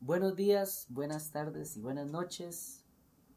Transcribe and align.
Buenos 0.00 0.36
días, 0.36 0.86
buenas 0.90 1.30
tardes 1.30 1.76
y 1.76 1.80
buenas 1.80 2.10
noches 2.10 2.84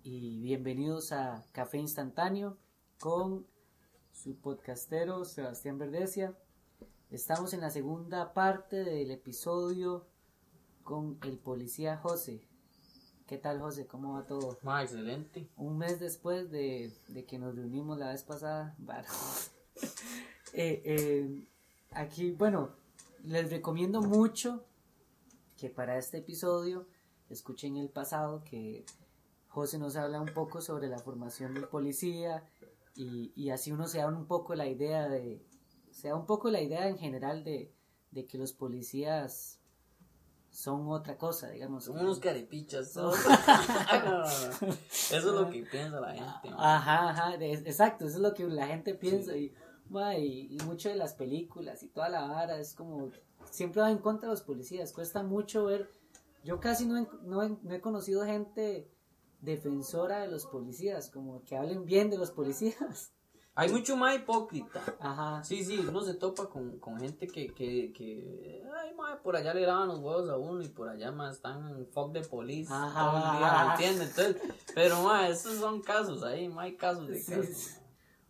y 0.04 0.42
bienvenidos 0.42 1.14
a 1.14 1.46
Café 1.54 1.78
Instantáneo 1.78 2.58
con 3.00 3.48
su 4.12 4.36
podcastero 4.36 5.24
Sebastián 5.24 5.78
Verdesia. 5.78 6.38
Estamos 7.12 7.54
en 7.54 7.62
la 7.62 7.70
segunda 7.70 8.34
parte 8.34 8.84
del 8.84 9.12
episodio 9.12 10.06
con 10.84 11.18
el 11.24 11.38
policía 11.38 11.96
José. 11.98 12.42
¿Qué 13.26 13.38
tal 13.38 13.62
José? 13.62 13.88
¿Cómo 13.88 14.16
va 14.16 14.26
todo? 14.26 14.58
Ah, 14.66 14.84
excelente. 14.84 15.50
Un 15.56 15.78
mes 15.78 16.02
después 16.02 16.52
de, 16.52 16.92
de 17.08 17.26
que 17.26 17.40
nos 17.40 17.56
reunimos 17.56 17.98
la 17.98 18.10
vez 18.10 18.24
pasada. 18.24 18.76
Bueno, 18.80 19.08
eh, 20.54 20.82
eh, 20.84 21.48
aquí, 21.92 22.32
bueno, 22.32 22.70
les 23.24 23.50
recomiendo 23.50 24.02
mucho 24.02 24.66
que 25.58 25.70
para 25.70 25.98
este 25.98 26.20
episodio 26.20 26.88
escuchen 27.30 27.78
el 27.78 27.90
pasado, 27.90 28.44
que 28.44 28.86
José 29.48 29.78
nos 29.78 29.96
habla 29.96 30.22
un 30.22 30.34
poco 30.34 30.62
sobre 30.62 30.88
la 30.88 31.00
formación 31.00 31.54
del 31.54 31.68
policía 31.68 32.44
y, 32.96 33.34
y 33.36 33.50
así 33.50 33.72
uno 33.72 33.88
se 33.88 34.00
da 34.00 34.08
un 34.08 34.26
poco 34.26 34.56
la 34.56 34.68
idea 34.68 35.10
de, 35.10 35.46
se 35.92 36.10
da 36.10 36.16
un 36.16 36.26
poco 36.26 36.50
la 36.50 36.62
idea 36.62 36.88
en 36.88 36.98
general 36.98 37.44
de, 37.44 37.74
de 38.12 38.26
que 38.26 38.38
los 38.38 38.54
policías 38.54 39.60
son 40.52 40.90
otra 40.90 41.18
cosa, 41.18 41.50
digamos. 41.50 41.86
Son 41.86 42.00
unos 42.00 42.20
caripichas. 42.20 42.96
¿no? 42.96 43.12
Eso 44.90 45.16
es 45.16 45.24
lo 45.24 45.50
que 45.50 45.64
piensa 45.64 46.00
la 46.00 46.14
gente. 46.14 46.50
man. 46.50 46.60
Ajá, 46.60 47.10
ajá, 47.10 47.36
exacto, 47.40 48.06
eso 48.06 48.16
es 48.16 48.22
lo 48.22 48.34
que 48.34 48.48
la 48.48 48.68
gente 48.68 48.96
piensa 48.96 49.36
y, 49.38 49.54
ma, 49.90 50.18
y, 50.18 50.48
y 50.54 50.58
mucho 50.66 50.90
de 50.90 50.96
las 50.96 51.14
películas 51.14 51.84
y 51.84 51.88
toda 51.90 52.10
la 52.10 52.28
vara 52.28 52.60
es 52.60 52.74
como, 52.76 53.10
siempre 53.50 53.82
va 53.82 53.92
en 53.92 53.98
contra 54.00 54.28
de 54.30 54.34
los 54.34 54.44
policías, 54.44 54.94
cuesta 54.94 55.24
mucho 55.24 55.66
ver, 55.66 55.90
yo 56.44 56.60
casi 56.60 56.86
no 56.86 56.98
he, 56.98 57.08
no 57.24 57.44
he, 57.44 57.50
no 57.50 57.74
he 57.74 57.82
conocido 57.82 58.24
gente 58.26 58.90
defensora 59.42 60.20
de 60.20 60.28
los 60.28 60.46
policías, 60.46 61.10
como 61.10 61.44
que 61.44 61.56
hablen 61.58 61.86
bien 61.86 62.10
de 62.10 62.18
los 62.18 62.32
policías. 62.32 63.14
Hay 63.56 63.70
mucho 63.72 63.98
más 63.98 64.16
hipócrita. 64.16 64.82
Ajá, 65.02 65.44
Sí, 65.44 65.66
sí, 65.66 65.78
uno 65.80 66.02
se 66.02 66.14
topa 66.14 66.48
con, 66.50 66.80
con 66.80 66.98
gente 66.98 67.28
que, 67.28 67.48
que, 67.54 67.92
que, 67.92 68.64
ay, 68.82 68.94
madre, 68.94 69.20
por 69.22 69.36
allá 69.36 69.54
le 69.54 69.66
lavan 69.66 69.90
los 69.90 70.00
huevos 70.00 70.30
a 70.30 70.38
uno 70.38 70.62
y 70.62 70.70
por 70.70 70.88
allá 70.88 71.12
más 71.12 71.38
están 71.38 71.68
en 71.70 71.86
fuck 71.88 72.14
de 72.14 72.22
police 72.22 72.72
Ajá. 72.72 73.00
todo 73.00 73.18
el 73.18 73.24
día, 73.38 73.64
¿me 73.66 73.72
entiendes? 73.72 74.10
Entonces, 74.18 74.42
pero, 74.74 75.04
madre, 75.04 75.32
esos 75.34 75.56
son 75.56 75.82
casos 75.82 76.24
ahí, 76.24 76.48
no 76.48 76.60
hay 76.62 76.78
casos 76.78 77.08
de 77.10 77.20
Sí, 77.22 77.32
casos. 77.32 77.48
sí. 77.48 77.76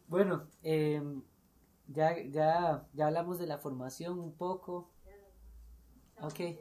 Bueno, 0.08 0.48
em, 0.64 1.22
ya, 1.92 2.18
ya, 2.24 2.88
ya 2.94 3.08
hablamos 3.08 3.40
de 3.40 3.48
la 3.48 3.58
formación 3.58 4.20
un 4.20 4.34
poco. 4.34 4.90
Ok. 6.22 6.40
Eh, 6.40 6.60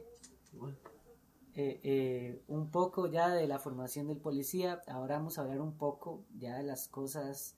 eh, 1.55 2.43
un 2.47 2.69
poco 2.71 3.07
ya 3.07 3.29
de 3.29 3.47
la 3.47 3.59
formación 3.59 4.07
del 4.07 4.17
policía. 4.19 4.81
Ahora 4.87 5.17
vamos 5.17 5.37
a 5.37 5.41
hablar 5.41 5.61
un 5.61 5.77
poco 5.77 6.23
ya 6.37 6.57
de 6.57 6.63
las 6.63 6.87
cosas 6.87 7.57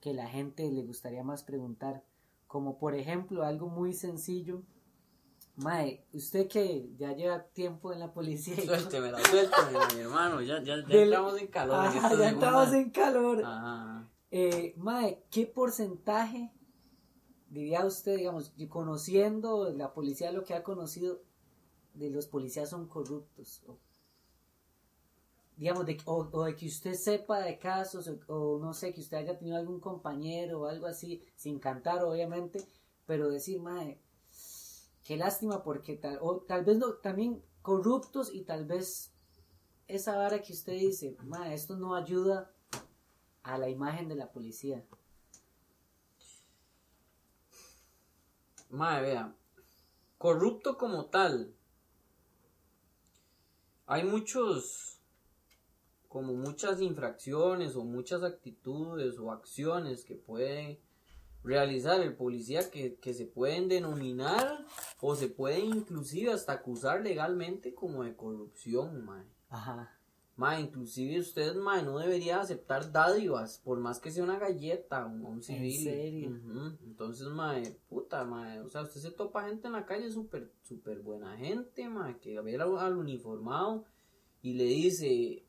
que 0.00 0.14
la 0.14 0.28
gente 0.28 0.70
le 0.70 0.82
gustaría 0.84 1.24
más 1.24 1.42
preguntar. 1.42 2.04
Como 2.46 2.78
por 2.78 2.94
ejemplo, 2.94 3.44
algo 3.44 3.68
muy 3.68 3.92
sencillo. 3.92 4.62
Mae, 5.56 6.04
usted 6.12 6.48
que 6.48 6.92
ya 6.96 7.12
lleva 7.14 7.42
tiempo 7.44 7.92
en 7.92 7.98
la 7.98 8.12
policía. 8.12 8.54
Suéltemela, 8.64 9.18
suéltemela, 9.24 9.88
mi 9.94 10.00
hermano, 10.00 10.40
ya, 10.42 10.62
ya, 10.62 10.76
ya 10.76 10.86
Del- 10.86 11.04
entramos 11.04 11.40
en 11.40 11.46
calor. 11.48 11.74
Ajá, 11.86 12.14
ya 12.16 12.28
entramos 12.28 12.72
en 12.74 12.90
calor. 12.90 13.42
Ajá. 13.44 14.08
Eh, 14.30 14.74
mae, 14.76 15.24
¿qué 15.30 15.46
porcentaje 15.46 16.52
diría 17.48 17.84
usted, 17.84 18.16
digamos, 18.16 18.52
conociendo 18.68 19.70
la 19.72 19.92
policía, 19.92 20.32
lo 20.32 20.44
que 20.44 20.54
ha 20.54 20.62
conocido 20.62 21.22
de 21.94 22.10
los 22.10 22.26
policías 22.26 22.70
son 22.70 22.86
corruptos? 22.86 23.62
Digamos, 25.56 25.86
de, 25.86 25.98
o, 26.04 26.28
o 26.32 26.44
de 26.44 26.54
que 26.54 26.66
usted 26.66 26.94
sepa 26.94 27.40
de 27.40 27.58
casos, 27.58 28.10
o, 28.28 28.58
no 28.58 28.74
sé, 28.74 28.92
que 28.92 29.00
usted 29.00 29.16
haya 29.16 29.38
tenido 29.38 29.56
algún 29.56 29.80
compañero 29.80 30.62
o 30.62 30.66
algo 30.66 30.86
así, 30.86 31.22
sin 31.34 31.58
cantar, 31.58 32.04
obviamente, 32.04 32.66
pero 33.06 33.30
decir, 33.30 33.60
mae, 33.60 33.98
qué 35.02 35.16
lástima, 35.16 35.62
porque 35.62 35.96
tal, 35.96 36.18
o 36.20 36.38
tal 36.40 36.64
vez 36.64 36.76
no, 36.76 36.94
también 36.94 37.42
corruptos 37.62 38.34
y 38.34 38.42
tal 38.42 38.66
vez 38.66 39.12
esa 39.88 40.16
vara 40.16 40.42
que 40.42 40.52
usted 40.52 40.74
dice, 40.74 41.16
mae, 41.24 41.54
esto 41.54 41.76
no 41.76 41.94
ayuda 41.94 42.52
a 43.42 43.56
la 43.56 43.68
imagen 43.70 44.08
de 44.08 44.16
la 44.16 44.30
policía. 44.30 44.84
Madre, 48.70 49.02
vea, 49.02 49.36
corrupto 50.18 50.76
como 50.76 51.06
tal. 51.06 51.54
Hay 53.86 54.04
muchos, 54.04 55.00
como 56.08 56.34
muchas 56.34 56.80
infracciones 56.80 57.76
o 57.76 57.84
muchas 57.84 58.22
actitudes 58.22 59.18
o 59.18 59.30
acciones 59.30 60.04
que 60.04 60.16
puede 60.16 60.80
realizar 61.44 62.00
el 62.00 62.16
policía 62.16 62.70
que, 62.70 62.96
que 62.96 63.14
se 63.14 63.24
pueden 63.24 63.68
denominar 63.68 64.66
o 65.00 65.14
se 65.14 65.28
pueden 65.28 65.66
inclusive 65.66 66.32
hasta 66.32 66.54
acusar 66.54 67.02
legalmente 67.02 67.72
como 67.72 68.02
de 68.02 68.16
corrupción, 68.16 69.04
mae. 69.04 69.24
Ajá. 69.48 69.95
Ma, 70.36 70.60
inclusive 70.60 71.18
usted, 71.18 71.56
ma, 71.56 71.80
no 71.80 71.98
debería 71.98 72.40
aceptar 72.40 72.92
dádivas, 72.92 73.58
por 73.64 73.78
más 73.78 73.98
que 73.98 74.10
sea 74.10 74.22
una 74.22 74.38
galleta 74.38 75.06
o 75.06 75.08
un 75.08 75.42
civil. 75.42 75.82
serio? 75.82 76.28
Entonces, 76.84 77.26
ma, 77.28 77.54
puta, 77.88 78.22
ma, 78.24 78.62
o 78.62 78.68
sea, 78.68 78.82
usted 78.82 79.00
se 79.00 79.10
topa 79.12 79.48
gente 79.48 79.66
en 79.66 79.72
la 79.72 79.86
calle 79.86 80.10
súper, 80.10 80.52
súper 80.62 81.00
buena 81.00 81.36
gente, 81.38 81.88
ma, 81.88 82.18
que 82.18 82.38
ve 82.42 82.54
al, 82.56 82.76
al 82.76 82.98
uniformado 82.98 83.86
y 84.42 84.52
le 84.52 84.64
dice, 84.64 85.46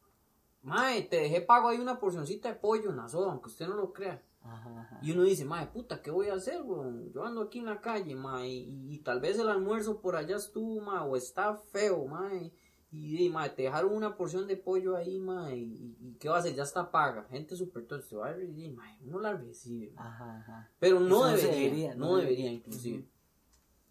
ma, 0.62 0.92
te 1.10 1.18
dejé 1.18 1.42
pago 1.42 1.68
ahí 1.68 1.80
una 1.80 2.00
porcioncita 2.00 2.48
de 2.48 2.56
pollo 2.56 2.90
en 2.90 2.96
la 2.96 3.10
soda, 3.10 3.32
aunque 3.32 3.50
usted 3.50 3.68
no 3.68 3.76
lo 3.76 3.92
crea. 3.92 4.24
Ajá, 4.42 4.80
ajá. 4.80 5.00
Y 5.02 5.12
uno 5.12 5.24
dice, 5.24 5.44
ma, 5.44 5.70
puta, 5.70 6.02
¿qué 6.02 6.12
voy 6.12 6.30
a 6.30 6.36
hacer, 6.36 6.62
weón? 6.62 7.12
Yo 7.12 7.26
ando 7.26 7.42
aquí 7.42 7.60
en 7.60 7.66
la 7.66 7.82
calle, 7.82 8.16
ma, 8.16 8.48
y, 8.48 8.86
y 8.90 9.00
tal 9.00 9.20
vez 9.20 9.38
el 9.38 9.50
almuerzo 9.50 10.00
por 10.00 10.16
allá 10.16 10.38
estuvo, 10.38 10.80
ma, 10.80 11.04
o 11.04 11.18
está 11.18 11.58
feo, 11.58 12.06
ma, 12.06 12.32
y, 12.92 13.18
y, 13.18 13.26
y, 13.26 13.30
ma, 13.30 13.50
te 13.50 13.64
dejaron 13.64 13.94
una 13.94 14.16
porción 14.16 14.48
de 14.48 14.56
pollo 14.56 14.96
ahí, 14.96 15.20
ma, 15.20 15.54
y, 15.54 15.96
y- 16.02 16.18
¿qué 16.20 16.30
va 16.30 16.38
a 16.38 16.40
hacer? 16.40 16.56
Ya 16.56 16.64
está 16.64 16.90
paga. 16.90 17.26
Gente 17.30 17.56
súper 17.56 17.86
se 18.02 18.16
va 18.16 18.36
y, 18.42 18.70
ma, 18.70 18.98
uno 19.06 19.20
la 19.20 19.34
recibe, 19.34 19.92
ma. 19.92 20.08
Ajá, 20.08 20.38
ajá. 20.40 20.72
Pero 20.80 21.00
no 21.00 21.26
debería, 21.26 21.52
debería, 21.52 21.96
no, 21.96 22.06
no 22.08 22.16
debería, 22.18 22.38
debería. 22.46 22.52
inclusive. 22.54 23.06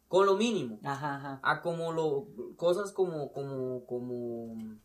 Con 0.08 0.26
lo 0.26 0.36
mínimo. 0.36 0.78
Ajá, 0.84 1.16
ajá. 1.16 1.40
A 1.42 1.60
como 1.62 1.92
lo, 1.92 2.26
cosas 2.56 2.92
como, 2.92 3.32
como, 3.32 3.84
como 3.86 4.76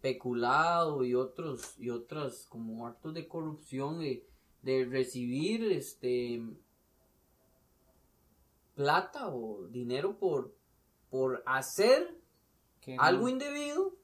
peculado 0.00 1.04
y 1.04 1.14
otros, 1.14 1.78
y 1.78 1.90
otras 1.90 2.46
como 2.48 2.86
actos 2.86 3.14
de 3.14 3.28
corrupción 3.28 4.00
de, 4.00 4.26
de 4.62 4.84
recibir 4.86 5.64
este 5.72 6.42
plata 8.74 9.28
o 9.28 9.66
dinero 9.68 10.18
por, 10.18 10.54
por 11.10 11.42
hacer 11.46 12.19
Que 12.90 12.96
no- 12.96 13.02
algo 13.02 13.28
indebido 13.28 13.94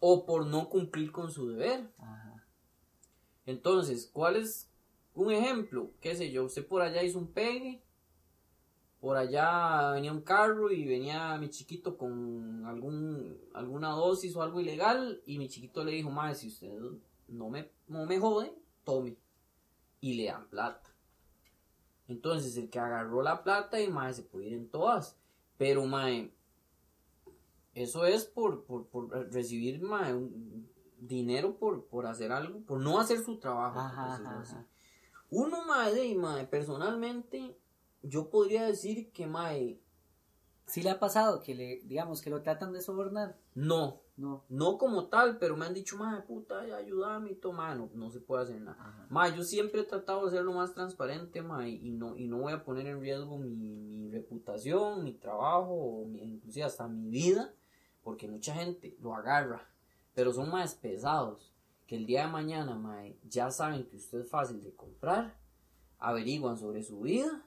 o 0.00 0.26
por 0.26 0.46
no 0.46 0.68
cumplir 0.68 1.10
con 1.12 1.30
su 1.30 1.48
deber. 1.48 1.90
Ajá. 1.98 2.44
Entonces, 3.46 4.10
¿cuál 4.12 4.36
es 4.36 4.70
un 5.14 5.30
ejemplo? 5.32 5.90
¿Qué 6.00 6.14
sé 6.16 6.30
yo? 6.30 6.44
Usted 6.44 6.66
por 6.66 6.82
allá 6.82 7.02
hizo 7.02 7.18
un 7.18 7.28
pegue, 7.28 7.82
por 9.00 9.16
allá 9.16 9.90
venía 9.92 10.12
un 10.12 10.22
carro 10.22 10.70
y 10.70 10.84
venía 10.86 11.36
mi 11.38 11.50
chiquito 11.50 11.96
con 11.96 12.64
algún, 12.66 13.38
alguna 13.52 13.90
dosis 13.90 14.34
o 14.36 14.42
algo 14.42 14.60
ilegal 14.60 15.22
y 15.26 15.38
mi 15.38 15.48
chiquito 15.48 15.84
le 15.84 15.92
dijo, 15.92 16.10
madre, 16.10 16.34
si 16.34 16.48
usted 16.48 16.72
no 17.28 17.50
me, 17.50 17.70
no 17.88 18.06
me 18.06 18.18
jode, 18.18 18.54
tome. 18.84 19.16
Y 20.00 20.14
le 20.14 20.26
dan 20.26 20.46
plata. 20.48 20.90
Entonces, 22.08 22.56
el 22.58 22.68
que 22.68 22.78
agarró 22.78 23.22
la 23.22 23.42
plata 23.42 23.80
y 23.80 23.88
madre 23.88 24.12
se 24.14 24.22
puede 24.22 24.46
ir 24.48 24.52
en 24.54 24.68
todas. 24.68 25.18
Pero, 25.56 25.86
madre, 25.86 26.30
eso 27.74 28.04
es 28.06 28.24
por, 28.24 28.64
por, 28.64 28.86
por 28.86 29.10
recibir 29.32 29.80
dinero 30.98 31.56
por, 31.56 31.84
por 31.86 32.06
hacer 32.06 32.32
algo, 32.32 32.60
por 32.60 32.80
no 32.80 32.98
hacer 33.00 33.18
su 33.22 33.38
trabajo. 33.38 33.78
Ajá, 33.78 34.14
ajá. 34.14 34.66
Uno, 35.30 35.64
mae, 35.66 35.92
de, 35.94 36.14
mae, 36.14 36.46
personalmente, 36.46 37.56
yo 38.02 38.30
podría 38.30 38.64
decir 38.64 39.10
que, 39.12 39.26
mae, 39.26 39.80
Sí 40.66 40.82
le 40.82 40.88
ha 40.88 40.98
pasado 40.98 41.40
que 41.40 41.54
le, 41.54 41.82
digamos, 41.84 42.22
que 42.22 42.30
lo 42.30 42.40
tratan 42.40 42.72
de 42.72 42.80
sobornar. 42.80 43.36
no, 43.54 44.00
No. 44.16 44.44
no 44.48 44.78
como 44.78 45.08
tal, 45.08 45.36
pero 45.38 45.58
me 45.58 45.66
han 45.66 45.74
dicho, 45.74 45.98
mae, 45.98 46.22
puta, 46.22 46.60
ay, 46.60 46.70
ayúdame 46.70 47.32
y 47.32 47.34
toma, 47.34 47.74
no, 47.74 47.90
no 47.94 48.10
se 48.10 48.20
puede 48.20 48.44
hacer 48.44 48.62
nada. 48.62 49.06
Mae, 49.10 49.36
yo 49.36 49.44
siempre 49.44 49.82
he 49.82 49.84
tratado 49.84 50.24
de 50.24 50.30
ser 50.30 50.42
lo 50.42 50.54
más 50.54 50.72
transparente, 50.72 51.42
mae, 51.42 51.68
y 51.68 51.90
no, 51.90 52.16
y 52.16 52.28
no 52.28 52.38
voy 52.38 52.54
a 52.54 52.64
poner 52.64 52.86
en 52.86 53.00
riesgo 53.02 53.36
mi, 53.36 53.50
mi 53.54 54.08
reputación, 54.10 55.04
mi 55.04 55.12
trabajo, 55.12 55.74
o 55.74 56.06
mi- 56.06 56.22
inclusive 56.22 56.64
hasta 56.64 56.88
mi 56.88 57.10
vida, 57.10 57.52
porque 58.04 58.28
mucha 58.28 58.54
gente 58.54 58.96
lo 59.00 59.14
agarra, 59.14 59.66
pero 60.14 60.32
son 60.32 60.50
más 60.50 60.74
pesados, 60.74 61.50
que 61.86 61.96
el 61.96 62.06
día 62.06 62.26
de 62.26 62.32
mañana, 62.32 62.76
mae, 62.76 63.18
ya 63.28 63.50
saben 63.50 63.86
que 63.88 63.96
usted 63.96 64.20
es 64.20 64.28
fácil 64.30 64.62
de 64.62 64.74
comprar, 64.74 65.36
averiguan 65.98 66.56
sobre 66.58 66.82
su 66.82 67.00
vida, 67.00 67.42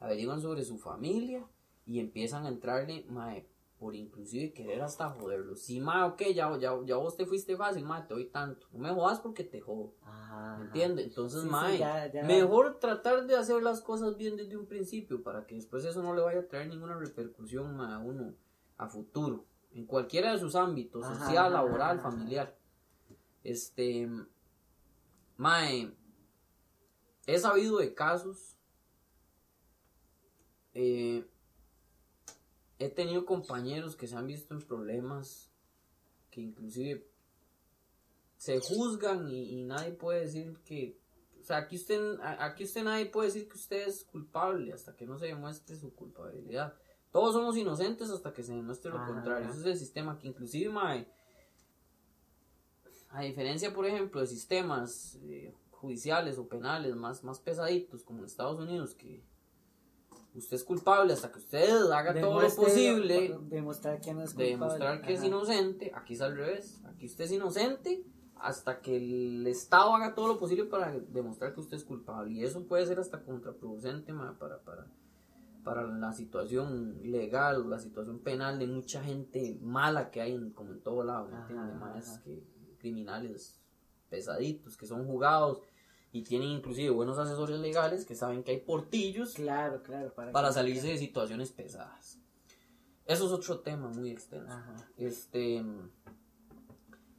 averiguan 0.00 0.40
sobre 0.40 0.64
su 0.64 0.78
familia 0.78 1.44
y 1.86 2.00
empiezan 2.00 2.44
a 2.46 2.48
entrarle, 2.48 3.04
mae, 3.08 3.46
por 3.78 3.94
inclusive 3.94 4.52
querer 4.52 4.82
hasta 4.82 5.08
joderlo. 5.10 5.54
Sí, 5.56 5.80
mae, 5.80 6.02
ok, 6.04 6.22
ya, 6.34 6.56
ya, 6.58 6.72
ya 6.84 6.96
vos 6.96 7.16
te 7.16 7.26
fuiste 7.26 7.56
fácil, 7.56 7.84
mae, 7.84 8.02
te 8.02 8.14
doy 8.14 8.26
tanto. 8.26 8.66
No 8.72 8.78
me 8.80 8.90
jodas 8.90 9.20
porque 9.20 9.44
te 9.44 9.60
jodo. 9.60 9.92
Ajá. 10.02 10.56
¿Me 10.58 10.64
entiendes? 10.66 11.06
Entonces, 11.06 11.40
Sí, 11.42 11.46
sí, 11.46 11.52
mae, 11.52 11.78
ya- 11.78 12.12
ya. 12.12 12.24
mejor 12.24 12.78
tratar 12.80 13.26
de 13.26 13.36
hacer 13.36 13.62
las 13.62 13.80
cosas 13.80 14.16
bien 14.16 14.36
desde 14.36 14.56
un 14.56 14.66
principio 14.66 15.22
para 15.22 15.46
que 15.46 15.54
después 15.54 15.84
eso 15.84 16.02
no 16.02 16.14
le 16.14 16.22
vaya 16.22 16.40
a 16.40 16.46
traer 16.48 16.68
ninguna 16.68 16.96
repercusión 16.96 17.76
mae, 17.76 17.94
a 17.94 17.98
uno 17.98 18.34
a 18.78 18.88
futuro, 18.88 19.44
en 19.72 19.86
cualquiera 19.86 20.32
de 20.32 20.38
sus 20.38 20.54
ámbitos, 20.54 21.04
Ajá, 21.04 21.14
social, 21.14 21.38
ajá, 21.38 21.50
laboral, 21.50 21.98
ajá. 21.98 22.10
familiar. 22.10 22.58
Este, 23.44 24.08
mae, 25.36 25.92
he 27.26 27.38
sabido 27.38 27.78
de 27.78 27.94
casos, 27.94 28.56
eh, 30.74 31.24
he 32.78 32.88
tenido 32.88 33.24
compañeros 33.24 33.96
que 33.96 34.06
se 34.06 34.16
han 34.16 34.26
visto 34.26 34.54
en 34.54 34.62
problemas 34.62 35.50
que 36.30 36.40
inclusive 36.40 37.06
se 38.36 38.60
juzgan 38.60 39.28
y, 39.28 39.60
y 39.60 39.64
nadie 39.64 39.92
puede 39.92 40.20
decir 40.20 40.60
que 40.64 40.96
o 41.40 41.42
sea 41.42 41.56
aquí 41.58 41.76
usted 41.76 42.18
aquí 42.20 42.64
usted 42.64 42.84
nadie 42.84 43.06
puede 43.06 43.28
decir 43.28 43.48
que 43.48 43.56
usted 43.56 43.88
es 43.88 44.04
culpable 44.04 44.72
hasta 44.72 44.94
que 44.94 45.06
no 45.06 45.18
se 45.18 45.26
demuestre 45.26 45.76
su 45.76 45.92
culpabilidad 45.94 46.76
todos 47.12 47.34
somos 47.34 47.56
inocentes 47.56 48.10
hasta 48.10 48.32
que 48.32 48.42
se 48.42 48.54
demuestre 48.54 48.90
lo 48.90 48.98
Ajá, 48.98 49.06
contrario. 49.12 49.48
ese 49.48 49.60
es 49.60 49.66
el 49.66 49.76
sistema 49.78 50.18
que 50.18 50.28
inclusive 50.28 50.70
mae, 50.72 51.06
a 53.10 53.22
diferencia 53.22 53.72
por 53.72 53.86
ejemplo 53.86 54.20
de 54.20 54.26
sistemas 54.26 55.18
eh, 55.22 55.54
judiciales 55.70 56.38
o 56.38 56.46
penales 56.48 56.94
más 56.96 57.24
más 57.24 57.38
pesaditos 57.38 58.02
como 58.02 58.20
en 58.20 58.26
Estados 58.26 58.58
Unidos 58.60 58.94
que 58.94 59.22
usted 60.34 60.56
es 60.56 60.64
culpable 60.64 61.12
hasta 61.14 61.32
que 61.32 61.38
usted 61.38 61.90
haga 61.90 62.14
todo 62.20 62.40
lo 62.40 62.54
posible 62.54 63.36
Demostrar 63.48 64.00
que 64.00 64.12
no 64.12 64.22
es 64.22 64.30
culpable. 64.30 64.50
demostrar 64.50 65.02
que 65.02 65.14
es 65.14 65.24
inocente, 65.24 65.90
aquí 65.94 66.14
es 66.14 66.20
al 66.20 66.36
revés, 66.36 66.80
aquí 66.84 67.06
usted 67.06 67.24
es 67.24 67.32
inocente 67.32 68.04
hasta 68.36 68.80
que 68.80 68.96
el 68.96 69.46
Estado 69.48 69.94
haga 69.94 70.14
todo 70.14 70.28
lo 70.28 70.38
posible 70.38 70.64
para 70.64 70.92
demostrar 70.92 71.54
que 71.54 71.60
usted 71.60 71.76
es 71.76 71.82
culpable. 71.82 72.32
Y 72.34 72.44
eso 72.44 72.62
puede 72.62 72.86
ser 72.86 73.00
hasta 73.00 73.20
contraproducente 73.20 74.12
ma, 74.12 74.38
para, 74.38 74.60
para, 74.60 74.86
para 75.64 75.86
la 75.86 76.12
situación 76.12 77.00
legal 77.02 77.62
o 77.62 77.68
la 77.68 77.78
situación 77.78 78.20
penal 78.20 78.58
de 78.58 78.66
mucha 78.66 79.02
gente 79.02 79.58
mala 79.60 80.10
que 80.10 80.20
hay 80.20 80.32
en, 80.32 80.50
como 80.52 80.72
en 80.72 80.80
todo 80.82 81.04
lado, 81.04 81.30
que 82.24 82.42
criminales 82.78 83.60
pesaditos 84.08 84.76
que 84.76 84.86
son 84.86 85.06
jugados 85.06 85.60
y 86.12 86.22
tienen 86.22 86.48
inclusive 86.48 86.90
buenos 86.90 87.18
asesores 87.18 87.58
legales 87.60 88.04
que 88.04 88.14
saben 88.14 88.42
que 88.42 88.52
hay 88.52 88.60
portillos 88.60 89.34
Claro, 89.34 89.82
claro. 89.82 90.14
Para, 90.14 90.32
para 90.32 90.52
salirse 90.52 90.88
de 90.88 90.98
situaciones 90.98 91.52
pesadas. 91.52 92.18
Eso 93.04 93.26
es 93.26 93.32
otro 93.32 93.60
tema 93.60 93.88
muy 93.88 94.10
extenso. 94.10 94.52
Ajá. 94.52 94.76
Este, 94.96 95.64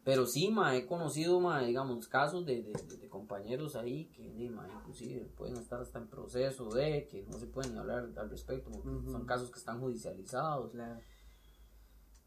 pero 0.03 0.25
sí, 0.25 0.49
ma, 0.49 0.75
he 0.75 0.85
conocido, 0.85 1.39
ma, 1.39 1.61
digamos, 1.61 2.07
casos 2.07 2.45
de, 2.45 2.63
de- 2.63 2.97
de- 2.97 3.09
compañeros 3.09 3.75
ahí 3.75 4.05
que, 4.15 4.49
ma, 4.49 4.67
inclusive 4.79 5.25
pueden 5.35 5.57
estar 5.57 5.81
hasta 5.81 5.99
en 5.99 6.07
proceso 6.07 6.69
de 6.69 7.07
que 7.07 7.23
no 7.23 7.37
se 7.39 7.47
pueden 7.47 7.77
hablar 7.77 8.09
al 8.17 8.29
respecto, 8.29 8.69
porque 8.71 8.87
Ujú. 8.89 9.11
son 9.11 9.25
casos 9.25 9.49
que 9.51 9.59
están 9.59 9.79
judicializados. 9.79 10.71
Claro. 10.71 11.01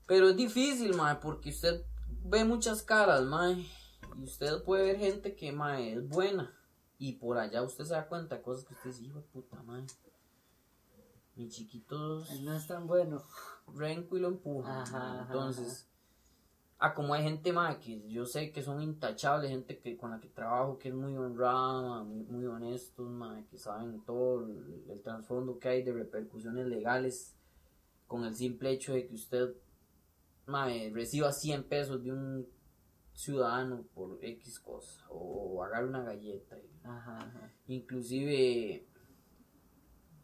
Pero 0.06 0.28
es 0.30 0.36
difícil, 0.36 0.94
ma, 0.96 1.20
porque 1.20 1.50
usted 1.50 1.84
ve 2.24 2.44
muchas 2.44 2.82
caras, 2.82 3.22
ma, 3.22 3.52
y 3.52 4.22
usted 4.22 4.62
puede 4.64 4.84
ver 4.84 4.98
gente 4.98 5.34
que, 5.36 5.52
ma, 5.52 5.80
es 5.80 6.06
buena, 6.08 6.52
y 6.98 7.12
por 7.14 7.38
allá 7.38 7.62
usted 7.62 7.84
se 7.84 7.94
da 7.94 8.06
cuenta 8.08 8.36
de 8.36 8.42
cosas 8.42 8.64
que 8.64 8.74
usted 8.74 8.90
dice, 8.90 9.02
hijo 9.04 9.18
de 9.20 9.26
puta, 9.28 9.62
ma, 9.62 9.84
mi 11.34 11.48
chiquito 11.48 12.22
es 12.24 12.40
No 12.42 12.54
es 12.54 12.66
tan 12.66 12.86
bueno. 12.86 13.22
renco 13.74 14.16
y 14.16 14.20
lo 14.20 14.28
empuja. 14.28 14.68
¿no? 14.68 14.80
ajá, 14.82 15.22
Entonces, 15.22 15.88
ah, 16.82 16.94
como 16.94 17.14
hay 17.14 17.22
gente 17.22 17.52
más 17.52 17.76
que 17.76 18.02
yo 18.08 18.26
sé 18.26 18.50
que 18.50 18.62
son 18.62 18.82
intachables, 18.82 19.50
gente 19.50 19.78
que 19.78 19.96
con 19.96 20.10
la 20.10 20.20
que 20.20 20.28
trabajo 20.28 20.78
que 20.78 20.88
es 20.88 20.94
muy 20.94 21.16
honrada, 21.16 22.02
muy, 22.02 22.24
muy 22.24 22.46
honestos, 22.46 23.08
ma, 23.08 23.42
que 23.50 23.56
saben 23.56 24.04
todo 24.04 24.44
el, 24.46 24.84
el 24.90 25.00
trasfondo 25.00 25.58
que 25.58 25.68
hay 25.68 25.82
de 25.82 25.92
repercusiones 25.92 26.66
legales 26.66 27.36
con 28.06 28.24
el 28.24 28.34
simple 28.34 28.70
hecho 28.70 28.94
de 28.94 29.06
que 29.06 29.14
usted 29.14 29.54
ma, 30.46 30.66
reciba 30.92 31.32
100 31.32 31.64
pesos 31.64 32.02
de 32.02 32.12
un 32.12 32.48
ciudadano 33.14 33.84
por 33.94 34.18
X 34.20 34.58
cosa 34.58 35.04
o 35.08 35.62
agarre 35.62 35.86
una 35.86 36.02
galleta 36.02 36.56
Ajá, 36.84 37.18
ajá. 37.18 37.52
Inclusive 37.68 38.86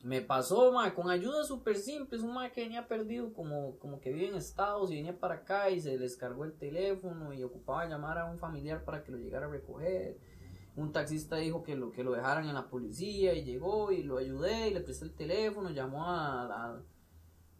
me 0.02 0.20
pasó, 0.22 0.70
ma, 0.72 0.94
con 0.94 1.10
ayuda 1.10 1.42
súper 1.44 1.76
simples, 1.76 2.22
un 2.22 2.32
ma 2.34 2.50
que 2.50 2.62
venía 2.62 2.86
perdido, 2.86 3.32
como, 3.32 3.76
como 3.78 4.00
que 4.00 4.12
vive 4.12 4.28
en 4.28 4.36
Estados 4.36 4.90
y 4.92 4.96
venía 4.96 5.18
para 5.18 5.34
acá 5.36 5.70
y 5.70 5.80
se 5.80 5.98
les 5.98 6.16
cargó 6.16 6.44
el 6.44 6.52
teléfono 6.52 7.32
y 7.32 7.42
ocupaba 7.42 7.86
llamar 7.88 8.18
a 8.18 8.26
un 8.30 8.38
familiar 8.38 8.84
para 8.84 9.02
que 9.02 9.10
lo 9.10 9.18
llegara 9.18 9.46
a 9.46 9.50
recoger. 9.50 10.16
Un 10.76 10.92
taxista 10.92 11.36
dijo 11.36 11.64
que 11.64 11.74
lo, 11.74 11.90
que 11.90 12.04
lo 12.04 12.12
dejaran 12.12 12.46
en 12.48 12.54
la 12.54 12.68
policía 12.68 13.34
y 13.34 13.42
llegó 13.44 13.90
y 13.90 14.04
lo 14.04 14.18
ayudé 14.18 14.68
y 14.68 14.74
le 14.74 14.80
presté 14.80 15.06
el 15.06 15.14
teléfono, 15.14 15.70
llamó 15.70 16.04
a, 16.06 16.42
a- 16.44 16.80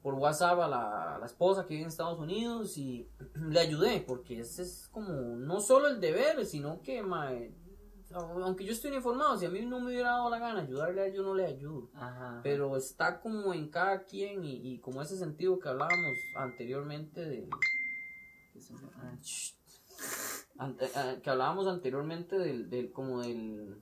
por 0.01 0.15
WhatsApp 0.15 0.61
a 0.61 0.69
la, 0.69 1.17
la 1.19 1.27
esposa 1.27 1.63
que 1.67 1.71
vive 1.75 1.83
en 1.83 1.89
Estados 1.89 2.21
Unidos 2.21 2.79
y 2.79 3.09
le 3.35 3.59
ayudé, 3.59 4.01
porque 4.07 4.39
ese 4.39 4.63
es 4.63 4.89
como 4.93 5.11
no 5.37 5.61
solo 5.61 5.89
el 5.89 5.99
deber, 6.01 6.47
sino 6.47 6.81
que, 6.83 7.03
ma, 7.03 7.33
aunque 8.13 8.65
yo 8.65 8.73
estoy 8.73 8.95
informado, 8.95 9.37
si 9.39 9.47
a 9.47 9.51
mí 9.51 9.61
no 9.65 9.81
me 9.81 9.87
hubiera 9.93 10.11
dado 10.13 10.31
la 10.31 10.39
gana 10.39 10.61
ayudarle 10.63 11.03
a 11.03 11.07
él, 11.07 11.15
yo 11.15 11.23
no 11.23 11.35
le 11.35 11.45
ayudo. 11.47 11.91
Ajá. 11.95 12.41
Pero 12.43 12.77
está 12.77 13.21
como 13.21 13.53
en 13.53 13.69
cada 13.69 14.05
quien 14.05 14.45
y, 14.45 14.73
y 14.75 14.79
como 14.79 15.03
ese 15.03 15.17
sentido 15.19 15.59
que 15.59 15.69
hablábamos 15.69 16.17
anteriormente 16.37 17.25
de... 17.25 17.49
Ah, 18.97 19.15
ante- 20.59 20.91
ah, 20.95 21.17
que 21.23 21.31
hablábamos 21.31 21.67
anteriormente 21.67 22.39
del, 22.39 22.71
del 22.71 22.93
como 22.93 23.21
del... 23.23 23.77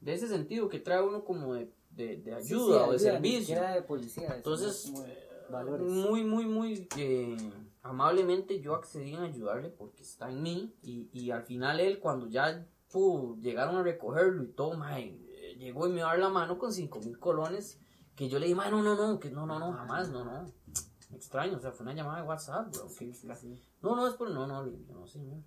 De 0.00 0.14
ese 0.14 0.28
sentido 0.28 0.68
que 0.68 0.78
trae 0.78 1.02
uno 1.02 1.24
como 1.24 1.54
de, 1.54 1.70
de, 1.90 2.34
ayuda 2.34 2.84
sí, 2.84 2.88
o 2.88 2.92
de 2.92 2.92
ni 2.92 2.98
servicio. 2.98 3.60
de 3.60 3.82
policía. 3.82 4.36
Entonces, 4.36 4.92
muy, 5.80 6.24
muy, 6.24 6.44
muy 6.46 6.88
eh, 6.96 7.36
amablemente 7.88 8.60
yo 8.60 8.74
accedí 8.74 9.14
en 9.14 9.22
ayudarle 9.22 9.70
porque 9.70 10.02
está 10.02 10.28
en 10.30 10.42
mí 10.42 10.74
y, 10.82 11.08
y 11.12 11.30
al 11.30 11.42
final 11.44 11.80
él 11.80 11.98
cuando 11.98 12.26
ya 12.28 12.66
pudo, 12.90 13.36
llegaron 13.40 13.76
a 13.76 13.82
recogerlo 13.82 14.42
y 14.44 14.48
todo, 14.48 14.76
mae, 14.76 15.18
llegó 15.58 15.86
y 15.86 15.90
me 15.90 15.96
dio 15.96 16.06
a 16.06 16.10
dar 16.10 16.18
la 16.18 16.28
mano 16.28 16.58
con 16.58 16.72
cinco 16.72 17.00
mil 17.00 17.18
colones 17.18 17.80
que 18.14 18.28
yo 18.28 18.38
le 18.38 18.46
dije, 18.46 18.56
mae, 18.56 18.70
no, 18.70 18.82
no, 18.82 18.94
no, 18.96 19.20
que 19.20 19.30
no, 19.30 19.46
no, 19.46 19.58
no, 19.58 19.72
jamás, 19.72 20.08
no, 20.10 20.24
no. 20.24 20.46
Extraño, 21.14 21.56
o 21.56 21.60
sea, 21.60 21.72
fue 21.72 21.84
una 21.84 21.94
llamada 21.94 22.22
de 22.22 22.28
WhatsApp, 22.28 22.72
bro. 22.72 22.88
Sí, 22.88 23.12
sí, 23.12 23.28
sí. 23.36 23.58
No, 23.82 23.94
no, 23.94 24.06
es 24.06 24.14
por, 24.14 24.30
no, 24.30 24.46
no, 24.46 24.64
no, 24.64 25.06
señor. 25.06 25.38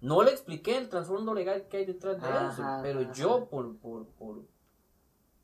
No 0.00 0.22
le 0.22 0.32
expliqué 0.32 0.76
el 0.76 0.88
trasfondo 0.88 1.32
legal 1.34 1.66
que 1.68 1.78
hay 1.78 1.84
detrás 1.86 2.20
de 2.20 2.26
Ajá, 2.26 2.52
eso, 2.52 2.62
pero 2.82 3.00
ajá. 3.00 3.12
yo 3.12 3.48
por, 3.48 3.76
por, 3.76 4.06
por, 4.08 4.44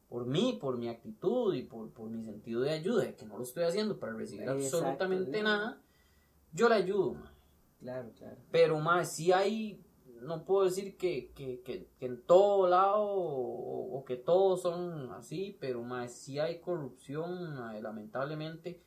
por 0.09 0.27
mí, 0.27 0.59
por 0.61 0.77
mi 0.77 0.89
actitud 0.89 1.55
y 1.55 1.63
por, 1.63 1.91
por 1.91 2.11
mi 2.11 2.25
sentido 2.25 2.63
de 2.63 2.71
ayuda, 2.71 3.13
que 3.15 3.25
no 3.27 3.39
lo 3.39 3.45
estoy 3.45 3.65
haciendo 3.65 3.99
para 3.99 4.13
recibir 4.13 4.43
Exacto, 4.43 4.79
absolutamente 4.79 5.43
nada, 5.43 5.81
yo 6.53 6.69
le 6.69 6.75
ayudo. 6.77 7.17
Claro, 7.79 8.11
claro. 8.17 8.37
Pero 8.51 8.79
más, 8.79 9.13
si 9.13 9.33
hay, 9.33 9.83
no 10.23 10.45
puedo 10.45 10.65
decir 10.65 10.97
que, 10.97 11.33
que, 11.33 11.61
que, 11.63 11.89
que 11.99 12.07
en 12.07 12.23
todo 12.23 12.69
lado 12.69 13.03
o, 13.03 13.99
o 13.99 14.05
que 14.05 14.17
todos 14.17 14.63
son 14.63 15.13
así, 15.13 15.57
pero 15.61 15.83
más, 15.83 16.13
si 16.13 16.39
hay 16.39 16.61
corrupción, 16.61 17.57
lamentablemente, 17.83 18.83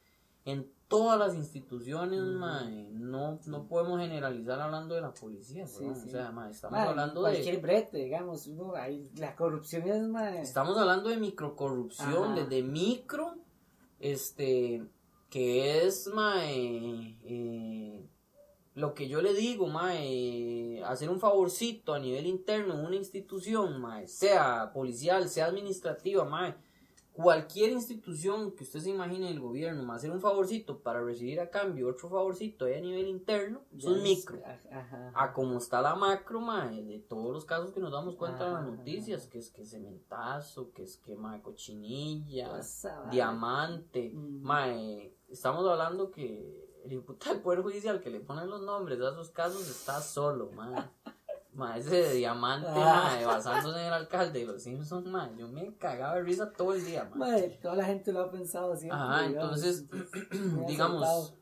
en 0.46 0.72
todas 0.88 1.18
las 1.18 1.34
instituciones, 1.36 2.22
no, 2.22 3.40
no 3.48 3.68
podemos 3.68 4.00
generalizar 4.00 4.62
hablando 4.62 4.94
de 4.94 5.02
la 5.02 5.12
policía, 5.12 5.66
Sí, 5.66 5.86
sí. 5.96 6.10
o 6.10 6.12
sea, 6.12 6.32
mae, 6.32 6.52
estamos 6.52 6.78
Ma, 6.78 6.84
hablando 6.84 7.22
cualquier 7.22 7.56
de... 7.56 7.62
brete, 7.62 7.98
digamos, 7.98 8.46
uno, 8.46 8.76
ahí, 8.76 9.10
la 9.16 9.36
corrupción 9.36 9.88
es 9.88 10.04
más... 10.04 10.36
Estamos 10.36 10.78
hablando 10.78 11.10
de 11.10 11.18
microcorrupción, 11.18 12.36
desde 12.36 12.62
micro, 12.62 13.34
este, 14.00 14.86
que 15.34 15.84
es, 15.88 16.08
mae, 16.14 17.18
eh, 17.24 18.08
lo 18.76 18.94
que 18.94 19.08
yo 19.08 19.20
le 19.20 19.34
digo, 19.34 19.66
mae, 19.66 20.84
hacer 20.86 21.10
un 21.10 21.20
favorcito 21.20 21.96
a 21.96 22.00
nivel 22.00 22.28
interno 22.28 22.76
en 22.76 22.86
una 22.86 22.96
institución, 22.98 23.82
mae, 23.82 24.08
sea 24.08 24.70
policial, 24.72 25.28
sea 25.30 25.46
administrativa, 25.48 26.24
mae, 26.24 26.54
cualquier 27.14 27.72
institución 27.72 28.52
que 28.56 28.64
usted 28.64 28.80
se 28.80 28.90
imagine 28.90 29.28
en 29.28 29.34
el 29.34 29.40
gobierno, 29.40 29.84
mae, 29.84 29.98
hacer 29.98 30.12
un 30.12 30.20
favorcito 30.22 30.80
para 30.80 31.04
recibir 31.04 31.40
a 31.40 31.50
cambio 31.50 31.88
otro 31.90 32.10
favorcito 32.10 32.66
ahí 32.66 32.74
a 32.76 32.82
nivel 32.82 33.08
interno, 33.08 33.62
es- 33.78 33.86
micro 33.86 34.40
Ajá, 34.44 34.80
ajá. 34.80 35.12
a 35.16 35.34
como 35.34 35.58
está 35.60 35.80
la 35.82 35.94
macro, 35.96 36.42
mae, 36.42 36.84
de 36.84 37.00
todos 37.00 37.32
los 37.32 37.46
casos 37.46 37.72
que 37.72 37.80
nos 37.80 37.92
damos 37.92 38.16
cuenta 38.16 38.48
en 38.48 38.54
las 38.54 38.66
noticias, 38.66 39.28
que 39.28 39.38
es 39.40 39.50
que 39.52 39.64
cementazo, 39.66 40.72
que 40.74 40.84
es 40.84 40.98
que 40.98 41.16
mae, 41.16 41.42
cochinilla, 41.42 42.50
Pasa, 42.50 43.04
diamante, 43.12 44.12
Mm. 44.14 44.42
mae, 44.42 45.14
estamos 45.34 45.68
hablando 45.68 46.12
que 46.12 46.64
el 46.84 46.90
diputado 46.90 47.34
del 47.34 47.44
Poder 47.44 47.62
Judicial 47.62 48.02
que 48.02 48.10
le 48.10 48.20
ponen 48.20 48.50
los 48.50 48.62
nombres 48.62 49.00
a 49.02 49.10
esos 49.10 49.30
casos 49.30 49.68
está 49.70 50.00
solo, 50.02 50.52
mae. 50.52 50.84
Ma, 51.54 51.78
ese 51.78 51.96
de 51.98 52.14
diamante, 52.16 52.68
Ah. 52.72 53.16
ma, 53.22 53.28
basándose 53.28 53.80
en 53.80 53.86
el 53.86 53.94
alcalde 53.94 54.40
de 54.40 54.46
los 54.46 54.64
Simpsons, 54.64 55.06
ma, 55.06 55.32
yo 55.38 55.48
me 55.48 55.76
cagaba 55.78 56.16
de 56.16 56.24
risa 56.24 56.52
todo 56.52 56.74
el 56.74 56.84
día, 56.84 57.04
ma. 57.12 57.28
Mae, 57.28 57.50
toda 57.62 57.76
la 57.76 57.86
gente 57.86 58.12
lo 58.12 58.22
ha 58.22 58.32
pensado 58.32 58.76
siempre. 58.76 58.98
Ajá, 59.00 59.28
digamos, 59.28 59.64
entonces, 59.64 59.86
digamos, 60.68 61.36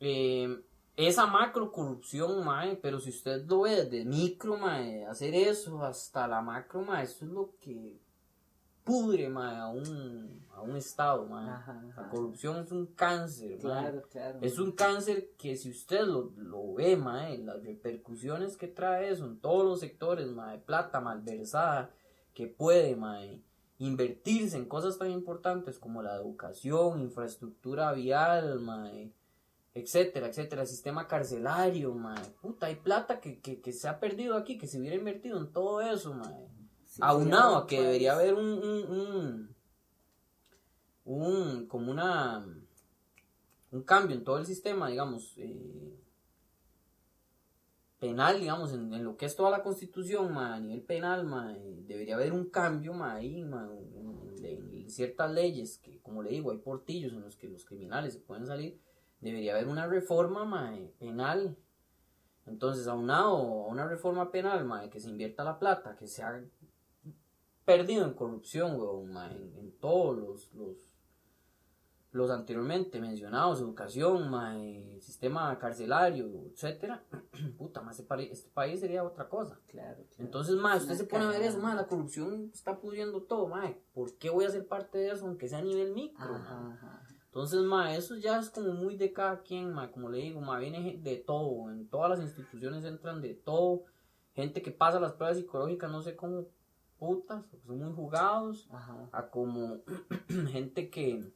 eh, 0.00 0.62
esa 0.96 1.26
macro 1.26 1.70
corrupción, 1.70 2.44
mae, 2.44 2.76
pero 2.76 2.98
si 2.98 3.10
usted 3.10 3.46
lo 3.46 3.62
ve 3.62 3.84
desde 3.84 4.04
micro, 4.04 4.56
mae, 4.56 5.04
hacer 5.06 5.34
eso 5.34 5.82
hasta 5.84 6.26
la 6.26 6.42
macro, 6.42 6.82
mae, 6.82 7.04
eso 7.04 7.24
es 7.24 7.30
lo 7.30 7.54
que 7.60 8.00
pudre, 8.84 9.28
mae, 9.28 9.56
a 9.56 9.68
un, 9.68 10.44
a 10.50 10.62
un 10.62 10.76
estado, 10.76 11.26
mae. 11.26 11.48
Ajá, 11.48 11.82
La 11.96 12.08
corrupción 12.08 12.62
es 12.62 12.72
un 12.72 12.86
cáncer, 12.86 13.50
mae. 13.52 13.60
Claro, 13.60 14.02
claro. 14.10 14.38
Es 14.42 14.58
un 14.58 14.72
cáncer 14.72 15.30
que 15.38 15.56
si 15.56 15.70
usted 15.70 16.02
lo, 16.02 16.32
lo 16.36 16.74
ve, 16.74 16.96
mae, 16.96 17.38
las 17.38 17.62
repercusiones 17.62 18.56
que 18.56 18.68
trae 18.68 19.10
eso 19.10 19.26
en 19.26 19.40
todos 19.40 19.64
los 19.64 19.80
sectores, 19.80 20.28
mae, 20.28 20.58
plata 20.58 21.00
malversada, 21.00 21.90
que 22.34 22.46
puede, 22.46 22.96
mae, 22.96 23.42
invertirse 23.78 24.56
en 24.56 24.66
cosas 24.66 24.98
tan 24.98 25.10
importantes 25.10 25.78
como 25.78 26.02
la 26.02 26.14
educación, 26.14 27.00
infraestructura 27.00 27.92
vial, 27.92 28.60
mae, 28.60 29.12
etcétera, 29.74 30.28
etcétera, 30.28 30.66
sistema 30.66 31.06
carcelario, 31.06 31.94
mae. 31.94 32.22
Puta, 32.40 32.66
hay 32.66 32.76
plata 32.76 33.20
que, 33.20 33.40
que, 33.40 33.60
que 33.60 33.72
se 33.72 33.88
ha 33.88 33.98
perdido 33.98 34.36
aquí, 34.36 34.58
que 34.58 34.66
se 34.66 34.78
hubiera 34.78 34.96
invertido 34.96 35.38
en 35.38 35.52
todo 35.52 35.80
eso, 35.80 36.14
mae. 36.14 36.48
Sí, 36.92 37.00
Aunado 37.02 37.56
a 37.56 37.66
que 37.66 37.80
debería 37.80 38.12
haber 38.12 38.34
un, 38.34 38.44
un, 38.44 38.84
un, 38.92 39.54
un- 41.04 41.66
como 41.66 41.90
una, 41.90 42.44
un 43.70 43.82
cambio 43.82 44.14
en 44.14 44.24
todo 44.24 44.36
el 44.38 44.44
sistema, 44.44 44.88
digamos, 44.90 45.32
eh, 45.38 45.98
penal, 47.98 48.40
digamos, 48.40 48.74
en, 48.74 48.92
en 48.92 49.04
lo 49.04 49.16
que 49.16 49.24
es 49.24 49.34
toda 49.34 49.50
la 49.50 49.62
constitución, 49.62 50.34
ma, 50.34 50.54
a 50.54 50.60
nivel 50.60 50.82
penal, 50.82 51.24
ma, 51.24 51.54
eh, 51.56 51.82
debería 51.86 52.16
haber 52.16 52.34
un 52.34 52.50
cambio 52.50 52.92
ma, 52.92 53.14
ahí, 53.14 53.42
ma, 53.42 53.70
en, 53.74 54.44
en- 54.44 54.74
en 54.82 54.90
ciertas 54.90 55.30
leyes, 55.32 55.78
que 55.78 55.98
como 56.02 56.22
le 56.22 56.28
digo, 56.30 56.50
hay 56.50 56.58
portillos 56.58 57.14
en 57.14 57.22
los 57.22 57.36
que 57.36 57.48
los 57.48 57.64
criminales 57.64 58.12
se 58.12 58.20
pueden 58.20 58.44
salir, 58.44 58.78
debería 59.20 59.54
haber 59.54 59.68
una 59.68 59.86
reforma 59.86 60.44
ma, 60.44 60.76
eh, 60.76 60.92
penal. 60.98 61.56
Entonces, 62.44 62.86
aunado 62.88 63.36
a 63.36 63.68
una 63.68 63.86
reforma 63.86 64.30
penal, 64.30 64.64
ma, 64.66 64.90
que 64.90 65.00
se 65.00 65.08
invierta 65.08 65.44
la 65.44 65.58
plata, 65.58 65.96
que 65.96 66.06
se 66.08 66.22
ha 66.22 66.42
perdido 67.64 68.04
en 68.04 68.14
corrupción, 68.14 68.78
weón, 68.78 69.12
ma, 69.12 69.30
en, 69.30 69.54
en 69.56 69.72
todos 69.78 70.16
los, 70.16 70.52
los, 70.54 70.92
los 72.12 72.30
anteriormente 72.30 73.00
mencionados, 73.00 73.60
educación, 73.60 74.30
ma, 74.30 74.58
eh, 74.58 74.98
sistema 75.00 75.58
carcelario, 75.58 76.28
etcétera, 76.46 77.02
puta, 77.58 77.80
más 77.80 77.98
este, 77.98 78.50
país 78.50 78.80
sería 78.80 79.04
otra 79.04 79.28
cosa. 79.28 79.58
Claro, 79.66 80.04
claro. 80.04 80.06
Entonces, 80.18 80.56
ma, 80.56 80.76
usted 80.76 80.94
se 80.94 81.04
pone 81.04 81.24
a 81.24 81.28
ver 81.28 81.42
eso, 81.42 81.58
ma, 81.58 81.74
la 81.74 81.86
corrupción 81.86 82.50
está 82.52 82.78
pudriendo 82.78 83.22
todo, 83.22 83.48
ma, 83.48 83.72
¿por 83.94 84.16
qué 84.18 84.30
voy 84.30 84.44
a 84.44 84.50
ser 84.50 84.66
parte 84.66 84.98
de 84.98 85.10
eso, 85.10 85.26
aunque 85.26 85.48
sea 85.48 85.58
a 85.58 85.62
nivel 85.62 85.92
micro, 85.92 86.26
ma? 86.26 86.36
Ajá, 86.36 86.72
ajá. 86.72 87.02
Entonces, 87.26 87.62
ma, 87.62 87.96
eso 87.96 88.16
ya 88.16 88.38
es 88.38 88.50
como 88.50 88.74
muy 88.74 88.96
de 88.96 89.10
cada 89.10 89.40
quien, 89.40 89.72
ma, 89.72 89.90
como 89.90 90.10
le 90.10 90.18
digo, 90.18 90.42
ma, 90.42 90.58
viene 90.58 90.98
de 90.98 91.16
todo, 91.16 91.70
en 91.70 91.88
todas 91.88 92.10
las 92.10 92.20
instituciones 92.20 92.84
entran 92.84 93.22
de 93.22 93.32
todo, 93.32 93.84
gente 94.34 94.60
que 94.60 94.70
pasa 94.70 95.00
las 95.00 95.12
pruebas 95.12 95.38
psicológicas, 95.38 95.90
no 95.90 96.02
sé 96.02 96.14
cómo 96.14 96.48
putas, 97.02 97.44
son 97.66 97.80
muy 97.80 97.92
jugados, 97.96 98.68
Ajá. 98.70 99.08
a 99.10 99.28
como 99.28 99.80
gente 100.52 100.88
que 100.88 101.32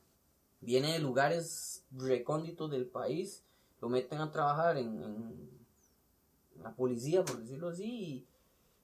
viene 0.61 0.93
de 0.93 1.01
lugares 1.01 1.85
recónditos 1.91 2.71
del 2.71 2.87
país, 2.87 3.43
lo 3.81 3.89
meten 3.89 4.21
a 4.21 4.31
trabajar 4.31 4.79
en, 4.79 5.03
en 5.03 6.63
la 6.63 6.73
policía, 6.77 7.25
por 7.25 7.41
decirlo 7.41 7.71
así, 7.71 8.29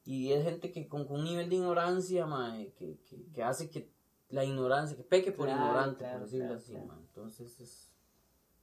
y, 0.04 0.12
y 0.12 0.32
es 0.32 0.42
gente 0.42 0.72
que 0.72 0.88
con, 0.88 1.04
con 1.06 1.20
un 1.20 1.24
nivel 1.24 1.48
de 1.48 1.54
ignorancia, 1.54 2.26
mae, 2.26 2.72
que, 2.72 2.98
que, 3.08 3.22
que 3.32 3.42
hace 3.44 3.70
que 3.70 3.88
la 4.28 4.44
ignorancia, 4.44 4.96
que 4.96 5.04
peque 5.04 5.30
por 5.30 5.46
Claro, 5.46 5.60
ignorante, 5.62 5.98
claro, 6.00 6.18
por 6.18 6.24
decirlo 6.24 6.46
claro, 6.46 6.60
así, 6.60 6.72
mae. 6.72 6.98
entonces 6.98 7.60
es, 7.60 7.92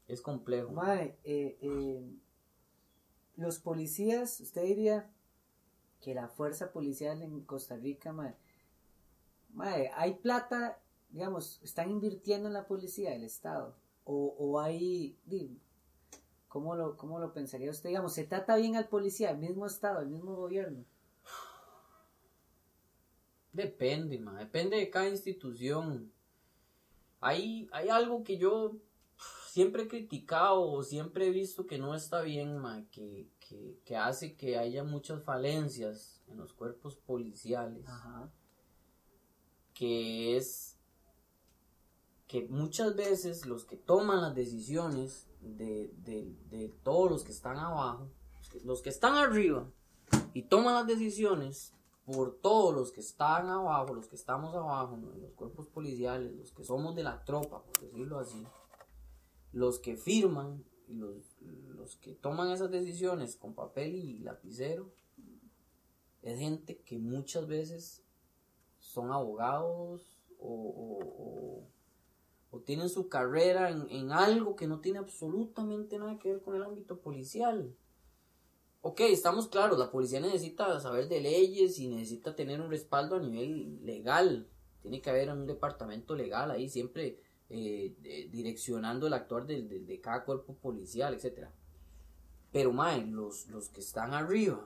es 0.10 0.22
complejo. 0.22 0.74
Mae, 0.74 1.18
eh, 1.24 1.58
eh, 1.62 2.12
los 3.38 3.60
policías, 3.60 4.42
usted 4.42 4.64
diría 4.64 5.10
que 6.02 6.14
la 6.14 6.28
fuerza 6.28 6.72
policial 6.72 7.22
en 7.22 7.42
Costa 7.42 7.76
Rica, 7.76 8.14
mae, 8.14 9.92
hay 9.96 10.14
plata, 10.16 10.80
digamos, 11.10 11.60
están 11.64 11.90
invirtiendo 11.90 12.48
en 12.48 12.54
la 12.54 12.68
policía 12.68 13.12
del 13.12 13.24
Estado, 13.24 13.76
o, 14.06 14.36
o 14.38 14.60
hay, 14.60 15.18
¿cómo 16.48 16.76
lo, 16.76 16.98
¿cómo 16.98 17.20
lo 17.20 17.34
pensaría 17.34 17.70
usted? 17.70 17.90
Digamos, 17.90 18.14
¿se 18.14 18.24
trata 18.24 18.56
bien 18.56 18.76
al 18.76 18.88
policía, 18.88 19.30
al 19.30 19.38
mismo 19.38 19.66
Estado, 19.66 20.00
al 20.00 20.08
mismo 20.08 20.36
gobierno? 20.36 20.86
Depende, 23.52 24.20
ma, 24.20 24.38
depende 24.40 24.78
de 24.78 24.90
cada 24.90 25.10
institución. 25.10 26.12
Hay, 27.20 27.68
hay 27.72 27.90
algo 27.90 28.24
que 28.24 28.38
yo 28.38 28.78
siempre 29.50 29.84
he 29.84 29.88
criticado 29.88 30.62
o 30.62 30.84
siempre 30.84 31.28
he 31.28 31.32
visto 31.32 31.66
que 31.66 31.78
no 31.78 31.94
está 31.96 32.22
bien, 32.22 32.58
ma, 32.58 32.86
que, 32.92 33.28
que, 33.50 33.80
que 33.84 33.98
hace 33.98 34.36
que 34.36 34.58
haya 34.60 34.84
muchas 34.84 35.24
falencias 35.24 36.22
en 36.28 36.38
los 36.38 36.54
cuerpos 36.54 36.96
policiales, 36.96 37.84
Ajá, 37.88 38.32
que 39.74 40.38
es 40.38 40.78
que 42.28 42.48
muchas 42.48 42.96
veces 42.96 43.46
los 43.48 43.66
que 43.66 43.76
toman 43.76 44.22
las 44.22 44.36
decisiones 44.36 45.28
de, 45.42 45.92
de, 45.98 46.36
de 46.50 46.70
todos 46.84 47.10
los 47.10 47.24
que 47.24 47.32
están 47.32 47.58
abajo, 47.58 48.08
los 48.38 48.50
que- 48.50 48.60
los 48.62 48.82
que 48.84 48.90
están 48.90 49.16
arriba 49.16 49.68
y 50.36 50.44
toman 50.44 50.76
las 50.76 50.86
decisiones 50.86 51.74
por 52.06 52.36
todos 52.40 52.76
los 52.76 52.92
que 52.92 53.02
están 53.02 53.50
abajo, 53.50 53.94
los 53.96 54.08
que 54.08 54.16
estamos 54.16 54.54
abajo, 54.56 54.98
los 54.98 55.32
cuerpos 55.34 55.68
policiales, 55.68 56.36
los 56.36 56.52
que 56.52 56.64
somos 56.64 56.96
de 56.96 57.04
la 57.04 57.24
tropa, 57.24 57.64
por 57.64 57.80
decirlo 57.80 58.20
así, 58.20 58.46
los 59.52 59.80
que 59.80 59.96
firman 59.96 60.64
y 60.88 60.94
los, 60.96 61.38
que 61.98 62.14
toman 62.14 62.52
esas 62.52 62.72
decisiones 62.72 63.36
con 63.36 63.54
papel 63.54 63.96
y 63.96 64.20
lapicero, 64.20 64.92
es 66.22 66.40
gente 66.40 66.78
que 66.80 66.98
muchas 66.98 67.48
veces 67.48 68.04
son 68.80 69.12
abogados 69.12 70.20
o, 70.40 71.64
tienen 72.66 72.90
su 72.90 73.10
carrera 73.10 73.72
en, 73.72 74.12
algo 74.12 74.56
que 74.56 74.68
no 74.68 74.80
tiene 74.80 75.00
absolutamente 75.00 75.98
nada 75.98 76.20
que 76.20 76.34
ver 76.34 76.42
con 76.42 76.56
el 76.56 76.62
ámbito 76.62 77.00
policial. 77.00 77.74
Ok, 78.82 79.00
estamos 79.02 79.48
claros, 79.48 79.80
la 79.80 79.90
policía 79.90 80.20
necesita 80.20 80.80
saber 80.80 81.08
de 81.08 81.20
leyes 81.20 81.80
y 81.80 81.88
necesita 81.88 82.36
tener 82.36 82.62
un 82.62 82.70
respaldo 82.70 83.16
a 83.16 83.20
nivel 83.20 83.84
legal. 83.84 84.48
Tiene 84.82 85.02
que 85.02 85.10
haber 85.10 85.32
un 85.32 85.48
departamento 85.48 86.16
legal 86.16 86.52
ahí 86.52 86.70
siempre 86.70 87.20
eh, 87.52 87.96
eh, 88.04 88.30
direccionando 88.32 89.08
el 89.08 89.14
actuar 89.14 89.48
de, 89.48 90.00
cada 90.04 90.24
cuerpo 90.24 90.54
policial, 90.54 91.16
etcétera. 91.16 91.52
Pero, 92.52 92.72
mae, 92.74 93.06
los, 93.06 93.48
los 93.48 93.70
que 93.70 93.80
están 93.82 94.14
arriba, 94.14 94.66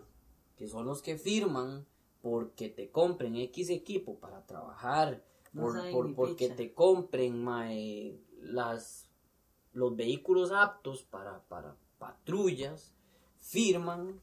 que 0.58 0.68
son 0.68 0.86
los 0.86 1.02
que 1.02 1.18
firman 1.18 1.86
porque 2.22 2.70
te 2.70 2.90
compren 2.90 3.36
X 3.36 3.70
equipo 3.70 4.20
para 4.20 4.46
trabajar, 4.46 5.24
No 5.52 5.64
por, 5.64 5.92
por- 5.92 6.16
porque 6.16 6.50
te 6.50 6.74
compren 6.74 7.44
mae, 7.44 8.20
las, 8.40 9.10
los 9.74 9.96
vehículos 9.96 10.52
aptos 10.52 11.04
para, 11.04 11.42
para 11.50 11.76
patrullas, 12.00 12.94
firman, 13.40 14.22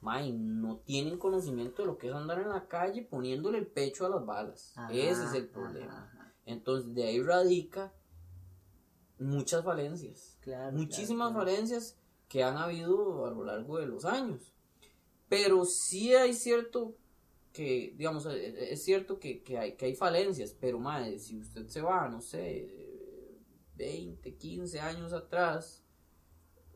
mae, 0.00 0.32
no 0.32 0.78
tienen 0.78 1.18
conocimiento 1.18 1.82
de 1.82 1.88
lo 1.88 1.98
que 1.98 2.08
es 2.08 2.14
andar 2.14 2.40
en 2.40 2.48
la 2.48 2.66
calle 2.68 3.02
poniéndole 3.02 3.58
el 3.58 3.66
pecho 3.66 4.06
a 4.06 4.08
las 4.08 4.24
balas. 4.24 4.72
Ajá, 4.76 4.90
Ese 4.92 5.24
es 5.24 5.32
el 5.34 5.44
ajá, 5.44 5.52
problema. 5.52 6.04
ajá. 6.04 6.34
Entonces, 6.46 6.94
de 6.94 7.04
ahí 7.04 7.22
radica 7.22 7.92
muchas 9.18 9.64
falencias. 9.64 10.38
Claro, 10.40 10.76
Muchísimas 10.76 11.30
claro, 11.32 11.44
claro. 11.44 11.56
falencias 11.56 11.96
que 12.28 12.42
han 12.44 12.56
habido 12.56 13.26
a 13.26 13.30
lo 13.30 13.44
largo 13.44 13.78
de 13.78 13.86
los 13.86 14.04
años. 14.04 14.52
Pero 15.28 15.64
sí 15.64 16.14
hay 16.14 16.34
cierto 16.34 16.96
que, 17.52 17.94
digamos, 17.96 18.26
eh, 18.26 18.72
es 18.72 18.82
cierto 18.84 19.18
que, 19.18 19.42
que 19.42 19.58
hay, 19.58 19.76
que 19.76 19.86
hay 19.86 19.94
falencias, 19.96 20.54
pero 20.60 20.78
madre, 20.78 21.18
si 21.18 21.38
usted 21.38 21.66
se 21.68 21.82
va, 21.82 22.08
no 22.08 22.20
sé, 22.20 23.38
20, 23.76 24.36
15 24.36 24.80
años 24.80 25.12
atrás, 25.12 25.84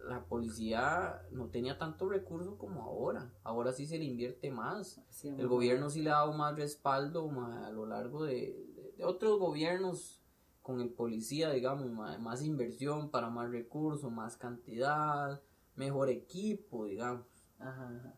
la 0.08 0.24
policía 0.24 1.22
no 1.30 1.48
tenía 1.48 1.78
tanto 1.78 2.08
recurso 2.08 2.58
como 2.58 2.82
ahora. 2.82 3.32
Ahora 3.44 3.72
sí 3.72 3.86
se 3.86 3.98
le 3.98 4.04
invierte 4.04 4.50
más. 4.50 5.00
Sí, 5.10 5.28
El 5.28 5.46
gobierno 5.48 5.90
sí 5.90 6.02
le 6.02 6.10
ha 6.10 6.14
dado 6.14 6.32
más 6.32 6.56
respaldo 6.56 7.28
ma, 7.28 7.66
a 7.66 7.70
lo 7.70 7.86
largo 7.86 8.24
de, 8.24 8.34
de- 8.74 8.92
de 8.96 9.04
otros 9.04 9.38
gobiernos 9.38 10.21
con 10.62 10.80
el 10.80 10.90
policía, 10.90 11.50
digamos, 11.50 11.90
más 12.20 12.42
inversión 12.42 13.10
para 13.10 13.28
más 13.30 13.50
recursos, 13.50 14.10
más 14.12 14.36
cantidad, 14.36 15.40
mejor 15.76 16.08
equipo, 16.08 16.86
digamos. 16.86 17.26
Ajá, 17.58 17.88
ajá. 17.88 18.14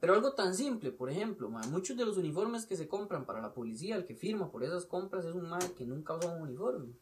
Pero 0.00 0.14
algo 0.14 0.32
tan 0.34 0.54
simple, 0.54 0.92
por 0.92 1.10
ejemplo, 1.10 1.50
ma, 1.50 1.62
muchos 1.68 1.96
de 1.96 2.04
los 2.04 2.16
uniformes 2.16 2.66
que 2.66 2.76
se 2.76 2.88
compran 2.88 3.24
para 3.26 3.40
la 3.40 3.52
policía, 3.52 3.96
el 3.96 4.04
que 4.06 4.14
firma 4.14 4.50
por 4.50 4.62
esas 4.64 4.86
compras 4.86 5.24
es 5.24 5.34
un 5.34 5.48
mae 5.48 5.72
que 5.74 5.84
nunca 5.86 6.14
usa 6.16 6.34
un 6.36 6.42
uniforme. 6.42 6.92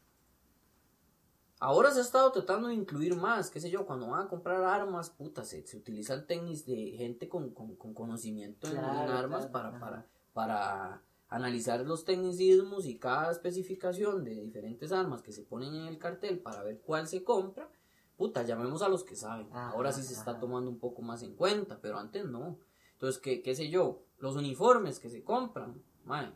Ahora 1.59 1.91
se 1.91 2.01
ha 2.01 2.03
estado 2.03 2.31
tratando 2.33 2.69
de 2.69 2.75
incluir 2.75 3.17
más, 3.17 3.51
qué 3.51 3.61
sé 3.61 3.71
yo, 3.71 3.87
cuando 3.87 4.09
van 4.09 4.27
a 4.27 4.29
comprar 4.29 4.63
armas, 4.63 5.09
puta, 5.11 5.43
se, 5.43 5.67
se 5.67 5.79
utiliza 5.79 6.13
el 6.15 6.27
tenis 6.27 6.67
de 6.67 6.93
gente 6.99 7.29
con, 7.29 7.51
con, 7.55 7.77
con 7.77 7.95
conocimiento 7.95 8.67
en- 8.69 8.75
en, 8.77 8.83
Claro, 8.83 9.13
armas 9.13 9.47
claro, 9.47 9.53
para, 9.53 9.81
para, 9.81 10.07
para 10.35 11.03
analizar 11.29 11.85
los 11.85 12.05
tecnicismos 12.05 12.87
y 12.87 12.99
cada 12.99 13.33
especificación 13.33 14.25
de 14.25 14.41
diferentes 14.41 14.93
armas 14.93 15.23
que 15.23 15.33
se 15.33 15.43
ponen 15.43 15.75
en 15.75 15.87
el 15.87 15.99
cartel 15.99 16.39
para 16.39 16.63
ver 16.63 16.81
cuál 16.81 17.09
se 17.09 17.25
compra. 17.25 17.71
Puta, 18.17 18.43
llamemos 18.45 18.83
a 18.83 18.89
los 18.89 19.05
que 19.05 19.17
saben. 19.17 19.49
Ajá, 19.49 19.71
Ahora 19.71 19.93
sí 19.93 20.03
se 20.03 20.15
está 20.15 20.39
tomando 20.41 20.71
un 20.71 20.79
poco 20.79 21.03
más 21.03 21.23
en 21.23 21.35
cuenta, 21.35 21.81
pero 21.81 21.99
antes 21.99 22.25
no. 22.25 22.59
Entonces, 22.93 23.21
qué, 23.21 23.43
qué 23.43 23.55
sé 23.55 23.69
yo, 23.69 24.05
los 24.19 24.37
uniformes 24.37 24.99
que 24.99 25.11
se 25.11 25.23
compran, 25.23 25.83
mae, 26.05 26.33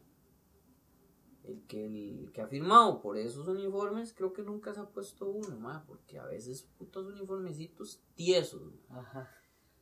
el 1.44 1.62
que, 1.66 1.87
el 1.87 2.32
que 2.32 2.42
ha 2.42 2.47
firmado 2.47 3.00
por 3.00 3.16
esos 3.16 3.49
uniformes 3.49 4.12
creo 4.12 4.32
que 4.32 4.42
nunca 4.42 4.75
se 4.75 4.80
ha 4.80 4.88
puesto 4.90 5.28
uno, 5.30 5.56
ma, 5.59 5.85
porque 5.87 6.18
a 6.18 6.26
veces 6.26 6.68
putos 6.78 7.06
uniformecitos 7.06 8.02
tiesos, 8.14 8.75
Ajá. 8.90 9.30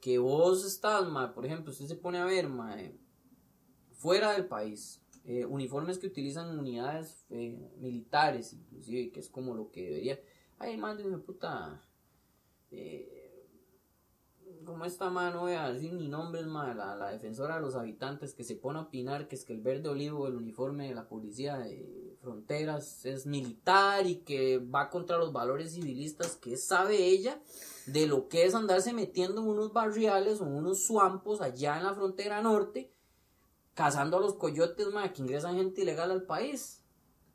que 0.00 0.18
vos 0.18 0.64
estás, 0.64 1.08
ma, 1.08 1.34
por 1.34 1.44
ejemplo, 1.46 1.72
usted 1.72 1.86
se 1.86 1.96
pone 1.96 2.18
a 2.18 2.24
ver, 2.24 2.48
ma, 2.48 2.80
eh, 2.80 2.96
fuera 3.98 4.32
del 4.32 4.46
país, 4.46 5.02
eh, 5.24 5.44
uniformes 5.44 5.98
que 5.98 6.06
utilizan 6.06 6.58
unidades 6.58 7.26
eh, 7.28 7.70
militares, 7.78 8.54
inclusive, 8.54 9.10
que 9.10 9.20
es 9.20 9.28
como 9.28 9.54
lo 9.54 9.70
que 9.70 9.82
debería, 9.82 10.18
ay, 10.58 10.78
mándenme 10.78 11.18
puta, 11.18 11.84
eh, 12.70 13.18
como 14.64 14.84
esta 14.84 15.10
mano, 15.10 15.40
voy 15.40 15.52
a 15.52 15.70
decir 15.70 15.92
ni 15.92 16.08
nombres, 16.08 16.46
ma, 16.46 16.74
la, 16.74 16.94
la 16.96 17.10
defensora 17.10 17.56
de 17.56 17.60
los 17.60 17.74
habitantes 17.74 18.34
que 18.34 18.44
se 18.44 18.56
pone 18.56 18.78
a 18.78 18.82
opinar 18.82 19.28
que 19.28 19.36
es 19.36 19.44
que 19.44 19.52
el 19.52 19.60
verde 19.60 19.88
olivo, 19.88 20.26
el 20.26 20.36
uniforme 20.36 20.88
de 20.88 20.94
la 20.94 21.08
policía 21.08 21.58
de 21.58 22.16
fronteras 22.20 23.04
es 23.06 23.26
militar 23.26 24.06
y 24.06 24.16
que 24.16 24.58
va 24.58 24.90
contra 24.90 25.18
los 25.18 25.32
valores 25.32 25.72
civilistas 25.72 26.36
que 26.36 26.56
sabe 26.56 26.96
ella 27.06 27.40
de 27.86 28.06
lo 28.06 28.28
que 28.28 28.44
es 28.44 28.54
andarse 28.54 28.92
metiendo 28.92 29.40
en 29.40 29.48
unos 29.48 29.72
barriales 29.72 30.40
o 30.40 30.46
en 30.46 30.54
unos 30.54 30.84
suampos 30.84 31.40
allá 31.40 31.78
en 31.78 31.84
la 31.84 31.94
frontera 31.94 32.42
norte, 32.42 32.92
cazando 33.78 34.16
a 34.16 34.20
los 34.20 34.34
coyotes, 34.34 34.88
ma, 34.92 35.12
que 35.12 35.22
ingresan 35.22 35.54
gente 35.54 35.82
ilegal 35.82 36.10
al 36.10 36.24
país. 36.24 36.82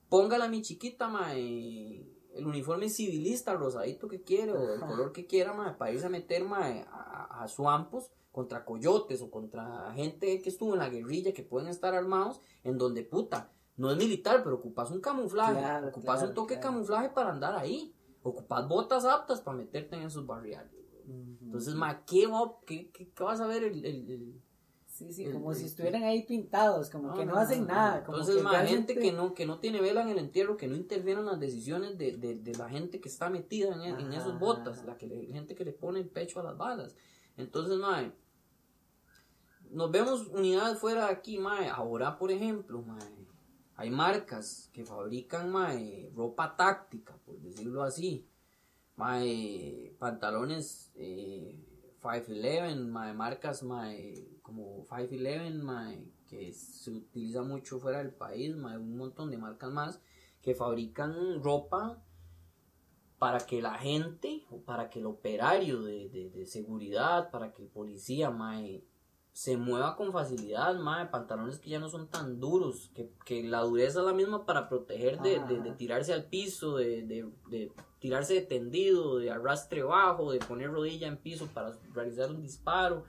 Póngala 0.10 0.46
a 0.46 0.50
mi 0.50 0.62
chiquita, 0.62 1.08
ma, 1.08 1.34
el 1.34 2.06
uniforme 2.46 2.90
civilista, 2.90 3.54
rosadito 3.54 4.10
que 4.10 4.24
quiere, 4.24 4.52
o 4.52 4.74
el 4.74 4.82
color 4.82 5.14
que 5.14 5.26
quiera, 5.26 5.54
ma, 5.54 5.78
para 5.78 5.92
irse 5.94 6.06
a 6.06 6.10
meter, 6.10 6.44
ma, 6.44 6.68
a, 6.92 7.44
a 7.44 7.48
suampos 7.48 8.12
contra 8.34 8.66
coyotes 8.66 9.22
o 9.22 9.32
contra 9.32 9.94
gente 9.96 10.42
que 10.42 10.50
estuvo 10.50 10.74
en 10.74 10.80
la 10.80 10.90
guerrilla, 10.90 11.32
que 11.34 11.44
pueden 11.44 11.70
estar 11.70 11.96
armados, 11.96 12.42
en 12.66 12.78
donde, 12.78 13.04
puta, 13.04 13.54
no 13.78 13.90
es 13.92 13.98
militar, 13.98 14.42
pero 14.44 14.56
ocupas 14.58 14.92
un 14.92 15.00
camuflaje, 15.00 15.60
Claro, 15.60 15.88
ocupas 15.88 16.16
claro, 16.18 16.28
un 16.28 16.34
toque 16.36 16.56
claro. 16.56 16.60
de 16.70 16.74
camuflaje 16.76 17.10
para 17.12 17.32
andar 17.32 17.56
ahí, 17.56 17.96
ocupas 18.22 18.68
botas 18.68 19.06
aptas 19.06 19.40
para 19.40 19.56
meterte 19.56 19.96
en 19.96 20.02
esos 20.04 20.26
barriales. 20.28 20.74
Entonces, 21.42 21.74
ma, 21.76 22.04
¿qué, 22.06 22.28
va- 22.28 22.58
qué, 22.66 22.92
qué- 22.92 23.10
qué 23.12 23.24
vas 23.24 23.40
a 23.40 23.48
ver 23.48 23.64
el- 23.64 23.86
el- 23.86 24.10
el, 24.10 24.42
Sí, 25.08 25.14
sí, 25.26 25.32
como 25.32 25.54
si 25.54 25.66
estuvieran 25.66 26.04
ahí 26.04 26.24
pintados, 26.24 26.90
como 26.90 27.14
que 27.14 27.26
no 27.26 27.36
hacen 27.36 27.68
nada. 27.68 28.04
Como 28.04 28.20
Entonces, 28.20 28.44
que 28.44 28.68
gente 28.68 28.96
que 28.96 29.12
no, 29.12 29.34
que 29.34 29.46
no 29.46 29.60
tiene 29.60 29.82
vela 29.82 30.02
en 30.02 30.10
el 30.10 30.18
entierro, 30.20 30.58
que 30.58 30.68
no 30.68 30.76
interviene 30.76 31.20
en 31.22 31.26
las 31.28 31.40
decisiones 31.40 31.98
de, 31.98 32.18
de, 32.18 32.36
de 32.36 32.56
la 32.56 32.70
gente 32.70 33.00
que 33.02 33.10
está 33.10 33.30
metida 33.30 33.74
en, 33.76 33.82
en 33.82 34.08
Ajá, 34.08 34.18
esos 34.18 34.40
botas, 34.40 34.80
ajá. 34.80 34.88
la 34.88 34.98
que 34.98 35.08
le- 35.08 35.26
gente 35.28 35.56
que 35.56 35.66
le 35.66 35.74
pone 35.74 36.00
el 36.00 36.08
pecho 36.10 36.40
a 36.40 36.44
las 36.44 36.58
balas. 36.58 36.96
Entonces, 37.38 37.78
mae, 37.78 38.12
nos 39.72 39.92
vemos 39.92 40.28
unidades 40.28 40.80
fuera 40.80 41.06
de 41.08 41.12
aquí, 41.12 41.40
mae. 41.40 41.68
Ahora, 41.70 42.18
por 42.18 42.32
ejemplo, 42.32 42.82
mae, 42.82 43.28
hay 43.76 43.90
marcas 43.90 44.70
que 44.72 44.86
fabrican, 44.86 45.50
mae, 45.52 46.12
ropa 46.16 46.56
táctica, 46.56 47.18
por 47.26 47.40
decirlo 47.40 47.84
así. 47.84 48.28
Mae, 48.96 49.96
pantalones 49.98 50.92
eh, 50.96 51.58
511, 52.02 52.76
mae, 52.92 53.14
marcas 53.14 53.64
mae, 53.64 54.28
como 54.44 54.86
511, 54.88 55.64
mae, 55.64 56.06
que 56.28 56.54
se 56.54 56.92
utiliza 56.92 57.42
mucho 57.42 57.80
fuera 57.80 57.98
del 58.00 58.12
país, 58.14 58.56
mae, 58.56 58.78
un 58.78 58.96
montón 58.98 59.32
de 59.32 59.38
marcas 59.38 59.72
más 59.72 60.00
que 60.42 60.54
fabrican 60.54 61.42
ropa 61.42 62.04
para 63.18 63.40
que 63.40 63.62
la 63.62 63.76
gente 63.76 64.44
o 64.52 64.60
para 64.62 64.90
que 64.90 65.00
el 65.00 65.06
operario 65.06 65.82
de, 65.82 66.10
de- 66.10 66.30
de 66.30 66.46
seguridad, 66.46 67.32
para 67.32 67.54
que 67.54 67.62
el 67.64 67.70
policía 67.70 68.30
mae, 68.32 68.84
se 69.32 69.56
mueva 69.58 69.96
con 69.96 70.12
facilidad, 70.12 70.76
mae, 70.78 71.08
pantalones 71.08 71.60
que 71.60 71.70
ya 71.72 71.80
no 71.80 71.90
son 71.90 72.08
tan 72.10 72.40
duros, 72.40 72.92
que, 72.94 73.10
que 73.26 73.42
la 73.44 73.62
dureza 73.62 74.02
es 74.02 74.06
la 74.06 74.14
misma 74.14 74.46
para 74.46 74.68
proteger 74.70 75.20
de, 75.22 75.40
de- 75.40 75.62
de 75.62 75.70
Ajá. 75.70 75.78
tirarse 75.78 76.14
al 76.14 76.26
piso, 76.26 76.76
de 76.78 77.32
tirarse 78.00 78.34
de 78.34 78.42
tendido, 78.42 79.18
de 79.18 79.32
arrastre 79.32 79.82
bajo, 79.84 80.32
de 80.34 80.40
poner 80.40 80.70
rodilla 80.70 81.08
en 81.08 81.18
piso 81.18 81.48
para 81.48 81.72
realizar 81.94 82.30
un 82.30 82.42
disparo. 82.42 83.06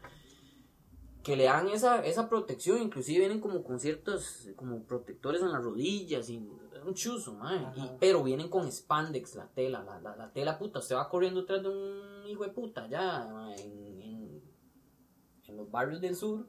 Que 1.25 1.37
le 1.37 1.45
dan 1.45 1.69
esa, 1.69 2.05
esa 2.05 2.29
protección, 2.29 2.81
inclusive 2.83 3.21
vienen 3.21 3.41
como 3.41 3.65
con 3.65 3.81
ciertos 3.81 4.49
como 4.57 4.83
protectores 4.85 5.41
en 5.43 5.51
las 5.53 5.65
rodillas 5.65 6.29
y 6.29 6.37
un 6.37 6.93
chuzo. 6.95 7.37
Y- 7.77 7.91
pero 7.99 8.23
vienen 8.23 8.49
con 8.51 8.71
spandex 8.71 9.35
la 9.37 9.49
tela, 9.49 9.83
la, 9.83 10.01
la, 10.01 10.15
la 10.17 10.31
tela 10.33 10.59
puta, 10.59 10.81
usted 10.81 10.95
va 10.97 11.09
corriendo 11.09 11.41
detrás 11.41 11.63
de 11.63 11.69
un 11.71 12.27
hijo 12.29 12.45
de 12.45 12.51
puta 12.51 12.87
ya 12.89 13.27
mae, 13.33 13.59
en, 13.65 14.03
en, 14.03 14.43
en 15.49 15.57
los 15.57 15.71
barrios 15.71 16.01
del 16.03 16.15
sur 16.15 16.47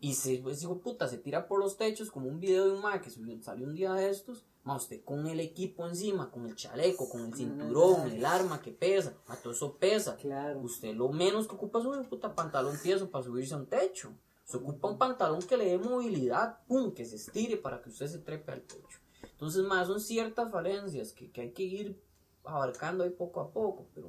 y 0.00 0.14
se, 0.14 0.34
ese 0.48 0.64
hijo 0.64 0.76
de 0.76 0.80
puta 0.80 1.08
se 1.08 1.18
tira 1.18 1.48
por 1.48 1.58
los 1.58 1.76
techos 1.76 2.08
como 2.12 2.28
un 2.28 2.38
video 2.38 2.66
de 2.66 2.72
un 2.74 2.80
mae 2.82 3.00
que 3.00 3.10
subió- 3.10 3.42
salió 3.42 3.66
un 3.66 3.74
día 3.74 3.92
de 3.94 4.10
estos, 4.10 4.46
ma, 4.68 4.76
usted 4.76 5.02
con 5.02 5.26
el 5.26 5.40
equipo 5.40 5.86
encima, 5.86 6.30
con 6.30 6.44
el 6.44 6.54
chaleco, 6.54 7.08
con 7.08 7.24
el 7.24 7.34
cinturón, 7.34 8.10
el 8.10 8.24
arma 8.26 8.60
que 8.60 8.70
pesa, 8.70 9.14
ma, 9.26 9.34
todo 9.36 9.54
eso 9.54 9.76
pesa. 9.78 10.16
Claro. 10.16 10.60
Usted 10.60 10.94
lo 10.94 11.08
menos 11.08 11.48
que 11.48 11.54
ocupa 11.54 11.78
es 11.78 11.86
un 11.86 12.04
puta 12.04 12.34
pantalón 12.34 12.76
tieso 12.82 13.10
para 13.10 13.24
subirse 13.24 13.54
a 13.54 13.56
un 13.56 13.66
techo. 13.66 14.12
Se 14.44 14.58
ocupa 14.58 14.88
un 14.88 14.98
pantalón 14.98 15.40
que 15.40 15.56
le 15.56 15.64
dé 15.64 15.78
movilidad, 15.78 16.58
pum, 16.66 16.92
que 16.92 17.06
se 17.06 17.16
estire 17.16 17.56
para 17.56 17.80
que 17.80 17.88
usted 17.88 18.08
se 18.08 18.18
trepe 18.18 18.52
al 18.52 18.60
techo. 18.60 18.98
Entonces, 19.22 19.62
más 19.62 19.86
son 19.86 20.00
ciertas 20.00 20.50
falencias 20.50 21.12
que, 21.12 21.30
que 21.30 21.40
hay 21.40 21.52
que 21.52 21.62
ir 21.62 22.02
abarcando 22.44 23.04
ahí 23.04 23.10
poco 23.10 23.40
a 23.40 23.50
poco, 23.50 23.86
pero 23.94 24.08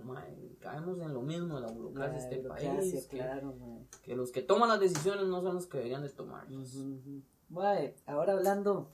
caemos 0.59 0.99
en 0.99 1.13
lo 1.13 1.21
mismo 1.21 1.55
de 1.55 1.61
la 1.61 1.71
burocracia 1.71 2.13
de 2.13 2.19
este 2.19 2.37
burocracia, 2.37 2.73
país, 2.73 3.07
que, 3.07 3.17
claro, 3.17 3.53
mae. 3.59 3.85
que 4.01 4.15
los 4.15 4.31
que 4.31 4.41
toman 4.41 4.69
las 4.69 4.79
decisiones 4.79 5.25
no 5.25 5.41
son 5.41 5.55
los 5.55 5.67
que 5.67 5.77
deberían 5.77 6.03
de 6.03 6.09
tomar. 6.09 6.45
Ujú, 6.47 6.79
ujú. 6.79 7.21
Mae, 7.49 7.95
ahora 8.05 8.33
hablando, 8.33 8.91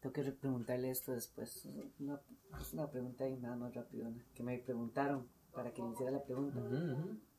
tengo 0.00 0.12
que 0.12 0.22
preguntarle 0.32 0.90
esto 0.90 1.12
después. 1.12 1.68
Una, 1.98 2.20
es 2.60 2.72
una 2.72 2.90
pregunta 2.90 3.24
ahí 3.24 3.36
nada 3.36 3.56
más 3.56 3.74
rápido, 3.74 4.10
que 4.34 4.42
me 4.42 4.58
preguntaron 4.58 5.26
para 5.52 5.72
que 5.72 5.82
le 5.82 5.90
hiciera 5.90 6.12
la 6.12 6.22
pregunta. 6.24 6.60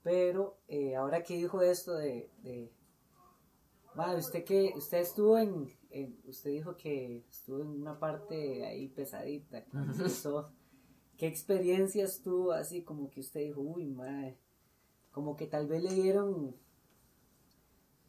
Pero 0.04 0.58
eh, 0.68 0.96
ahora 0.96 1.24
que 1.24 1.36
dijo 1.36 1.62
esto 1.62 1.94
de, 1.96 2.30
de 2.44 2.72
Mae, 3.96 4.18
usted 4.18 4.44
que 4.44 4.74
usted 4.76 5.00
estuvo 5.00 5.38
en, 5.38 5.68
en- 5.90 6.18
usted 6.26 6.50
dijo 6.52 6.76
que 6.78 7.26
estuvo 7.30 7.62
en 7.62 7.68
una 7.68 8.00
parte 8.00 8.66
ahí 8.66 8.88
pesadita. 8.90 9.64
¿Qué 11.18 11.28
experiencias 11.28 12.22
tuvo 12.22 12.52
así 12.54 12.84
como 12.84 13.10
que 13.12 13.20
usted 13.20 13.42
dijo, 13.42 13.62
uy, 13.62 13.86
mae, 13.86 14.38
como 15.12 15.36
que 15.36 15.46
tal 15.46 15.68
vez 15.68 15.84
le 15.84 15.94
dieron, 15.94 16.56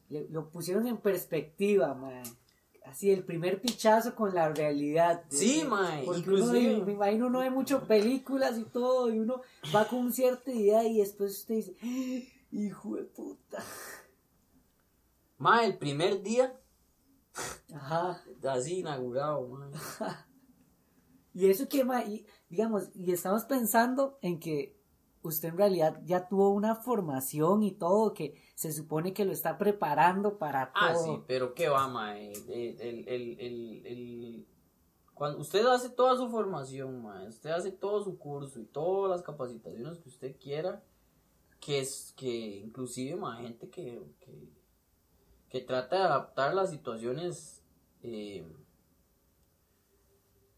le- 0.08 0.28
lo 0.28 0.50
pusieron 0.50 0.86
en 0.86 0.98
perspectiva, 0.98 1.94
mae. 1.94 2.22
Así 2.84 3.10
el 3.10 3.24
primer 3.24 3.60
pichazo 3.60 4.14
con 4.14 4.34
la 4.34 4.48
realidad. 4.50 5.24
Sí, 5.30 5.60
Porque- 5.60 5.68
mae, 5.70 6.04
Porque 6.04 6.20
inclusive- 6.20 6.74
uno, 6.76 6.84
me 6.86 6.92
imagino 6.92 7.26
uno 7.28 7.38
ve 7.38 7.50
mucho 7.50 7.86
películas 7.86 8.58
y 8.58 8.64
todo, 8.64 9.10
y 9.10 9.18
uno 9.18 9.40
va 9.74 9.86
con 9.88 10.12
cierta 10.12 10.50
idea 10.50 10.84
y 10.84 10.98
después 10.98 11.38
usted 11.38 11.54
dice, 11.56 11.76
"Ah, 11.82 12.32
hijo 12.50 12.96
de 12.96 13.04
puta. 13.04 13.62
Ma, 15.38 15.64
el 15.64 15.78
primer 15.78 16.22
día, 16.22 16.54
Ajá. 17.74 18.22
así 18.48 18.80
inaugurado, 18.80 19.46
ma. 19.48 19.70
Y 21.34 21.48
eso 21.48 21.66
que, 21.66 21.82
ma, 21.82 22.04
y, 22.04 22.26
digamos, 22.50 22.90
y 22.94 23.10
estamos 23.10 23.44
pensando 23.44 24.18
en 24.20 24.38
que 24.38 24.76
usted 25.22 25.48
en 25.50 25.56
realidad 25.58 26.00
ya 26.04 26.28
tuvo 26.28 26.50
una 26.50 26.74
formación 26.74 27.62
y 27.62 27.72
todo, 27.72 28.12
que 28.14 28.34
se 28.54 28.72
supone 28.72 29.12
que 29.12 29.24
lo 29.24 29.32
está 29.32 29.56
preparando 29.58 30.38
para 30.38 30.72
Ah, 30.74 30.92
todo. 30.92 31.04
sí, 31.04 31.22
pero 31.26 31.54
qué 31.54 31.68
va, 31.68 31.88
ma. 31.88 32.18
El, 32.18 32.36
el, 32.50 32.80
el, 32.80 33.38
el, 33.38 33.86
el- 33.86 34.46
Cuando 35.14 35.38
usted 35.38 35.64
hace 35.66 35.90
toda 35.90 36.16
su 36.16 36.28
formación, 36.28 37.02
ma, 37.02 37.22
usted 37.28 37.50
hace 37.50 37.70
todo 37.72 38.02
su 38.02 38.18
curso 38.18 38.58
y 38.60 38.64
todas 38.64 39.10
las 39.10 39.22
capacitaciones 39.22 39.98
que 39.98 40.08
usted 40.08 40.36
quiera, 40.40 40.82
que 41.60 41.78
es 41.80 42.12
que 42.16 42.56
inclusive, 42.58 43.14
ma, 43.16 43.36
gente 43.36 43.68
que, 43.70 44.02
que, 44.20 44.48
que 45.48 45.60
trata 45.60 45.96
de 45.96 46.02
adaptar 46.02 46.54
las 46.54 46.70
situaciones 46.70 47.62
eh, 48.02 48.44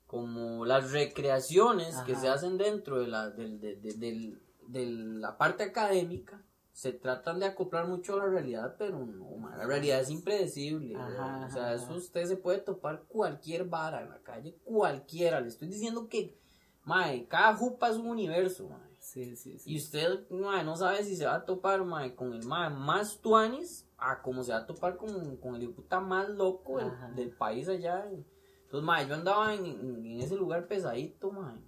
como 0.07 0.65
las 0.65 0.93
recreaciones 0.93 1.97
que 2.03 2.15
se 2.15 2.29
hacen 2.29 2.57
dentro 2.57 3.01
de 3.01 3.09
la, 3.09 3.31
del- 3.31 3.61
de, 3.61 3.77
de- 3.77 3.95
del- 3.95 4.41
de 4.69 4.87
la 4.87 5.37
parte 5.37 5.63
académica 5.65 6.43
se 6.73 6.93
tratan 6.93 7.39
de 7.39 7.47
acoplar 7.47 7.87
mucho 7.87 8.15
a 8.15 8.19
la 8.19 8.27
realidad, 8.27 8.75
pero 8.79 8.99
no, 9.07 9.37
ma, 9.37 9.57
la 9.57 9.67
realidad 9.67 10.01
es 10.01 10.11
impredecible. 10.11 10.97
Ajá, 10.97 11.47
o 11.47 11.51
sea, 11.51 11.67
ajá, 11.67 11.75
eso 11.75 11.95
usted 11.95 12.27
se 12.27 12.37
puede 12.37 12.59
topar 12.59 13.05
cualquier 13.09 13.65
vara 13.65 14.03
en 14.03 14.11
la 14.11 14.19
calle, 14.23 14.57
cualquiera. 14.65 15.41
Le 15.41 15.49
estoy 15.49 15.69
diciendo 15.69 16.09
que 16.09 16.37
Mae, 16.85 17.27
cada 17.29 17.55
jupa 17.57 17.89
es 17.89 17.97
un 17.97 18.07
universo, 18.09 18.69
mae. 18.69 18.95
Sí, 18.99 19.37
sí, 19.37 19.59
sí. 19.59 19.73
Y 19.73 19.79
usted, 19.79 20.29
mae, 20.31 20.65
no 20.65 20.77
sabe 20.77 21.03
si 21.03 21.17
se 21.17 21.27
va 21.27 21.37
a 21.37 21.45
topar, 21.45 21.83
mae, 21.85 22.15
con 22.15 22.33
el 22.35 22.45
mae 22.45 22.71
más 22.71 23.19
tuanis, 23.21 23.87
a 23.97 24.21
como 24.21 24.43
se 24.43 24.53
va 24.53 24.59
a 24.59 24.67
topar 24.67 24.97
con, 24.97 25.37
con 25.39 25.55
el 25.57 25.71
puta 25.71 26.01
más 26.01 26.29
loco 26.29 26.79
del, 27.15 27.31
país 27.31 27.69
allá. 27.69 28.07
Entonces, 28.11 28.85
mae, 28.85 29.07
yo 29.09 29.15
andaba 29.15 29.55
en, 29.55 29.65
en- 29.65 30.07
en 30.07 30.21
ese 30.21 30.37
lugar 30.37 30.67
pesadito, 30.67 31.31
mae. 31.31 31.59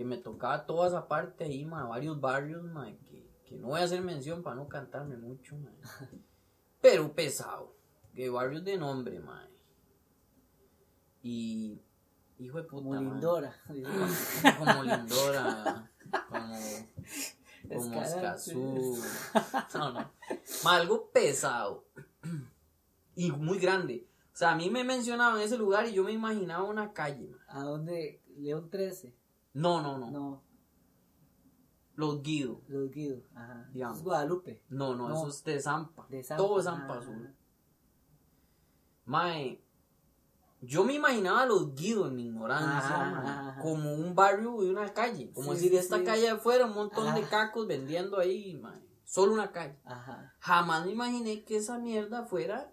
Que 0.00 0.06
me 0.06 0.16
tocaba 0.16 0.64
toda 0.64 0.88
esa 0.88 1.06
parte 1.06 1.44
ahí, 1.44 1.66
mae, 1.66 1.86
varios 1.86 2.18
barrios, 2.18 2.64
mae, 2.64 2.96
que, 2.96 3.22
que 3.44 3.58
no 3.58 3.66
voy 3.66 3.82
a 3.82 3.84
hacer 3.84 4.00
mención 4.00 4.42
para 4.42 4.56
no 4.56 4.66
cantarme 4.66 5.18
mucho, 5.18 5.58
mae. 5.58 5.74
Pero 6.80 7.12
pesado. 7.12 7.76
Que 8.14 8.30
barrios 8.30 8.64
de 8.64 8.78
nombre, 8.78 9.20
mae. 9.20 9.50
Y, 11.22 11.82
hijo 12.38 12.56
de 12.56 12.64
puta, 12.64 12.82
Como. 12.82 12.94
Lindora. 12.94 13.54
como 14.58 14.82
Lindora, 14.84 15.92
como, 16.30 16.56
como. 17.68 18.00
Escazú. 18.00 19.04
No, 19.74 19.92
no. 19.92 20.12
Ma, 20.64 20.76
algo 20.76 21.10
pesado 21.10 21.84
y 23.16 23.30
muy 23.32 23.58
grande. 23.58 24.08
O 24.32 24.36
sea, 24.38 24.52
a 24.52 24.56
mí 24.56 24.70
me 24.70 24.82
mencionaban 24.82 25.42
ese 25.42 25.58
lugar 25.58 25.86
y 25.86 25.92
yo 25.92 26.04
me 26.04 26.12
imaginaba 26.12 26.64
una 26.64 26.94
calle. 26.94 27.28
ma. 27.28 27.60
¿A 27.60 27.64
dónde? 27.64 28.22
León 28.38 28.70
13. 28.70 29.19
No, 29.52 29.80
no, 29.82 29.98
no. 29.98 30.10
No, 30.10 30.42
Los 31.94 32.22
Guidos. 32.22 32.58
Los 32.68 32.90
Guidos. 32.90 33.22
Ajá. 33.34 33.68
Digamos. 33.72 33.98
Es 33.98 34.04
Guadalupe. 34.04 34.62
No, 34.68 34.94
no, 34.94 35.08
No. 35.08 35.16
eso 35.18 35.28
es 35.28 35.44
de 35.44 35.60
Zampa. 35.60 36.06
De 36.08 36.22
Zampa. 36.22 36.42
Todo 36.42 36.58
es 36.58 36.64
Zampa 36.64 36.92
Ajá, 36.94 37.00
Azul. 37.00 37.34
Mae, 39.04 39.62
yo 40.62 40.84
me 40.84 40.94
imaginaba 40.94 41.46
los 41.46 41.74
Guidos 41.74 42.08
en 42.08 42.16
mi 42.16 42.26
ignorancia, 42.26 42.78
Ajá, 42.78 43.50
ajá, 43.50 43.60
como 43.62 43.94
un 43.94 44.14
barrio 44.14 44.62
y 44.62 44.68
una 44.68 44.92
calle. 44.94 45.32
Como 45.32 45.48
Sí, 45.48 45.54
decir, 45.54 45.70
sí, 45.72 45.76
esta 45.78 45.98
sí. 45.98 46.04
calle 46.04 46.28
afuera, 46.30 46.66
un 46.66 46.74
montón 46.74 47.14
de 47.14 47.22
cacos 47.22 47.66
vendiendo 47.66 48.18
ahí, 48.18 48.56
mae. 48.58 48.80
Solo 49.04 49.32
una 49.32 49.50
calle. 49.50 49.78
Ajá. 49.84 50.34
Jamás 50.38 50.86
me 50.86 50.92
imaginé 50.92 51.44
que 51.44 51.56
esa 51.56 51.78
mierda 51.78 52.24
fuera 52.26 52.72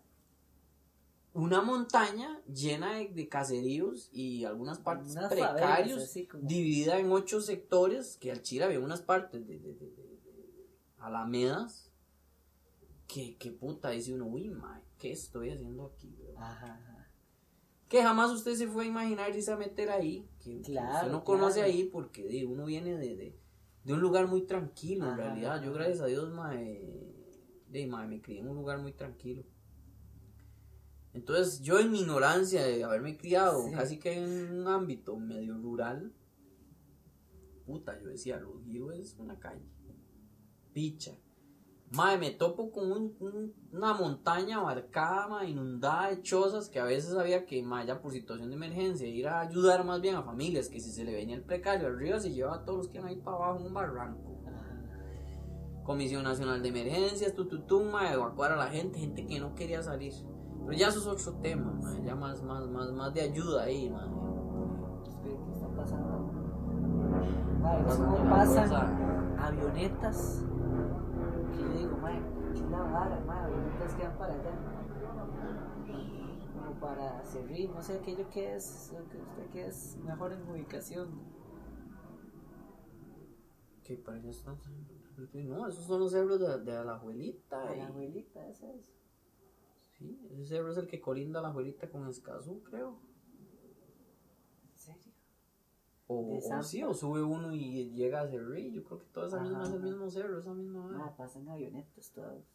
una 1.37 1.61
montaña 1.61 2.41
llena 2.51 2.95
de, 2.95 3.09
de 3.09 3.29
caseríos 3.29 4.09
y 4.11 4.43
algunas 4.45 4.79
partes 4.79 5.11
Unas 5.11 5.29
precarios, 5.31 6.09
favelas, 6.11 6.27
como- 6.31 6.47
dividida 6.47 6.97
en 6.99 7.11
ocho 7.11 7.41
sectores, 7.41 8.17
que 8.17 8.31
al 8.31 8.41
Chile 8.41 8.65
había 8.65 8.79
unas 8.79 9.01
partes 9.01 9.47
de, 9.47 9.59
de- 9.59 9.73
de- 9.75 10.07
alamedas, 10.99 11.91
que, 13.07 13.37
que 13.37 13.51
puta, 13.51 13.91
dice 13.91 14.13
uno, 14.13 14.25
uy, 14.25 14.49
mae, 14.49 14.81
¿qué 14.97 15.11
estoy 15.11 15.51
haciendo 15.51 15.85
aquí? 15.85 16.15
bro?" 16.19 16.37
Ajá. 16.39 16.73
ajá. 16.73 17.07
Que 17.87 18.01
jamás 18.03 18.31
usted 18.31 18.55
se 18.55 18.67
fue 18.67 18.83
a 18.83 18.87
imaginar 18.87 19.33
irse 19.33 19.51
a 19.51 19.55
meter 19.57 19.89
ahí, 19.91 20.27
que, 20.43 20.57
que 20.61 20.71
Claro, 20.73 20.95
usted 20.95 21.11
no 21.11 21.23
conoce 21.23 21.59
claro. 21.59 21.71
ahí 21.71 21.83
porque 21.85 22.45
uno 22.45 22.65
viene 22.65 22.97
de, 22.97 23.15
de, 23.15 23.39
de 23.85 23.93
un 23.93 24.01
lugar 24.01 24.27
muy 24.27 24.41
tranquilo, 24.41 25.05
en 25.05 25.11
Ajá, 25.11 25.21
realidad. 25.21 25.63
Yo, 25.63 25.71
gracias 25.71 26.01
a 26.01 26.07
Dios, 26.07 26.33
mae, 26.33 27.13
de, 27.69 27.87
mae, 27.87 28.07
me 28.07 28.21
crié 28.21 28.39
en 28.39 28.49
un 28.49 28.55
lugar 28.57 28.79
muy 28.81 28.91
tranquilo. 28.91 29.43
Entonces, 31.13 31.61
yo 31.61 31.79
en 31.79 31.91
mi 31.91 32.01
ignorancia 32.01 32.63
de 32.63 32.83
haberme 32.83 33.17
criado 33.17 33.63
Sí. 33.67 33.71
casi 33.73 33.99
que 33.99 34.13
en 34.13 34.59
un 34.59 34.67
ámbito 34.67 35.17
medio 35.17 35.57
rural, 35.57 36.13
puta, 37.65 37.99
yo 37.99 38.07
decía, 38.09 38.37
Los 38.39 38.61
es 38.99 39.15
una 39.17 39.39
calle. 39.39 39.65
Picha. 40.73 41.13
Mae, 41.89 42.17
me 42.17 42.31
topo 42.31 42.69
con 42.71 42.91
un- 42.91 43.15
un- 43.19 43.53
una 43.71 43.93
montaña 43.93 44.57
abarcada, 44.57 45.45
inundada 45.45 46.09
de 46.09 46.21
chozas 46.21 46.67
que 46.69 46.79
a 46.79 46.83
veces 46.83 47.15
había 47.15 47.45
que, 47.45 47.63
mae, 47.63 47.87
ya 47.87 48.01
por 48.01 48.11
situación 48.11 48.49
de 48.49 48.55
emergencia, 48.55 49.07
ir 49.07 49.27
a 49.27 49.39
ayudar 49.39 49.85
más 49.85 50.01
bien 50.01 50.15
a 50.15 50.23
familias 50.23 50.67
que 50.67 50.81
si 50.81 50.91
se 50.91 51.05
le 51.05 51.13
venía 51.13 51.35
el 51.37 51.43
precario 51.43 51.87
arriba 51.87 52.19
se 52.19 52.33
llevaba 52.33 52.57
a 52.57 52.65
todos 52.65 52.77
los 52.79 52.87
que 52.89 52.97
iban 52.97 53.09
ahí 53.09 53.15
para 53.15 53.37
abajo 53.37 53.59
en 53.61 53.65
un 53.67 53.73
barranco. 53.73 54.33
Comisión 55.85 56.23
Nacional 56.25 56.61
de 56.61 56.67
Emergencias, 56.67 57.33
tututum, 57.33 57.95
evacuar 58.11 58.51
a 58.51 58.57
la 58.57 58.67
gente, 58.67 58.99
gente 58.99 59.25
que 59.25 59.39
no 59.39 59.55
quería 59.55 59.81
salir. 59.81 60.11
Pero 60.67 60.77
ya 60.77 60.87
eso 60.89 60.99
es 60.99 61.07
otro 61.07 61.39
tema, 61.41 61.71
mae, 61.81 62.03
ya 62.03 62.13
más, 62.15 62.43
más, 62.43 62.67
más, 62.67 62.91
más 62.91 63.13
de 63.13 63.21
ayuda 63.21 63.63
ahí. 63.63 63.85
Espera, 65.07 65.37
¿qué 65.45 65.51
está 65.53 65.67
pasando? 65.69 66.31
¿cómo 67.87 68.15
una 68.17 68.29
pasan 68.29 69.37
avionetas? 69.39 70.43
Que 71.53 71.61
yo 71.61 71.69
digo, 71.69 71.97
madre, 71.97 72.21
¿qué 72.53 72.59
es 72.59 72.69
la 72.69 72.79
vara, 72.81 73.19
madre? 73.25 73.55
Avionetas 73.55 73.93
que 73.95 74.03
van 74.03 74.17
para 74.17 74.33
allá. 74.33 74.51
Como 76.53 76.79
para 76.81 77.23
servir, 77.23 77.69
no 77.69 77.81
sé 77.81 77.93
aquello 77.99 78.29
que 78.29 78.55
es, 78.55 78.91
lo 78.93 79.07
que 79.09 79.17
usted 79.19 79.49
que 79.51 79.67
es 79.67 79.97
mejor 80.03 80.33
en 80.33 80.49
ubicación. 80.49 81.21
Que 83.85 83.95
parece 83.95 84.31
esto- 84.31 84.57
No, 85.33 85.65
esos 85.67 85.85
son 85.85 86.01
los 86.01 86.11
cerros 86.11 86.39
de, 86.41 86.59
de 86.59 86.83
la 86.83 86.95
abuelita. 86.95 87.73
Y- 87.73 87.79
la 87.79 87.87
abuelita, 87.87 88.45
esa 88.49 88.69
es. 88.73 88.96
Sí, 89.97 90.19
ese 90.31 90.45
cerro 90.45 90.71
es 90.71 90.77
el 90.77 90.87
que 90.87 91.01
colinda 91.01 91.39
a 91.39 91.43
la 91.43 91.49
abuelita 91.49 91.89
con 91.89 92.07
Escazú, 92.07 92.61
creo. 92.63 92.99
¿En 94.71 94.77
serio? 94.77 95.11
O, 96.07 96.37
o 96.37 96.63
sí, 96.63 96.83
o 96.83 96.93
sube 96.93 97.21
uno 97.23 97.53
y 97.53 97.89
llega 97.91 98.21
a 98.21 98.27
Cerrí. 98.27 98.71
Yo 98.71 98.83
creo 98.83 98.99
que 98.99 99.05
toda 99.07 99.27
esa 99.27 99.41
misma 99.41 99.63
es 99.63 99.73
el 99.73 99.81
mismo 99.81 100.09
cerro, 100.09 100.39
esa 100.39 100.53
misma. 100.53 100.89
Ah, 101.03 101.15
pasan 101.17 101.49
avionetas 101.49 102.11
todas. 102.11 102.45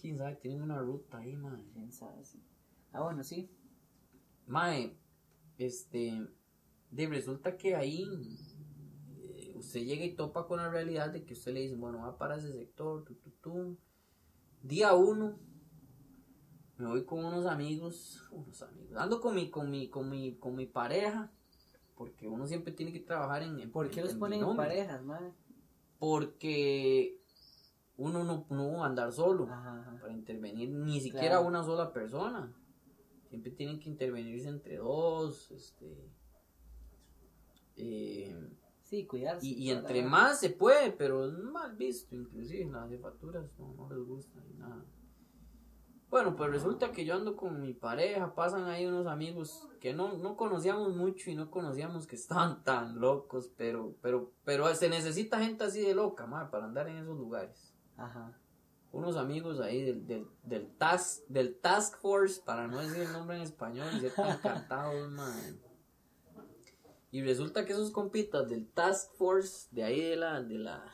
Quién 0.00 0.18
sabe, 0.18 0.36
tienen 0.36 0.62
una 0.62 0.80
ruta 0.80 1.18
ahí, 1.18 1.36
mae. 1.36 1.64
¿Quién 1.72 1.92
sabe? 1.92 2.24
Sí. 2.24 2.42
Ah, 2.92 3.02
bueno, 3.02 3.22
sí. 3.22 3.48
Mae, 4.46 4.96
este. 5.56 6.26
De 6.90 7.06
resulta 7.06 7.56
que 7.56 7.74
ahí. 7.76 8.04
eh, 9.20 9.52
usted 9.56 9.80
llega 9.80 10.04
y 10.04 10.14
topa 10.14 10.46
con 10.46 10.58
la 10.58 10.68
realidad 10.68 11.10
de 11.10 11.24
que 11.24 11.32
usted 11.32 11.54
le 11.54 11.60
dice, 11.60 11.76
bueno, 11.76 12.00
va 12.00 12.18
para 12.18 12.36
ese 12.36 12.52
sector, 12.52 13.04
tu, 13.04 13.14
tu, 13.14 13.30
tu. 13.30 13.78
Día 14.62 14.92
uno. 14.94 15.38
Me 16.82 16.88
voy 16.88 17.04
con 17.04 17.24
unos 17.24 17.46
amigos, 17.46 18.24
unos 18.32 18.60
amigos, 18.62 18.96
ando 18.96 19.20
con 19.20 19.36
mi, 19.36 19.50
con 19.50 19.70
mi, 19.70 19.88
con 19.88 20.10
mi, 20.10 20.34
con 20.34 20.56
mi 20.56 20.66
pareja, 20.66 21.30
porque 21.94 22.26
uno 22.26 22.44
siempre 22.48 22.72
tiene 22.72 22.92
que 22.92 22.98
trabajar 22.98 23.44
en, 23.44 23.60
en 23.60 23.70
¿Por 23.70 23.88
qué 23.88 24.00
en- 24.00 24.06
los 24.06 24.14
en 24.14 24.18
ponen 24.18 24.42
en 24.42 24.56
parejas, 24.56 25.00
madre? 25.04 25.32
porque 26.00 27.20
uno 27.96 28.24
no, 28.24 28.46
no 28.50 28.78
va 28.78 28.84
a 28.86 28.88
andar 28.88 29.12
solo 29.12 29.44
Ajá, 29.44 29.80
ajá. 29.80 29.98
para 30.00 30.12
intervenir 30.12 30.70
ni 30.70 31.00
siquiera 31.00 31.36
Claro. 31.36 31.46
una 31.46 31.62
sola 31.62 31.92
persona. 31.92 32.52
Siempre 33.28 33.52
tienen 33.52 33.78
que 33.78 33.88
intervenirse 33.88 34.48
entre 34.48 34.78
dos, 34.78 35.52
este, 35.52 36.10
eh, 37.76 38.36
Sí, 38.82 39.06
cuidarse. 39.06 39.46
y, 39.46 39.70
entre 39.70 40.02
más 40.02 40.40
se 40.40 40.50
puede, 40.50 40.90
pero 40.90 41.26
es 41.26 41.32
mal 41.38 41.76
visto, 41.76 42.16
inclusive 42.16 42.70
las 42.72 42.90
jefaturas 42.90 43.46
no, 43.56 43.72
no 43.74 43.88
les 43.88 44.04
gusta 44.04 44.40
ni 44.48 44.54
nada. 44.54 44.84
Bueno, 46.12 46.36
pues 46.36 46.50
resulta 46.50 46.92
que 46.92 47.06
yo 47.06 47.14
ando 47.14 47.36
con 47.36 47.62
mi 47.62 47.72
pareja, 47.72 48.34
pasan 48.34 48.66
ahí 48.66 48.84
unos 48.84 49.06
amigos 49.06 49.66
que 49.80 49.94
no, 49.94 50.18
no 50.18 50.36
conocíamos 50.36 50.94
mucho 50.94 51.30
y 51.30 51.34
no 51.34 51.50
conocíamos 51.50 52.06
que 52.06 52.16
estaban 52.16 52.62
tan 52.64 53.00
locos, 53.00 53.50
pero, 53.56 53.96
pero, 54.02 54.30
pero 54.44 54.74
se 54.74 54.90
necesita 54.90 55.38
gente 55.38 55.64
así 55.64 55.80
de 55.80 55.94
loca, 55.94 56.26
ma, 56.26 56.50
para 56.50 56.66
andar 56.66 56.86
en 56.88 56.98
esos 56.98 57.16
lugares. 57.16 57.72
Ajá. 57.96 58.38
Unos 58.92 59.16
amigos 59.16 59.58
ahí 59.60 59.82
del, 59.84 60.06
del, 60.06 60.26
del, 60.42 60.76
task, 60.76 61.26
del 61.28 61.58
Task 61.58 61.96
Force, 62.02 62.42
para 62.44 62.66
no 62.66 62.80
decir 62.80 63.04
el 63.04 63.12
nombre 63.14 63.36
en 63.36 63.42
español 63.44 63.88
y 63.96 64.00
ser 64.00 64.12
tan 64.12 64.36
cantados, 64.42 65.10
man. 65.12 65.58
Y 67.10 67.22
resulta 67.22 67.64
que 67.64 67.72
esos 67.72 67.90
compitas 67.90 68.50
del 68.50 68.68
Task 68.68 69.14
Force, 69.14 69.66
de 69.70 69.82
ahí 69.82 70.02
de 70.02 70.16
la, 70.16 70.42
de 70.42 70.58
la, 70.58 70.84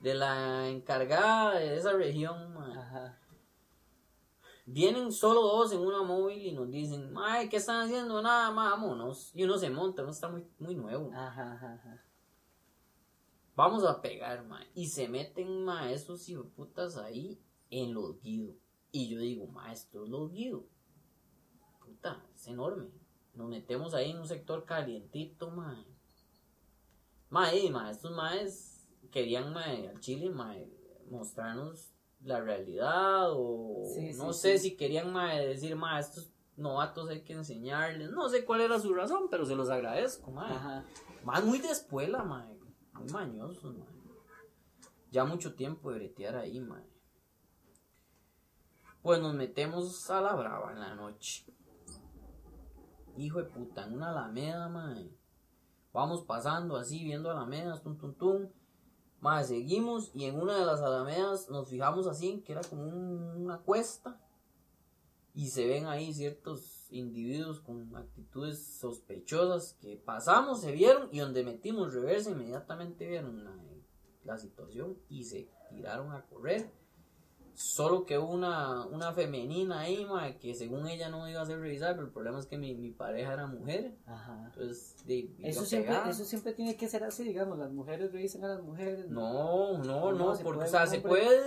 de 0.00 0.14
la 0.14 0.68
encargada 0.70 1.60
de 1.60 1.76
esa 1.76 1.92
región, 1.92 2.52
man, 2.52 2.76
Ajá. 2.76 3.21
Vienen 4.72 5.12
solo 5.12 5.42
dos 5.42 5.70
en 5.72 5.80
una 5.80 6.02
móvil 6.02 6.46
y 6.46 6.52
nos 6.52 6.70
dicen, 6.70 7.12
ay, 7.18 7.50
¿qué 7.50 7.58
están 7.58 7.82
haciendo? 7.82 8.22
Nada, 8.22 8.50
más, 8.50 8.70
vámonos. 8.70 9.30
Y 9.34 9.44
uno 9.44 9.58
se 9.58 9.68
monta, 9.68 10.00
uno 10.00 10.12
está 10.12 10.30
muy, 10.30 10.46
muy 10.58 10.74
nuevo. 10.74 11.10
Ajá, 11.12 11.52
ajá, 11.52 11.74
ajá. 11.74 12.02
Vamos 13.54 13.84
a 13.84 14.00
pegar, 14.00 14.46
ma. 14.46 14.64
Y 14.74 14.86
se 14.86 15.08
meten, 15.08 15.62
ma, 15.62 15.92
esos 15.92 16.26
putas 16.56 16.96
ahí 16.96 17.38
en 17.68 17.92
los 17.92 18.18
guidos. 18.22 18.56
Y 18.90 19.10
yo 19.10 19.20
digo, 19.20 19.46
ma, 19.46 19.70
esto 19.70 20.04
es 20.04 20.08
los 20.10 20.32
guidos. 20.32 20.64
Puta, 21.84 22.24
es 22.34 22.46
enorme. 22.48 22.88
Nos 23.34 23.50
metemos 23.50 23.92
ahí 23.92 24.12
en 24.12 24.20
un 24.20 24.26
sector 24.26 24.64
calientito, 24.64 25.50
ma. 25.50 25.84
Ma, 27.28 27.54
y, 27.54 27.68
ma, 27.68 27.90
estos 27.90 28.12
maes 28.12 28.88
querían, 29.10 29.52
ma, 29.52 29.64
al 29.64 30.00
Chile, 30.00 30.30
ma, 30.30 30.56
mostrarnos 31.10 31.91
la 32.24 32.40
realidad 32.40 33.30
o 33.32 33.84
Sí, 33.94 34.12
no 34.14 34.32
sí, 34.32 34.40
sé 34.40 34.58
sí. 34.58 34.70
si 34.70 34.76
querían, 34.76 35.12
ma, 35.12 35.34
decir, 35.34 35.74
ma, 35.76 35.98
estos 35.98 36.32
novatos 36.56 37.08
hay 37.08 37.22
que 37.22 37.32
enseñarles. 37.32 38.10
No 38.10 38.28
sé 38.28 38.44
cuál 38.44 38.60
era 38.60 38.78
su 38.78 38.94
razón, 38.94 39.28
pero 39.30 39.44
se 39.44 39.56
los 39.56 39.68
agradezco, 39.70 40.30
ma. 40.30 40.84
Más 41.24 41.44
muy 41.44 41.58
de 41.58 41.70
escuela, 41.70 42.22
mae. 42.24 42.56
Muy 42.94 43.08
mañosos. 43.12 43.74
Ya 45.10 45.24
mucho 45.24 45.54
tiempo 45.54 45.90
de 45.90 45.98
bretear 45.98 46.36
ahí, 46.36 46.60
mae. 46.60 46.84
Pues 49.02 49.20
nos 49.20 49.34
metemos 49.34 50.08
a 50.10 50.20
la 50.20 50.34
brava 50.34 50.72
en 50.72 50.80
la 50.80 50.94
noche. 50.94 51.44
hijo 53.16 53.38
de 53.38 53.44
puta, 53.44 53.84
en 53.84 53.94
una 53.94 54.10
alameda, 54.10 54.68
mae. 54.68 55.10
Vamos 55.92 56.22
pasando 56.24 56.76
así, 56.76 57.02
viendo 57.04 57.30
alamedas, 57.30 57.82
tum, 57.82 57.98
tum, 57.98 58.14
tum. 58.14 58.41
Mae, 59.22 59.44
seguimos 59.44 60.10
y 60.14 60.24
en 60.24 60.38
una 60.38 60.58
de 60.58 60.66
las 60.66 60.80
alamedas 60.82 61.48
nos 61.48 61.68
fijamos 61.70 62.06
así, 62.08 62.42
que 62.44 62.52
era 62.52 62.60
como 62.62 62.82
un- 62.82 63.42
una 63.44 63.58
cuesta. 63.58 64.20
Y 65.34 65.48
se 65.48 65.66
ven 65.66 65.86
ahí 65.86 66.12
ciertos 66.12 66.88
individuos 66.90 67.60
con 67.60 67.96
actitudes 67.96 68.58
sospechosas 68.80 69.78
que 69.80 69.96
pasamos, 69.96 70.60
se 70.60 70.72
vieron 70.72 71.08
y 71.10 71.20
donde 71.20 71.42
metimos 71.44 71.94
reversa 71.94 72.30
inmediatamente 72.32 73.08
vieron 73.08 73.42
la 74.24 74.36
situación 74.38 74.98
y 75.08 75.24
se 75.24 75.48
tiraron 75.70 76.12
a 76.12 76.26
correr. 76.26 76.70
Solo 77.54 78.06
que 78.06 78.18
hubo 78.18 78.32
una, 78.32 78.86
una 78.86 79.12
femenina 79.12 79.80
ahí, 79.80 80.06
que 80.40 80.54
según 80.54 80.86
ella 80.88 81.08
no 81.08 81.28
iba 81.28 81.40
a 81.40 81.46
ser 81.46 81.60
revisada, 81.60 81.92
pero 81.94 82.06
el 82.06 82.12
problema 82.12 82.38
es 82.38 82.46
que 82.46 82.56
mi, 82.56 82.74
mi 82.74 82.90
pareja 82.90 83.34
era 83.34 83.46
mujer. 83.46 83.94
Ajá. 84.06 84.44
Entonces, 84.46 84.96
de, 85.06 85.30
Eso 85.42 85.64
siempre, 85.64 85.94
eso 86.08 86.24
siempre 86.24 86.52
tiene 86.54 86.76
que 86.76 86.88
ser 86.88 87.04
así, 87.04 87.24
digamos, 87.24 87.58
las 87.58 87.70
mujeres 87.70 88.12
revisan 88.12 88.44
a 88.44 88.48
las 88.48 88.62
mujeres. 88.62 89.08
No, 89.10 89.78
no, 89.78 90.12
No, 90.12 90.34
porque, 90.42 90.64
o 90.64 90.66
sea, 90.66 90.84
un 90.84 90.88
se 90.88 91.00
puede, 91.00 91.40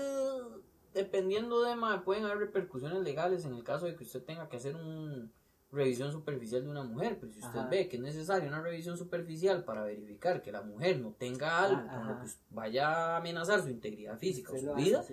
dependiendo 0.94 1.63
de, 1.63 1.76
ma, 1.76 2.04
pueden 2.04 2.26
haber 2.26 2.38
repercusiones 2.38 3.02
legales 3.04 3.46
en 3.46 3.54
el 3.54 3.63
caso 3.63 3.86
de 3.86 3.96
que 3.96 4.04
usted 4.04 4.24
tenga 4.24 4.48
que 4.48 4.58
hacer 4.58 4.76
una 4.76 5.30
revisión 5.72 6.12
superficial 6.12 6.63
de 6.63 6.70
una 6.70 6.84
mujer, 6.84 7.18
pero 7.20 7.34
si 7.34 7.39
usted 7.39 7.60
Ajá. 7.60 7.68
ve 7.70 7.89
que 7.89 7.98
es 7.98 8.02
necesaria 8.02 8.48
una 8.48 8.62
revisión 8.62 8.98
superficial 8.98 9.65
para 9.65 9.84
verificar 9.84 10.41
que 10.41 10.52
la 10.52 10.62
mujer 10.62 11.00
no 11.00 11.12
tenga 11.13 11.63
algo 11.63 11.82
Ah, 11.89 11.98
con 11.98 12.08
lo 12.08 12.20
que 12.22 12.28
vaya 12.50 12.88
a 12.88 13.18
amenazar 13.18 13.62
su 13.62 13.70
integridad 13.70 14.18
física 14.18 14.54
o 14.54 14.58
su 14.58 14.72
hace 14.72 14.82
vida. 14.82 15.04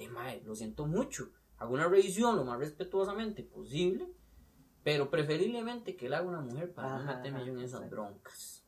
De 0.00 0.08
mae, 0.08 0.42
lo 0.44 0.54
siento 0.54 0.86
mucho. 0.86 1.30
Hago 1.58 1.74
una 1.74 1.88
revisión 1.88 2.36
lo 2.36 2.44
más 2.44 2.58
respetuosamente 2.58 3.42
posible, 3.42 4.08
pero 4.82 5.10
preferiblemente 5.10 5.96
que 5.96 6.08
la 6.08 6.18
haga 6.18 6.28
una 6.28 6.40
mujer 6.40 6.72
para 6.72 6.98
no 6.98 7.04
meterme 7.04 7.44
yo 7.44 7.52
en 7.52 7.60
esas 7.60 7.82
exacto. 7.82 7.96
broncas. 7.96 8.64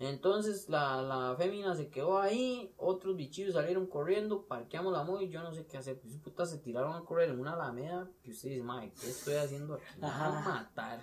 Entonces 0.00 0.68
la, 0.68 1.02
la 1.02 1.34
fémina 1.36 1.74
se 1.74 1.90
quedó 1.90 2.20
ahí, 2.20 2.72
otros 2.76 3.16
bichillos 3.16 3.54
salieron 3.54 3.86
corriendo, 3.86 4.46
parqueamos 4.46 4.92
la 4.92 5.02
móvil, 5.02 5.30
yo 5.30 5.42
no 5.42 5.52
sé 5.52 5.66
qué 5.66 5.76
hacer. 5.76 6.00
Pues 6.00 6.50
se 6.50 6.58
tiraron 6.58 6.94
a 6.94 7.04
correr 7.04 7.30
en 7.30 7.40
una 7.40 7.54
alameda 7.54 8.08
que 8.22 8.30
usted 8.30 8.50
dice, 8.50 8.62
mae, 8.62 8.92
¿qué 8.92 9.08
estoy 9.10 9.34
haciendo 9.34 9.74
aquí? 9.74 9.84
Me 10.00 10.06
van 10.06 10.34
a 10.34 10.40
matar. 10.40 11.00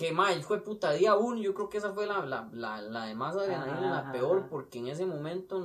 Que 0.00 0.12
mae, 0.12 0.38
hijo 0.38 0.54
de 0.54 0.62
puta, 0.62 0.92
día 0.92 1.14
uno, 1.14 1.36
yo 1.42 1.52
creo 1.52 1.68
que 1.68 1.76
esa 1.76 1.92
fue 1.92 2.06
la, 2.06 2.24
la, 2.24 2.48
la, 2.54 2.80
la 2.80 3.04
de 3.04 3.14
más 3.14 3.36
adrenalina, 3.36 3.98
Ajá, 3.98 4.06
la 4.06 4.12
peor, 4.12 4.38
ajá. 4.38 4.48
porque 4.48 4.78
en 4.78 4.86
ese 4.86 5.04
momento, 5.04 5.58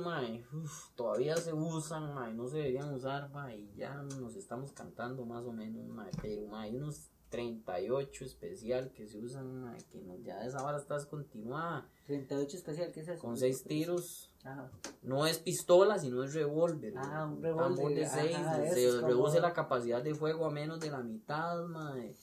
uf, 0.52 0.90
todavía 0.94 1.38
se 1.38 1.54
usan, 1.54 2.36
no 2.36 2.46
se 2.46 2.58
deberían 2.58 2.92
usar, 2.92 3.30
y 3.56 3.72
ya 3.78 3.94
nos 3.94 4.36
estamos 4.36 4.72
cantando 4.72 5.24
más 5.24 5.46
o 5.46 5.52
menos, 5.54 5.86
pero 6.20 6.54
hay 6.54 6.76
unos 6.76 7.08
38 7.30 8.24
especial 8.26 8.92
que 8.92 9.06
se 9.08 9.18
usan, 9.18 9.74
que 9.90 10.02
no, 10.02 10.18
ya 10.18 10.44
esa 10.44 10.62
vara 10.62 10.76
está 10.76 10.96
descontinuada, 10.96 11.88
38 12.06 12.58
especial, 12.58 12.92
¿qué 12.92 13.00
es 13.00 13.08
eso? 13.08 13.22
con 13.22 13.38
6 13.38 13.64
tiros, 13.64 14.30
Ajá. 14.44 14.70
no 15.00 15.26
es 15.26 15.38
pistola, 15.38 15.98
sino 15.98 16.22
es 16.22 16.34
revólver, 16.34 16.92
Ah, 16.98 17.24
un 17.24 17.42
revólver, 17.42 17.94
de 17.94 18.04
ajá, 18.04 18.20
6, 18.20 18.36
eso 18.76 19.00
se 19.00 19.06
reduce 19.06 19.40
la 19.40 19.54
capacidad 19.54 20.02
de 20.02 20.14
fuego 20.14 20.44
a 20.44 20.50
menos 20.50 20.78
de 20.78 20.90
la 20.90 21.00
mitad, 21.02 21.64
mae. 21.64 22.14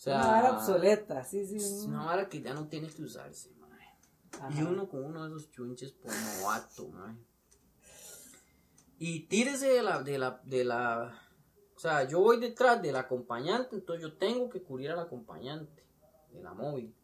O 0.00 0.02
sea, 0.02 0.16
una 0.16 0.26
vara 0.28 0.52
obsoleta, 0.52 1.22
sí, 1.24 1.44
sí. 1.44 1.56
es 1.56 1.84
una 1.86 2.06
vara 2.06 2.26
que 2.26 2.40
ya 2.40 2.54
no 2.54 2.68
tiene 2.68 2.88
que 2.88 3.02
usarse. 3.02 3.50
Ajá. 4.40 4.48
Y 4.58 4.62
uno 4.62 4.88
con 4.88 5.04
uno 5.04 5.28
de 5.28 5.28
esos 5.28 5.50
chunches 5.50 5.92
por 5.92 6.10
novato, 6.10 6.88
mae. 6.88 7.16
Y 8.96 9.26
tírese 9.26 9.68
de 9.68 9.82
la, 9.82 10.02
de 10.02 10.16
la, 10.16 10.40
de 10.42 10.64
la, 10.64 11.20
o 11.76 11.78
sea, 11.78 12.04
yo 12.04 12.20
voy 12.20 12.40
detrás 12.40 12.80
del 12.80 12.96
acompañante, 12.96 13.76
entonces 13.76 14.00
yo 14.00 14.16
tengo 14.16 14.48
que 14.48 14.62
cubrir 14.62 14.90
al 14.90 15.00
acompañante 15.00 15.84
de 16.32 16.42
la 16.42 16.54
móvil. 16.54 16.94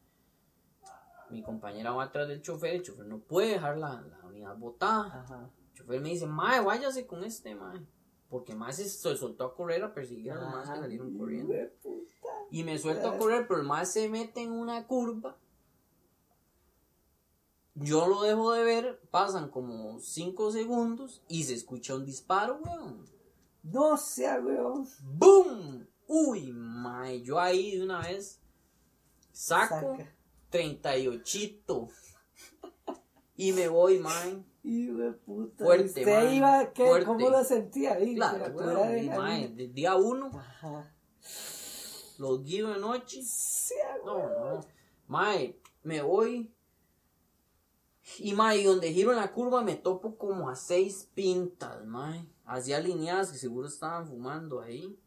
Mi 1.29 1.43
compañera 1.43 1.93
va 1.93 2.05
atrás 2.05 2.29
del 2.29 2.41
chofer, 2.41 2.77
el 2.77 2.83
chofer 2.83 3.05
no 3.05 3.19
puede 3.19 3.49
dejar 3.49 3.77
la, 3.77 4.01
la 4.01 4.25
unidad 4.25 4.57
botada. 4.57 5.21
Ajá. 5.21 5.51
El 5.67 5.75
chofer 5.75 6.01
me 6.01 6.09
dice, 6.09 6.27
mae, 6.27 6.63
váyase 6.63 7.07
con 7.07 7.25
este, 7.25 7.55
mae. 7.55 7.87
Porque 8.29 8.55
más 8.55 8.77
se, 8.77 8.89
soltó 8.89 9.45
a 9.45 9.55
correr 9.55 9.83
a 9.85 9.95
perseguir 9.95 10.33
a 10.33 10.37
los 10.37 10.51
más 10.51 10.69
que 10.69 10.77
salieron 10.77 11.17
corriendo. 11.17 11.55
Y 12.51 12.65
me 12.65 12.79
suelto 12.79 13.09
a 13.09 13.19
correr, 13.19 13.47
pero 13.47 13.61
el 13.61 13.67
más 13.67 13.93
se 13.93 14.09
mete 14.09 14.43
en 14.43 14.53
una 14.53 14.87
curva. 14.87 15.37
Yo 17.75 18.07
lo 18.07 18.23
dejo 18.23 18.53
de 18.53 18.65
ver, 18.65 19.01
pasan 19.11 19.51
como 19.51 20.01
5 20.01 20.51
segundos 20.51 21.23
y 21.29 21.45
se 21.45 21.55
escucha 21.55 21.95
un 21.95 22.07
disparo, 22.07 22.59
weón. 22.65 23.05
No 23.63 23.97
sea, 23.99 24.41
weón. 24.41 24.89
¡Boom! 25.03 25.87
Uy, 26.09 26.53
mae, 26.53 27.21
yo 27.21 27.39
ahí 27.39 27.77
de 27.77 27.85
una 27.85 28.01
vez 28.01 28.41
saco 29.33 29.97
Saca. 29.97 30.15
38 30.51 31.89
y 33.37 33.53
me 33.53 33.69
voy, 33.69 33.99
mae. 33.99 34.43
Hijo 34.67 34.99
de 34.99 35.13
puta. 35.13 35.65
Fuerte, 35.65 36.01
¿Usted 36.01 36.25
man, 36.25 36.35
iba, 36.35 36.73
qué, 36.73 36.87
fuerte. 36.87 37.07
cómo 37.07 37.31
lo 37.31 37.45
sentía 37.45 37.93
ahí? 37.95 38.17
Claro, 38.17 38.97
y, 38.97 39.47
de 39.55 39.69
día 39.69 39.95
uno, 39.95 40.31
Ajá. 40.35 40.93
los 42.19 42.43
guío 42.43 42.71
de 42.71 42.81
noche. 42.81 43.23
Sea, 43.23 43.99
No, 44.05 44.19
no. 44.29 44.61
Mae, 45.07 45.61
me 45.85 46.03
voy. 46.03 46.53
Y 48.19 48.35
mae, 48.35 48.59
y 48.59 48.65
donde 48.65 48.93
giro 48.93 49.13
en 49.13 49.19
la 49.19 49.33
curva 49.33 49.63
me 49.63 49.77
topo 49.77 50.17
como 50.17 50.51
a 50.51 50.57
seis 50.57 51.09
pintas, 51.15 51.87
mae. 51.87 52.29
Así 52.45 52.73
alineadas 52.73 53.31
que 53.31 53.39
seguro 53.39 53.69
estaban 53.69 54.09
fumando 54.09 54.61
ahí. 54.61 54.99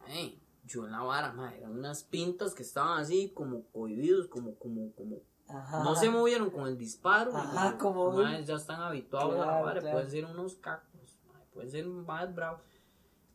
Mae, 0.00 0.38
yo 0.64 0.84
en 0.86 0.92
la 0.92 1.02
vara, 1.02 1.32
mae, 1.32 1.58
eran 1.58 1.72
unas 1.72 2.04
pintas 2.04 2.54
que 2.54 2.62
estaban 2.62 3.00
así 3.00 3.32
como 3.34 3.64
cohibidos, 3.72 4.28
como, 4.28 4.54
como, 4.54 4.92
como. 4.92 5.16
Ajá. 5.48 5.84
No 5.84 5.94
se 5.94 6.10
movieron 6.10 6.50
con 6.50 6.66
el 6.66 6.78
disparo. 6.78 7.36
Ajá, 7.36 7.74
y, 7.74 7.78
como 7.78 8.22
ya 8.22 8.54
están 8.54 8.80
habituados 8.80 9.34
a 9.34 9.46
la 9.46 9.62
claro. 9.62 9.92
pueden 9.92 10.10
ser 10.10 10.24
unos 10.24 10.54
cacos, 10.54 11.18
mae, 11.32 11.44
pueden 11.52 11.70
ser 11.70 11.86
más 11.86 12.34
bravos. 12.34 12.60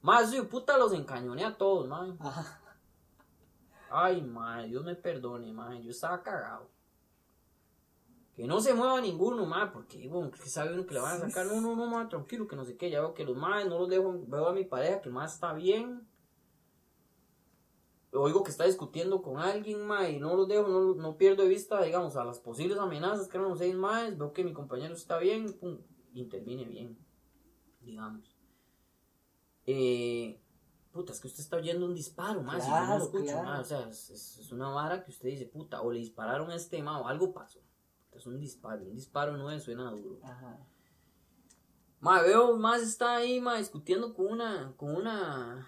Más 0.01 0.31
yo 0.31 0.47
puta 0.47 0.77
los 0.77 0.93
encañoné 0.93 1.45
a 1.45 1.57
todos. 1.57 1.89
Ajá. 2.19 2.59
Ay, 3.91 4.21
madre, 4.21 4.67
Dios 4.67 4.83
me 4.83 4.95
perdone, 4.95 5.51
madre, 5.51 5.83
yo 5.83 5.91
estaba 5.91 6.21
cagado. 6.21 6.69
Que 8.35 8.47
no 8.47 8.61
se 8.61 8.73
mueva 8.73 9.01
ninguno, 9.01 9.45
madre, 9.45 9.71
porque 9.73 10.07
bueno, 10.07 10.31
que 10.31 10.47
sabe 10.47 10.73
uno 10.73 10.85
que 10.85 10.93
le 10.93 11.01
van 11.01 11.17
a 11.17 11.27
sacar, 11.27 11.45
no, 11.47 11.59
no, 11.59 11.75
no, 11.75 11.87
madre, 11.87 12.09
tranquilo, 12.09 12.47
que 12.47 12.55
no 12.55 12.63
sé 12.63 12.77
qué, 12.77 12.89
ya 12.89 13.01
veo 13.01 13.13
que 13.13 13.25
los 13.25 13.35
madres 13.35 13.67
no 13.67 13.79
los 13.79 13.89
dejo, 13.89 14.15
veo 14.27 14.47
a 14.47 14.53
mi 14.53 14.63
pareja 14.63 15.01
que 15.01 15.09
más 15.09 15.33
está 15.33 15.53
bien. 15.53 16.07
Oigo 18.21 18.43
que 18.43 18.51
está 18.51 18.65
discutiendo 18.65 19.21
con 19.21 19.37
alguien, 19.39 19.85
madre, 19.87 20.11
y 20.13 20.19
no 20.19 20.35
los 20.35 20.47
dejo, 20.47 20.67
no, 20.67 20.93
no 20.95 21.17
pierdo 21.17 21.43
de 21.43 21.49
vista, 21.49 21.81
digamos, 21.81 22.15
a 22.15 22.23
las 22.25 22.39
posibles 22.39 22.77
amenazas 22.77 23.27
que 23.27 23.37
eran 23.37 23.49
los 23.49 23.59
seis 23.59 23.75
madres, 23.75 24.17
veo 24.17 24.33
que 24.33 24.43
mi 24.43 24.53
compañero 24.53 24.93
está 24.93 25.17
bien, 25.17 25.53
pum, 25.53 25.79
intervine 26.13 26.65
bien, 26.65 26.97
digamos. 27.81 28.35
Eh, 29.65 30.41
puta, 30.91 31.11
es 31.13 31.19
que 31.19 31.27
usted 31.27 31.41
está 31.41 31.57
oyendo 31.57 31.85
un 31.85 31.93
disparo, 31.93 32.41
más, 32.41 32.65
y 32.65 32.69
yo 32.69 32.75
no 32.75 32.85
Claro, 32.85 33.03
escucho, 33.03 33.23
claro. 33.25 33.43
ma, 33.43 33.59
o 33.59 33.63
sea, 33.63 33.87
es, 33.89 34.09
es- 34.09 34.51
una 34.51 34.69
vara 34.69 35.03
que 35.03 35.11
usted 35.11 35.29
dice, 35.29 35.45
puta, 35.45 35.81
o 35.81 35.91
le 35.91 35.99
dispararon 35.99 36.49
a 36.49 36.55
este 36.55 36.81
ma, 36.81 36.99
o 36.99 37.07
algo 37.07 37.31
pasó. 37.33 37.59
Es 38.11 38.25
un 38.25 38.39
disparo, 38.39 38.83
un 38.83 38.95
disparo 38.95 39.37
no 39.37 39.51
es, 39.51 39.63
suena 39.63 39.91
duro. 39.91 40.19
Ajá. 40.23 40.57
Ma, 41.99 42.21
veo 42.23 42.57
más 42.57 42.81
está 42.81 43.17
ahí, 43.17 43.39
ma, 43.39 43.57
discutiendo 43.57 44.13
con 44.13 44.25
una, 44.27 44.73
con 44.77 44.95
una 44.95 45.67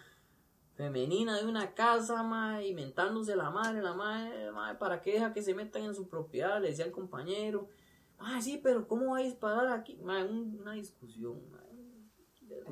femenina 0.86 1.38
de 1.39 1.46
una 1.46 1.74
casa, 1.76 2.24
ma, 2.24 2.63
inventándose 2.63 3.36
la 3.36 3.52
madre, 3.52 3.82
la 3.84 3.94
madre, 3.94 4.52
ma, 4.52 4.78
para 4.80 5.00
que 5.00 5.13
deja 5.13 5.32
que 5.32 5.44
se 5.44 5.54
metan 5.54 5.84
en 5.84 5.94
su 5.94 6.08
propiedad, 6.08 6.60
le 6.60 6.70
decía 6.70 6.86
al 6.86 6.91
compañero, 6.91 7.67
ah, 8.17 8.41
sí, 8.41 8.60
pero 8.63 8.88
¿cómo 8.88 9.12
va 9.12 9.20
a 9.20 9.22
disparar 9.22 9.67
aquí? 9.67 9.98
Ma, 10.04 10.24
un- 10.26 10.58
una 10.60 10.74
discusión. 10.74 11.39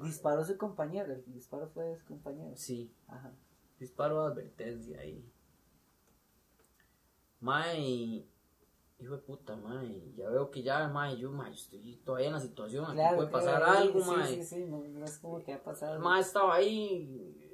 Disparó 0.03 0.43
su 0.43 0.57
compañero, 0.57 1.13
el 1.13 1.23
disparo 1.33 1.67
fue 1.69 1.83
de 1.85 1.97
su 1.97 2.05
compañero. 2.05 2.51
Sí, 2.55 2.91
Ajá. 3.07 3.31
disparo 3.79 4.21
de 4.25 4.31
advertencia 4.31 4.99
ahí. 4.99 5.23
Mae, 7.41 8.25
hijo 8.99 9.15
de 9.15 9.21
puta, 9.21 9.55
mae, 9.55 10.13
ya 10.15 10.29
veo 10.29 10.49
que 10.51 10.61
ya, 10.63 10.87
mae, 10.89 11.15
yo, 11.17 11.31
mae, 11.31 11.51
estoy 11.53 11.95
todavía 12.03 12.27
en 12.27 12.33
la 12.33 12.39
situación, 12.39 12.85
aquí 12.85 12.95
Claro, 12.95 13.17
puede 13.17 13.29
pasar 13.29 13.61
claro, 13.61 13.77
algo, 13.79 14.01
sí, 14.01 14.09
mae. 14.09 14.27
Sí, 14.35 14.43
sí, 14.43 14.65
no, 14.65 14.79
no 14.83 15.05
es 15.05 15.17
como 15.19 15.41
que 15.43 15.51
va 15.53 15.57
a 15.59 15.63
pasar. 15.63 15.93
El 15.93 15.99
mae 15.99 16.21
estaba 16.21 16.55
ahí 16.55 17.45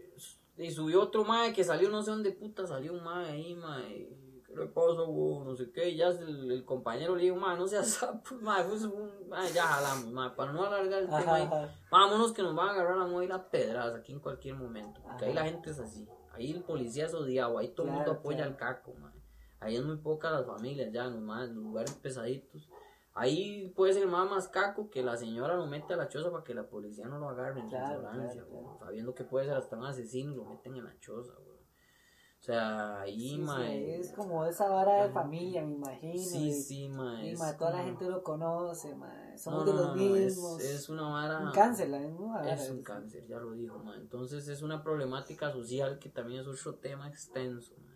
y 0.57 0.71
subió 0.71 1.01
otro 1.01 1.23
mae 1.25 1.53
que 1.53 1.63
salió, 1.63 1.89
no 1.89 2.01
sé 2.01 2.11
dónde 2.11 2.31
puta 2.31 2.65
salió 2.65 2.93
un 2.93 3.03
mae 3.03 3.31
ahí, 3.31 3.55
mae. 3.55 4.09
¿Qué 4.45 4.55
le 4.55 4.67
güey? 4.67 5.39
No 5.43 5.53
sé 5.55 5.69
qué. 5.71 5.89
Y 5.89 5.97
ya 5.97 6.07
el, 6.07 6.49
el 6.51 6.63
compañero 6.63 7.15
le 7.15 7.23
dijo, 7.23 7.35
mae, 7.35 7.57
no 7.57 7.67
seas 7.67 7.87
sapo, 7.99 8.35
mae, 8.35 8.63
pues, 8.63 8.87
mae, 9.27 9.51
ya 9.51 9.63
jalamos, 9.63 10.11
mae, 10.13 10.29
para 10.31 10.53
no 10.53 10.63
alargar 10.63 11.01
el 11.01 11.07
tema 11.07 11.19
Ajá, 11.19 11.35
ahí. 11.35 11.43
ajá. 11.43 11.69
Vámonos 11.91 12.31
que 12.31 12.41
nos 12.41 12.55
van 12.55 12.69
a 12.69 12.71
agarrar 12.71 12.99
a 13.01 13.05
mover 13.05 13.31
a 13.33 13.49
pedras 13.49 13.93
aquí 13.95 14.13
en 14.13 14.19
cualquier 14.19 14.55
momento. 14.55 15.01
Porque 15.03 15.25
ahí 15.25 15.33
la 15.33 15.43
gente 15.43 15.69
es 15.71 15.79
así. 15.79 16.07
Ahí 16.31 16.51
el 16.51 16.63
policía 16.63 17.05
es 17.05 17.13
odiado, 17.13 17.57
ahí 17.57 17.69
todo 17.69 17.87
el 17.87 17.93
Claro, 17.93 18.05
mundo 18.05 18.19
apoya 18.19 18.37
claro. 18.37 18.51
al 18.51 18.57
caco, 18.57 18.93
mae. 18.99 19.13
Ahí 19.59 19.75
es 19.77 19.83
muy 19.83 19.97
pocas 19.97 20.31
las 20.31 20.45
familias 20.45 20.91
ya, 20.93 21.09
nomás, 21.09 21.49
en 21.49 21.55
lugares 21.55 21.93
pesaditos. 21.95 22.69
Ahí 23.17 23.69
puede 23.77 23.93
ser 23.93 24.07
más 24.07 24.29
más 24.29 24.49
caco 24.49 24.89
que 24.89 25.01
la 25.01 25.15
señora 25.15 25.55
lo 25.55 25.65
mete 25.67 25.93
a 25.93 25.97
la 25.97 26.09
choza 26.09 26.29
para 26.31 26.43
que 26.43 26.53
la 26.53 26.67
policía 26.67 27.07
no 27.07 27.17
lo 27.17 27.29
agarre 27.29 27.61
en 27.61 27.69
Claro, 27.69 28.01
su 28.01 28.39
claro. 28.41 28.77
Sabiendo 28.79 29.15
que 29.15 29.23
puede 29.23 29.45
ser 29.45 29.55
hasta 29.55 29.77
un 29.77 29.85
asesino 29.85 30.33
y 30.33 30.35
lo 30.35 30.43
meten 30.45 30.75
en 30.75 30.83
la 30.83 30.99
choza, 30.99 31.31
weón. 31.39 31.55
O 31.55 32.43
sea, 32.45 32.99
ahí, 33.01 33.29
Sí, 33.29 33.37
mae. 33.39 33.99
es 34.01 34.11
como 34.11 34.45
esa 34.45 34.67
vara 34.69 35.05
de 35.07 35.13
familia, 35.13 35.63
me 35.65 35.73
imagino. 35.75 36.21
Sí, 36.21 36.49
y- 36.49 36.53
sí, 36.53 36.89
mae. 36.89 37.27
Y 37.27 37.29
es 37.31 37.39
ma, 37.39 37.55
toda 37.57 37.71
la 37.71 37.83
gente 37.85 38.03
lo 38.07 38.21
conoce, 38.21 38.93
ma, 38.95 39.11
somos 39.37 39.65
No, 39.65 39.71
de 39.71 39.77
los 39.79 39.89
es- 39.95 39.95
mismos. 40.35 40.61
Es, 40.61 40.89
una 40.89 41.09
vara. 41.09 41.39
un 41.39 41.51
cáncer, 41.53 41.89
la 41.89 41.99
misma 41.99 42.35
vara, 42.35 42.53
Es 42.53 42.69
un 42.69 42.83
cáncer, 42.83 43.25
ya 43.27 43.39
lo 43.39 43.53
dijo, 43.53 43.79
mae. 43.79 43.97
Entonces 43.97 44.47
es 44.49 44.61
una 44.61 44.83
problemática 44.83 45.51
social 45.53 45.97
que 45.99 46.09
también 46.09 46.41
es 46.41 46.47
otro 46.47 46.75
tema 46.75 47.07
extenso, 47.07 47.73
mae. 47.83 47.95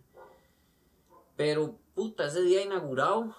Pero, 1.35 1.75
puta, 1.93 2.25
ese 2.27 2.41
día 2.41 2.63
inaugurado, 2.63 3.35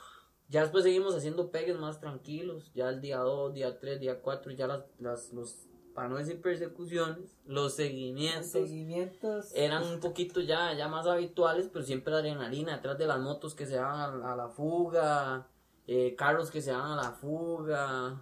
ya 0.51 0.63
después 0.63 0.83
seguimos 0.83 1.15
haciendo 1.15 1.51
pegues 1.51 1.79
más 1.79 2.01
tranquilos. 2.01 2.73
Ya 2.75 2.89
el 2.89 3.01
día 3.01 3.19
2, 3.19 3.55
día 3.55 3.79
3, 3.79 4.01
día 4.01 4.21
4, 4.21 4.53
ya 4.53 4.67
las, 4.67 4.85
las, 4.99 5.33
los, 5.33 5.69
para 5.95 6.09
no 6.09 6.17
decir 6.17 6.43
persecuciones, 6.43 7.37
los 7.47 7.65
Los 7.65 7.75
seguimientos 7.75 9.53
eran 9.55 9.85
un 9.85 10.01
poquito 10.01 10.41
ya, 10.41 10.75
ya 10.75 10.89
más 10.89 11.07
habituales, 11.07 11.71
pero 11.73 11.85
siempre 11.85 12.13
adrenalina 12.13 12.75
detrás 12.75 12.99
de 12.99 13.07
las 13.07 13.21
motos 13.21 13.55
que 13.55 13.65
se 13.65 13.79
van 13.79 14.23
a, 14.25 14.33
a 14.33 14.37
la 14.37 14.49
fuga, 14.49 15.47
eh, 15.87 16.17
carros 16.17 16.51
que 16.51 16.61
se 16.61 16.73
van 16.73 16.93
a 16.93 16.97
la 16.97 17.13
fuga. 17.13 18.21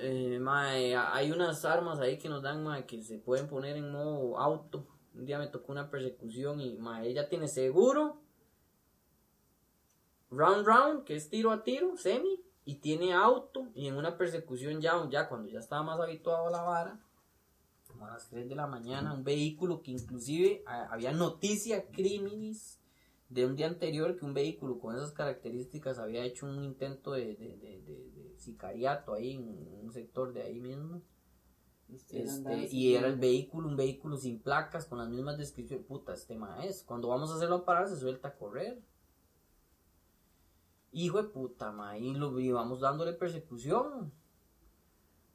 Eh, 0.00 0.38
mae, 0.40 0.96
hay 0.96 1.30
unas 1.30 1.64
armas 1.64 2.00
ahí 2.00 2.18
que 2.18 2.28
nos 2.28 2.42
dan 2.42 2.64
mae, 2.64 2.84
que 2.84 3.00
se 3.02 3.18
pueden 3.18 3.46
poner 3.46 3.76
en 3.76 3.92
modo 3.92 4.38
auto. 4.38 4.86
Un 5.14 5.24
día 5.24 5.38
me 5.38 5.46
tocó 5.46 5.70
una 5.70 5.88
persecución 5.88 6.60
y 6.60 6.76
mae, 6.78 7.08
ella 7.08 7.28
tiene 7.28 7.46
seguro, 7.46 8.20
round 10.30 10.66
round, 10.66 11.04
que 11.04 11.16
es 11.16 11.28
tiro 11.30 11.50
a 11.50 11.62
tiro, 11.62 11.96
semi, 11.96 12.40
y 12.64 12.76
tiene 12.76 13.12
auto. 13.14 13.68
Y 13.74 13.86
en 13.88 13.96
una 13.96 14.16
persecución 14.18 14.80
ya, 14.80 14.92
ya 15.10 15.28
cuando 15.28 15.48
ya 15.48 15.58
estaba 15.58 15.82
más 15.82 15.98
habituado 16.00 16.48
a 16.48 16.50
la 16.50 16.62
vara, 16.62 17.00
como 17.86 18.06
a 18.06 18.10
las 18.10 18.28
3 18.28 18.48
de 18.48 18.54
la 18.54 18.66
mañana, 18.66 19.14
un 19.14 19.24
vehículo 19.24 19.80
que 19.82 19.90
inclusive 19.92 20.62
a- 20.66 20.92
había 20.92 21.12
noticia 21.12 21.86
criminis 21.90 22.78
de 23.30 23.44
un 23.46 23.56
día 23.56 23.66
anterior 23.66 24.16
que 24.16 24.24
un 24.24 24.34
vehículo 24.34 24.78
con 24.78 24.94
esas 24.96 25.12
características 25.12 25.98
había 25.98 26.24
hecho 26.24 26.46
un 26.46 26.62
intento 26.64 27.12
de, 27.12 27.34
de, 27.36 27.56
de- 27.56 27.80
de- 27.82 28.34
sicariato 28.38 29.14
ahí 29.14 29.32
en 29.32 29.84
un 29.84 29.92
sector 29.92 30.32
de 30.32 30.42
ahí 30.42 30.60
mismo. 30.60 31.02
Este, 31.88 32.22
Este, 32.22 32.76
y 32.76 32.94
era 32.94 33.08
el 33.08 33.16
vehículo, 33.18 33.66
un 33.68 33.76
vehículo 33.76 34.16
sin 34.18 34.38
placas, 34.40 34.84
con 34.86 34.98
las 34.98 35.08
mismas 35.08 35.38
descripciones. 35.38 35.86
Puta, 35.86 36.12
este 36.14 36.36
maestro. 36.36 36.86
Cuando 36.86 37.08
vamos 37.08 37.30
a 37.30 37.36
hacerlo 37.36 37.64
parar, 37.64 37.88
se 37.88 37.96
suelta 37.96 38.28
a 38.28 38.34
correr. 38.36 38.80
Hijo 40.92 41.22
de 41.22 41.28
puta, 41.28 41.70
ma. 41.72 41.98
Y 41.98 42.14
lo 42.14 42.38
y 42.40 42.50
vamos 42.52 42.80
dándole 42.80 43.12
persecución. 43.12 44.12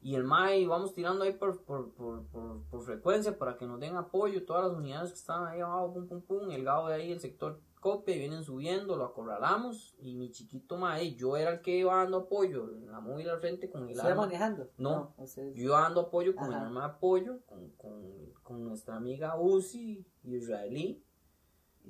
Y 0.02 0.16
el 0.16 0.26
MAE 0.26 0.68
vamos 0.68 0.94
tirando 0.94 1.24
ahí 1.24 1.32
por, 1.34 1.62
por, 1.64 1.94
por, 1.94 2.26
por, 2.26 2.82
frecuencia 2.84 3.38
para 3.38 3.56
que 3.56 3.66
nos 3.66 3.80
den 3.80 3.96
apoyo. 3.96 4.46
Todas 4.46 4.68
las 4.70 4.78
unidades 4.78 5.12
que 5.12 5.20
están 5.20 5.46
ahí 5.48 5.62
abajo, 5.62 5.94
pum, 5.94 6.08
pum, 6.08 6.22
pum. 6.22 6.52
El 6.52 6.66
gado 6.66 6.88
de 6.90 6.96
ahí, 6.96 7.12
el 7.14 7.22
sector 7.22 7.62
copia, 7.80 8.16
vienen 8.16 8.44
subiendo, 8.44 8.98
lo 8.98 9.06
acorralamos. 9.06 9.96
Y 10.00 10.16
mi 10.16 10.30
chiquito 10.32 10.76
MAE, 10.78 11.16
yo 11.16 11.38
era 11.38 11.52
el 11.54 11.62
que 11.62 11.78
iba 11.78 11.96
dando 11.96 12.18
apoyo. 12.18 12.70
En 12.74 12.92
la 12.92 13.00
móvil 13.00 13.30
al 13.30 13.40
frente 13.40 13.70
con 13.70 13.84
el 13.88 13.96
¿Se 13.96 14.02
iba 14.02 14.10
arma. 14.10 14.24
manejando? 14.24 14.70
No. 14.78 15.14
Yo 15.38 15.64
iba 15.64 15.80
dando 15.82 16.02
apoyo 16.02 16.36
con 16.36 16.48
el 16.48 16.54
arma 16.56 16.82
de 16.82 16.88
apoyo, 16.88 17.40
con, 17.46 17.70
con, 17.78 18.02
con 18.44 18.64
nuestra 18.66 18.98
amiga 18.98 19.40
Uzi, 19.40 20.06
israelí. 20.24 21.02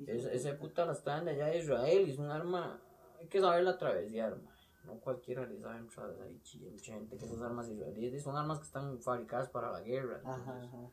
Es- 0.06 0.26
ese 0.26 0.54
puta 0.54 0.84
las 0.84 1.02
traen 1.02 1.24
de 1.24 1.32
allá 1.32 1.46
de 1.46 1.58
Israel 1.58 2.06
y 2.06 2.10
es 2.12 2.18
un 2.18 2.30
arma, 2.30 2.80
hay 3.24 3.28
que 3.30 3.40
saberla 3.40 3.76
travesar, 3.78 4.36
ma. 4.42 4.50
No 4.84 5.00
cualquiera 5.00 5.46
le 5.46 5.58
sabe 5.58 5.78
entrar 5.78 6.14
chilla, 6.42 6.70
mucha 6.70 6.92
gente 6.92 7.16
que 7.16 7.24
esas 7.24 7.40
armas 7.40 7.68
israelíes 7.68 8.22
son 8.22 8.36
armas 8.36 8.58
que 8.58 8.66
están 8.66 9.00
fabricadas 9.00 9.48
para 9.48 9.70
la 9.72 9.80
guerra. 9.80 10.18
Entonces, 10.18 10.46
ajá. 10.46 10.90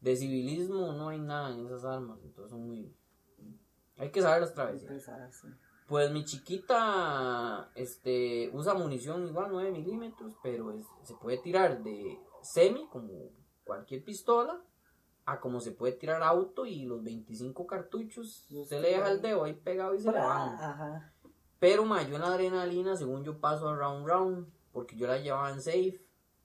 De 0.00 0.16
civilismo 0.16 0.92
no 0.94 1.08
hay 1.10 1.18
nada 1.18 1.50
en 1.54 1.66
esas 1.66 1.84
armas, 1.84 2.18
entonces 2.22 2.50
son 2.50 2.66
muy... 2.66 2.94
Hay 3.98 4.10
que 4.10 4.20
travesar. 4.54 4.88
pesadas, 4.88 5.36
sí. 5.36 5.48
Pues 5.86 6.10
mi 6.10 6.24
chiquita 6.24 7.70
este, 7.74 8.50
usa 8.54 8.72
munición 8.74 9.26
igual 9.28 9.48
9 9.50 9.70
milímetros, 9.70 10.34
pero 10.42 10.72
es- 10.72 10.86
se 11.02 11.14
puede 11.14 11.38
tirar 11.38 11.82
de 11.82 12.18
semi, 12.42 12.86
como 12.88 13.30
cualquier 13.64 14.02
pistola, 14.02 14.62
a 15.26 15.40
como 15.40 15.60
se 15.60 15.72
puede 15.72 15.92
tirar 15.92 16.22
auto 16.22 16.64
y 16.66 16.84
los 16.84 17.02
25 17.04 17.66
cartuchos 17.66 18.46
se 18.66 18.80
le 18.80 18.88
deja 18.90 19.10
el 19.10 19.20
dedo 19.22 19.44
ahí 19.44 19.52
pegado 19.54 19.94
y 19.94 20.00
se 20.00 20.10
le 20.10 20.18
van. 20.18 21.12
Pero 21.58 21.84
ma, 21.84 22.02
yo 22.06 22.16
en 22.16 22.22
la 22.22 22.28
adrenalina, 22.28 22.96
según 22.96 23.24
yo 23.24 23.38
paso 23.40 23.68
a 23.68 23.76
round 23.76 24.06
round, 24.06 24.46
porque 24.72 24.96
yo 24.96 25.06
la 25.06 25.18
llevaba 25.18 25.50
en 25.50 25.60
safe, 25.62 26.00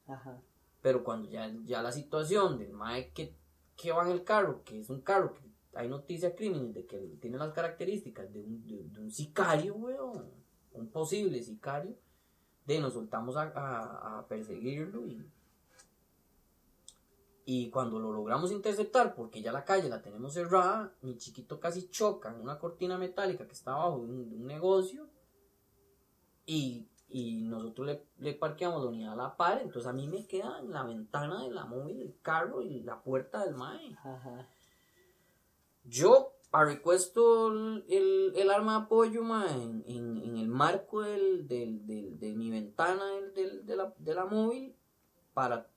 Ajá. 0.07 0.39
pero 0.81 1.03
cuando 1.03 1.29
ya, 1.29 1.51
ya 1.65 1.81
la 1.81 1.91
situación 1.91 2.57
del 2.57 2.71
mae 2.73 3.11
que, 3.11 3.35
que 3.75 3.91
va 3.91 4.05
en 4.05 4.11
el 4.11 4.23
carro, 4.23 4.63
que 4.63 4.79
es 4.79 4.89
un 4.89 5.01
carro 5.01 5.33
que 5.33 5.41
hay 5.73 5.87
noticia 5.87 6.35
criminal 6.35 6.73
de 6.73 6.85
que 6.85 6.97
tiene 7.21 7.37
las 7.37 7.53
características 7.53 8.31
de 8.33 8.39
un, 8.39 8.65
de, 8.65 8.83
de 8.83 8.99
un 9.01 9.11
sicario, 9.11 9.75
weón, 9.75 10.25
un 10.73 10.87
posible 10.89 11.41
sicario, 11.43 11.95
de 12.65 12.79
nos 12.79 12.93
soltamos 12.93 13.35
a, 13.35 13.43
a- 13.55 14.19
a 14.19 14.27
perseguirlo 14.27 15.05
y, 15.07 15.25
y 17.51 17.71
cuando 17.71 17.97
lo 17.99 18.11
logramos 18.13 18.51
interceptar, 18.51 19.15
porque 19.15 19.41
ya 19.41 19.51
la 19.51 19.65
calle 19.65 19.89
la 19.89 20.03
tenemos 20.03 20.33
cerrada, 20.35 20.93
mi 21.01 21.17
chiquito 21.17 21.59
casi 21.59 21.89
choca 21.89 22.29
en 22.29 22.39
una 22.41 22.59
cortina 22.59 22.95
metálica 22.99 23.47
que 23.47 23.53
está 23.53 23.71
abajo 23.73 24.01
de 24.01 24.05
un, 24.05 24.29
de 24.29 24.35
un 24.35 24.45
negocio 24.45 25.09
y, 26.45 26.87
y 27.07 27.41
nosotros 27.41 27.87
le, 27.87 28.05
le 28.19 28.33
parqueamos 28.35 28.83
la 28.83 28.89
unidad 28.89 29.13
a 29.13 29.23
la 29.23 29.35
par, 29.35 29.61
entonces 29.63 29.87
a 29.87 29.93
mí 29.93 30.07
me 30.07 30.27
queda 30.27 30.59
en 30.59 30.69
la 30.71 30.83
ventana 30.83 31.43
de 31.43 31.49
la 31.49 31.65
móvil 31.65 31.99
el 32.01 32.15
carro 32.21 32.61
y 32.61 32.81
la 32.83 33.01
puerta 33.01 33.43
del 33.43 33.55
mae. 33.55 33.95
Ajá. 34.03 34.47
Yo 35.85 36.33
recuesto 36.51 37.47
el, 37.51 37.83
el, 37.89 38.33
el 38.35 38.51
arma 38.51 38.77
de 38.77 38.85
apoyo 38.85 39.23
mae, 39.23 39.53
en, 39.63 39.83
en, 39.87 40.17
en 40.23 40.37
el 40.37 40.47
marco 40.49 41.01
del, 41.01 41.47
del, 41.47 41.85
del- 41.87 42.19
de 42.19 42.31
mi 42.33 42.51
ventana 42.51 43.05
del, 43.07 43.33
del- 43.33 43.65
de, 43.65 43.75
la, 43.75 43.93
de 43.97 44.13
la 44.13 44.25
móvil 44.25 44.75
para, 45.33 45.67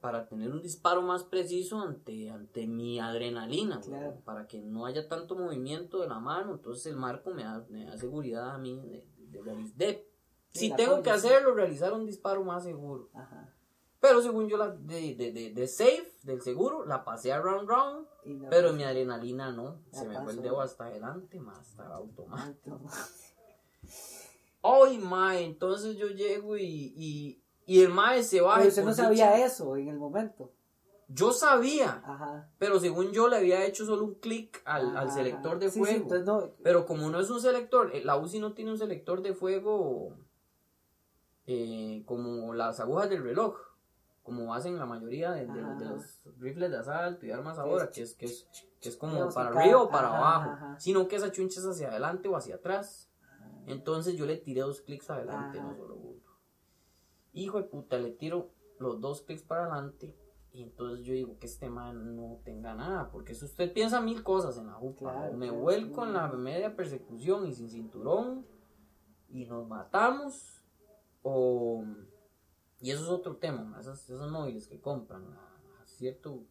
para 0.00 0.26
tener 0.26 0.50
un 0.50 0.62
disparo 0.62 1.02
más 1.02 1.24
preciso 1.24 1.80
ante, 1.80 2.30
ante 2.30 2.66
mi 2.66 2.98
adrenalina, 3.00 3.80
Claro. 3.80 4.08
weón, 4.08 4.22
para 4.22 4.46
que 4.46 4.60
no 4.62 4.86
haya 4.86 5.08
tanto 5.08 5.36
movimiento 5.36 6.00
de 6.00 6.08
la 6.08 6.18
mano, 6.18 6.52
entonces 6.54 6.86
el 6.86 6.96
marco 6.96 7.30
me 7.30 7.44
da, 7.44 7.64
me 7.68 7.84
da 7.84 7.96
seguridad 7.98 8.50
a 8.50 8.58
mí 8.58 8.80
de, 8.80 9.06
de, 9.42 9.72
de- 9.76 10.10
Sí, 10.52 10.68
si 10.70 10.74
tengo 10.74 11.00
que 11.02 11.10
hacerlo, 11.10 11.54
realizar 11.54 11.92
un 11.92 12.06
disparo 12.06 12.42
más 12.42 12.64
seguro. 12.64 13.08
Ajá. 13.14 13.54
Pero 14.00 14.20
según 14.22 14.48
yo, 14.48 14.56
la 14.56 14.70
de, 14.70 15.14
de, 15.14 15.30
de, 15.30 15.52
de 15.52 15.68
safe, 15.68 16.10
del 16.24 16.40
seguro, 16.40 16.84
la 16.86 17.04
pasé 17.04 17.32
a 17.32 17.40
round 17.40 17.68
round. 17.68 18.06
No, 18.24 18.48
Pero 18.48 18.68
pues, 18.68 18.76
mi 18.78 18.82
adrenalina 18.82 19.52
no. 19.52 19.80
La 19.92 19.98
Se 20.00 20.08
me 20.08 20.14
fue 20.14 20.32
el 20.32 20.38
pasó. 20.38 20.40
dedo 20.42 20.60
hasta 20.60 20.86
adelante, 20.86 21.38
más 21.38 21.58
hasta 21.68 21.86
automático. 21.94 22.80
Ay, 24.62 24.98
mae, 24.98 25.44
entonces 25.44 25.96
yo 25.96 26.08
llego 26.08 26.56
y, 26.56 26.64
y, 26.96 27.42
y 27.70 27.82
el 27.82 27.88
mae 27.90 28.22
se 28.24 28.40
va. 28.40 28.56
Pero 28.56 28.68
usted 28.68 28.84
no 28.84 28.92
sabía 28.92 29.32
dicha- 29.32 29.44
eso 29.46 29.76
en 29.76 29.86
el 29.88 29.96
momento. 29.96 30.50
Yo 31.06 31.32
sabía, 31.32 32.02
Ajá. 32.04 32.50
pero 32.58 32.80
según 32.80 33.12
yo 33.12 33.28
le 33.28 33.36
había 33.36 33.64
hecho 33.64 33.84
solo 33.86 34.04
un 34.04 34.14
clic 34.14 34.60
al, 34.64 34.96
al 34.96 35.10
selector 35.10 35.58
de 35.60 35.68
Sí, 35.68 35.74
sí, 35.74 35.78
fuego. 35.80 35.96
entonces 36.02 36.26
no. 36.26 36.50
Pero 36.64 36.84
como 36.86 37.08
no 37.10 37.20
es 37.20 37.30
un 37.30 37.40
selector, 37.40 37.90
eh, 37.94 38.04
la 38.04 38.16
UCI 38.16 38.40
no 38.40 38.54
tiene 38.54 38.72
un 38.72 38.78
selector 38.78 39.22
de 39.22 39.34
fuego 39.34 40.16
eh, 41.46 42.02
como 42.06 42.54
las 42.54 42.80
agujas 42.80 43.08
del 43.10 43.22
reloj, 43.22 43.56
como 44.22 44.52
hacen 44.54 44.78
la 44.78 44.86
mayoría 44.86 45.32
de, 45.32 45.46
los 45.46 46.22
rifles 46.38 46.70
de 46.70 46.76
asalto 46.78 47.26
y 47.26 47.30
armas 47.32 47.56
Sí, 47.56 47.62
ahora, 47.62 47.90
que 47.90 48.02
es, 48.02 48.14
que 48.14 48.26
es, 48.26 48.46
que 48.80 48.88
es 48.88 48.96
como 48.96 49.28
para 49.30 49.48
arriba 49.50 49.82
o 49.82 49.88
para 49.90 50.08
ajá, 50.08 50.18
abajo, 50.18 50.50
ajá. 50.50 50.80
sino 50.80 51.08
que 51.08 51.16
esa 51.16 51.32
chuncha 51.32 51.60
es 51.60 51.66
hacia 51.66 51.88
adelante 51.88 52.28
o 52.28 52.36
hacia 52.36 52.56
atrás. 52.56 53.10
Entonces 53.66 54.14
yo 54.16 54.26
le 54.26 54.36
tiré 54.36 54.60
dos 54.62 54.80
clics 54.80 55.10
adelante, 55.10 55.60
no 55.60 55.74
solo. 55.76 55.99
Hijo 57.32 57.58
de 57.58 57.64
puta, 57.64 57.98
le 57.98 58.10
tiro 58.10 58.50
los 58.78 59.00
dos 59.00 59.22
clics 59.22 59.42
para 59.42 59.66
adelante. 59.66 60.16
Y 60.52 60.62
entonces 60.64 61.04
yo 61.06 61.12
digo 61.14 61.38
que 61.38 61.46
este 61.46 61.70
man 61.70 62.16
no 62.16 62.40
tenga 62.44 62.74
nada, 62.74 63.08
porque 63.12 63.34
si 63.34 63.44
usted 63.44 63.72
piensa 63.72 64.00
mil 64.00 64.24
cosas 64.24 64.58
en 64.58 64.66
la 64.66 64.72
jupa, 64.74 65.12
Claro, 65.12 65.36
me 65.36 65.46
claro, 65.46 65.60
vuelco 65.62 66.02
sí. 66.02 66.08
en 66.08 66.14
la 66.14 66.26
media 66.32 66.74
persecución 66.74 67.46
y 67.46 67.54
sin 67.54 67.70
cinturón, 67.70 68.44
y 69.28 69.44
nos 69.46 69.68
matamos, 69.68 70.64
o... 71.22 71.84
Y 72.80 72.90
eso 72.90 73.02
es 73.04 73.08
otro 73.10 73.36
tema, 73.36 73.62
ma, 73.62 73.78
esas, 73.80 74.02
esos 74.10 74.28
móviles 74.32 74.66
que 74.66 74.80
compran 74.80 75.22
a, 75.24 75.82
a 75.82 75.86
cierto 75.86 76.42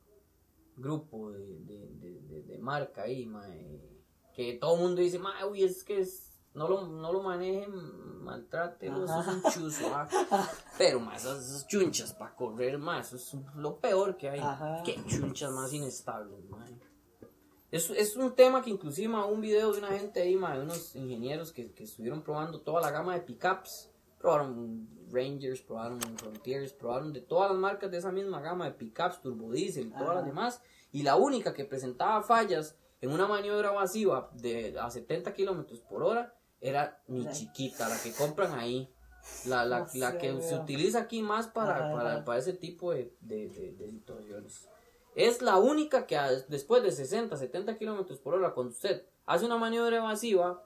grupo 0.77 1.31
de, 1.31 1.59
de, 1.61 1.87
de, 1.95 2.21
de- 2.21 2.43
de 2.43 2.57
marca 2.59 3.01
ahí, 3.01 3.25
ma, 3.25 3.49
eh, 3.53 3.81
que 4.33 4.53
todo 4.53 4.75
el 4.75 4.81
mundo 4.81 5.01
dice, 5.01 5.19
ma, 5.19 5.45
uy, 5.45 5.63
es 5.63 5.83
que 5.83 5.99
es, 5.99 6.28
no, 6.53 6.67
lo, 6.67 6.87
no 6.87 7.13
lo 7.13 7.21
manejen, 7.21 8.23
maltrátelo, 8.23 9.05
eso 9.05 9.21
es 9.21 9.27
un 9.27 9.43
chuzo, 9.51 9.85
ah". 9.93 10.07
pero 10.77 10.99
ma, 10.99 11.15
esas, 11.15 11.67
chunchas 11.67 12.13
para 12.13 12.35
correr, 12.35 12.77
ma, 12.77 12.99
eso 12.99 13.15
es 13.15 13.35
lo 13.55 13.77
peor 13.79 14.17
que 14.17 14.29
hay, 14.29 14.39
Ajá. 14.39 14.81
que 14.83 14.95
chunchas 15.05 15.51
más 15.51 15.71
inestables, 15.73 16.43
ma. 16.49 16.65
Es, 17.71 17.91
es 17.91 18.15
un 18.15 18.33
tema 18.33 18.63
que 18.63 18.71
inclusive 18.71 19.09
ma, 19.09 19.25
un 19.25 19.41
video 19.41 19.71
de 19.71 19.77
una 19.77 19.89
gente 19.89 20.21
ahí, 20.21 20.35
ma, 20.35 20.57
de 20.57 20.63
unos 20.63 20.95
ingenieros 20.95 21.51
que, 21.51 21.71
que 21.71 21.83
estuvieron 21.83 22.23
probando 22.23 22.61
toda 22.61 22.81
la 22.81 22.89
gama 22.89 23.13
de 23.13 23.21
pickups. 23.21 23.91
Probaron 24.17 24.89
Rangers, 25.11 25.61
probaron 25.61 26.01
Frontiers, 26.01 26.73
probaron 26.73 27.13
de 27.13 27.21
todas 27.21 27.51
las 27.51 27.59
marcas 27.59 27.89
de 27.89 27.97
esa 27.97 28.11
misma 28.11 28.41
gama 28.41 28.65
de 28.65 28.71
pickups, 28.71 29.21
turbodiesel 29.21 29.93
todas 29.93 30.15
las 30.15 30.25
demás. 30.25 30.61
Y 30.91 31.03
la 31.03 31.15
única 31.15 31.53
que 31.53 31.63
presentaba 31.63 32.23
fallas 32.23 32.75
en 33.01 33.11
una 33.11 33.27
maniobra 33.27 33.71
masiva 33.71 34.29
de 34.33 34.77
a 34.79 34.89
70 34.89 35.31
kilómetros 35.33 35.79
por 35.81 36.03
hora 36.03 36.33
era 36.61 37.01
mi 37.07 37.23
La- 37.23 37.31
chiquita, 37.31 37.87
la 37.89 37.97
que 38.01 38.11
compran 38.13 38.53
ahí. 38.59 38.89
La, 39.45 39.65
la, 39.65 39.79
No 39.81 39.87
la 39.95 40.17
que 40.17 40.41
se 40.41 40.55
utiliza 40.55 40.99
aquí 41.01 41.21
más 41.21 41.47
para, 41.47 41.91
para, 41.93 42.25
para 42.25 42.39
ese 42.39 42.53
tipo 42.53 42.91
de, 42.93 43.13
de, 43.21 43.47
de- 43.49 43.73
de 43.73 43.89
situaciones. 43.91 44.67
Es 45.15 45.41
la 45.41 45.57
única 45.57 46.07
que 46.07 46.17
a- 46.17 46.31
después 46.31 46.81
de 46.83 46.91
60, 46.91 47.35
70 47.37 47.77
kilómetros 47.77 48.19
por 48.19 48.33
hora, 48.33 48.53
cuando 48.53 48.71
usted 48.71 49.03
hace 49.25 49.45
una 49.45 49.57
maniobra 49.57 49.97
evasiva, 49.97 50.63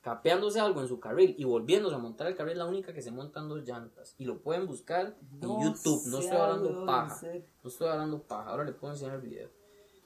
capeándose 0.00 0.60
algo 0.60 0.80
en 0.80 0.88
su 0.88 1.00
carril 1.00 1.34
y 1.36 1.44
volviéndose 1.44 1.96
a 1.96 1.98
montar 1.98 2.28
el 2.28 2.36
carril, 2.36 2.58
la 2.58 2.64
única 2.66 2.92
que 2.92 3.02
se 3.02 3.10
montan 3.10 3.48
dos 3.48 3.64
llantas. 3.64 4.14
Y 4.18 4.24
lo 4.24 4.38
pueden 4.40 4.66
buscar 4.66 5.16
en 5.32 5.40
YouTube. 5.60 6.02
No 6.06 6.18
estoy 6.20 6.36
hablando 6.38 6.86
paja. 6.86 7.20
No 7.64 7.68
estoy 7.70 7.88
hablando 7.88 8.22
paja. 8.22 8.50
Ahora 8.50 8.64
le 8.64 8.72
puedo 8.72 8.92
enseñar 8.92 9.16
el 9.16 9.20
video. 9.22 9.50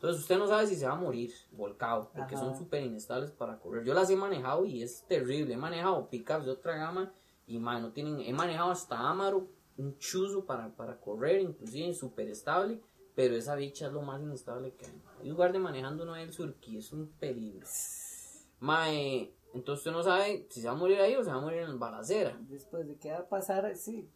Entonces 0.01 0.23
usted 0.23 0.39
no 0.39 0.47
sabe 0.47 0.67
si 0.67 0.77
se 0.77 0.87
va 0.87 0.93
a 0.93 0.97
morir 0.97 1.31
volcado, 1.53 2.11
porque 2.15 2.35
Ajá. 2.35 2.47
son 2.47 2.57
súper 2.57 2.83
inestables 2.83 3.33
para 3.33 3.59
correr. 3.59 3.85
Yo 3.85 3.93
las 3.93 4.09
he 4.09 4.17
manejado 4.17 4.65
y 4.65 4.83
es 4.83 5.05
terrible. 5.07 5.53
He 5.53 5.59
manejado 5.59 6.09
pickups 6.09 6.47
de 6.47 6.53
otra 6.53 6.75
gama 6.77 7.13
y 7.47 7.59
man, 7.59 7.83
no 7.83 7.93
tienen, 7.93 8.19
he 8.21 8.33
manejado 8.33 8.71
hasta 8.71 8.97
Amaro, 8.97 9.47
un 9.77 9.99
chuzo 9.99 10.47
para, 10.47 10.75
para 10.75 10.99
correr, 10.99 11.43
inclusive 11.43 11.93
súper 11.93 12.31
estable, 12.31 12.81
pero 13.15 13.37
esa 13.37 13.55
bicha 13.57 13.89
es 13.89 13.93
lo 13.93 14.01
más 14.01 14.23
inestable 14.23 14.73
que 14.73 14.87
hay. 14.87 15.03
En 15.21 15.29
lugar 15.29 15.53
de 15.53 15.59
manejando 15.59 16.07
no 16.07 16.15
hay 16.15 16.25
el 16.25 16.33
surquí, 16.33 16.79
es 16.79 16.95
un 16.95 17.09
peligro. 17.21 17.67
Mae, 18.59 19.35
entonces 19.53 19.87
usted 19.87 19.93
no 19.93 20.03
sabe 20.03 20.47
si 20.49 20.63
se 20.63 20.67
va 20.67 20.73
a 20.73 20.77
morir 20.77 20.99
ahí 21.01 21.15
o 21.15 21.23
se 21.23 21.29
va 21.29 21.37
a 21.37 21.41
morir 21.43 21.61
en 21.61 21.79
balacera. 21.79 22.39
Después 22.49 22.87
de 22.87 22.97
qué 22.97 23.11
va 23.11 23.19
a 23.19 23.29
pasar, 23.29 23.77
sí. 23.77 24.09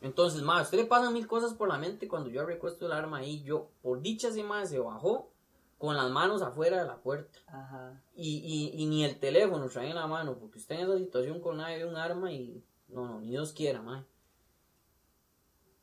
Entonces, 0.00 0.42
más, 0.42 0.64
usted 0.64 0.78
le 0.78 0.84
pasan 0.84 1.12
mil 1.12 1.26
cosas 1.26 1.54
por 1.54 1.68
la 1.68 1.78
mente 1.78 2.08
cuando 2.08 2.28
yo 2.28 2.44
recuesto 2.44 2.86
el 2.86 2.92
arma 2.92 3.18
ahí. 3.18 3.42
Yo, 3.42 3.70
por 3.82 4.00
dicha, 4.00 4.28
ese 4.28 4.44
mae 4.44 4.66
se 4.66 4.78
bajó 4.78 5.30
con 5.78 5.96
las 5.96 6.10
manos 6.10 6.42
afuera 6.42 6.80
de 6.80 6.86
la 6.86 6.98
puerta. 6.98 7.38
Ajá. 7.46 8.02
Y, 8.14 8.38
y, 8.38 8.82
y 8.82 8.86
ni 8.86 9.04
el 9.04 9.18
teléfono 9.18 9.68
trae 9.68 9.88
en 9.90 9.96
la 9.96 10.06
mano, 10.06 10.38
porque 10.38 10.58
usted 10.58 10.76
en 10.76 10.82
esa 10.82 10.98
situación 10.98 11.40
con 11.40 11.58
nadie 11.58 11.78
ve 11.78 11.86
un 11.86 11.96
arma 11.96 12.32
y. 12.32 12.62
No, 12.88 13.06
no, 13.06 13.20
ni 13.20 13.30
Dios 13.30 13.52
quiera, 13.52 13.82
mae. 13.82 14.04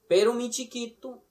Pero 0.07 0.33
mi 0.33 0.49
chiquito 0.49 1.23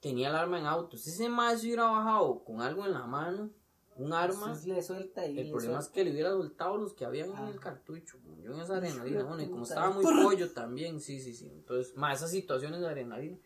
tenía 0.00 0.28
el 0.28 0.36
arma 0.36 0.58
en 0.58 0.66
auto. 0.66 0.96
Si 0.96 1.10
ese 1.10 1.28
mae 1.28 1.56
se 1.56 1.66
hubiera 1.66 1.84
bajado 1.84 2.44
con 2.44 2.60
algo 2.60 2.84
en 2.84 2.92
la 2.92 3.06
mano, 3.06 3.50
un 3.96 4.12
arma. 4.12 4.58
Le 4.64 4.82
suelta 4.82 5.26
y 5.26 5.38
El 5.38 5.46
le 5.46 5.50
problema 5.52 5.78
es 5.78 5.88
que 5.88 6.04
le 6.04 6.12
hubiera 6.12 6.30
soltado 6.30 6.76
los 6.78 6.94
que 6.94 7.04
habían 7.04 7.30
en 7.30 7.36
Ah. 7.36 7.50
el 7.50 7.60
cartucho. 7.60 8.18
Yo 8.42 8.52
en 8.54 8.60
esa 8.60 8.76
adrenalina, 8.76 9.22
bueno, 9.24 9.42
y 9.42 9.48
como 9.48 9.64
estaba 9.64 9.90
muy 9.90 10.04
pollo 10.04 10.50
también, 10.52 11.00
sí, 11.00 11.20
sí, 11.20 11.34
sí. 11.34 11.48
Entonces, 11.52 11.96
más 11.96 12.18
esas 12.18 12.30
situaciones 12.30 12.80
de 12.80 12.86
adrenalina. 12.88 13.38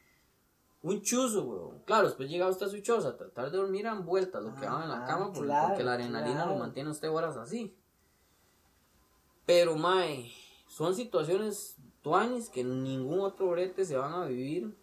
Un 0.82 1.02
chuzo, 1.02 1.44
weón. 1.44 1.80
Claro, 1.84 2.06
después 2.06 2.28
llega 2.30 2.48
usted 2.48 2.66
a 2.66 2.68
su 2.68 2.78
choza 2.80 3.16
tratar 3.16 3.50
de 3.50 3.56
dormir 3.56 3.86
en 3.86 4.04
vueltas, 4.04 4.42
lo 4.44 4.54
que 4.54 4.66
Ah, 4.66 4.72
van 4.74 4.82
en 4.84 4.88
la 4.90 5.04
ah, 5.04 5.06
cama, 5.06 5.32
claro, 5.32 5.68
porque 5.68 5.82
la 5.82 5.94
adrenalina 5.94 6.34
claro. 6.44 6.52
lo 6.52 6.58
mantiene 6.58 6.88
a 6.90 6.92
usted 6.92 7.10
horas 7.10 7.36
así. 7.36 7.76
Pero, 9.44 9.76
mae, 9.76 10.30
son 10.68 10.94
situaciones 10.94 11.76
tuanis 12.02 12.48
que 12.48 12.62
ningún 12.62 13.20
otro 13.20 13.50
brete 13.50 13.84
se 13.84 13.96
van 13.96 14.12
a 14.12 14.26
vivir 14.26 14.76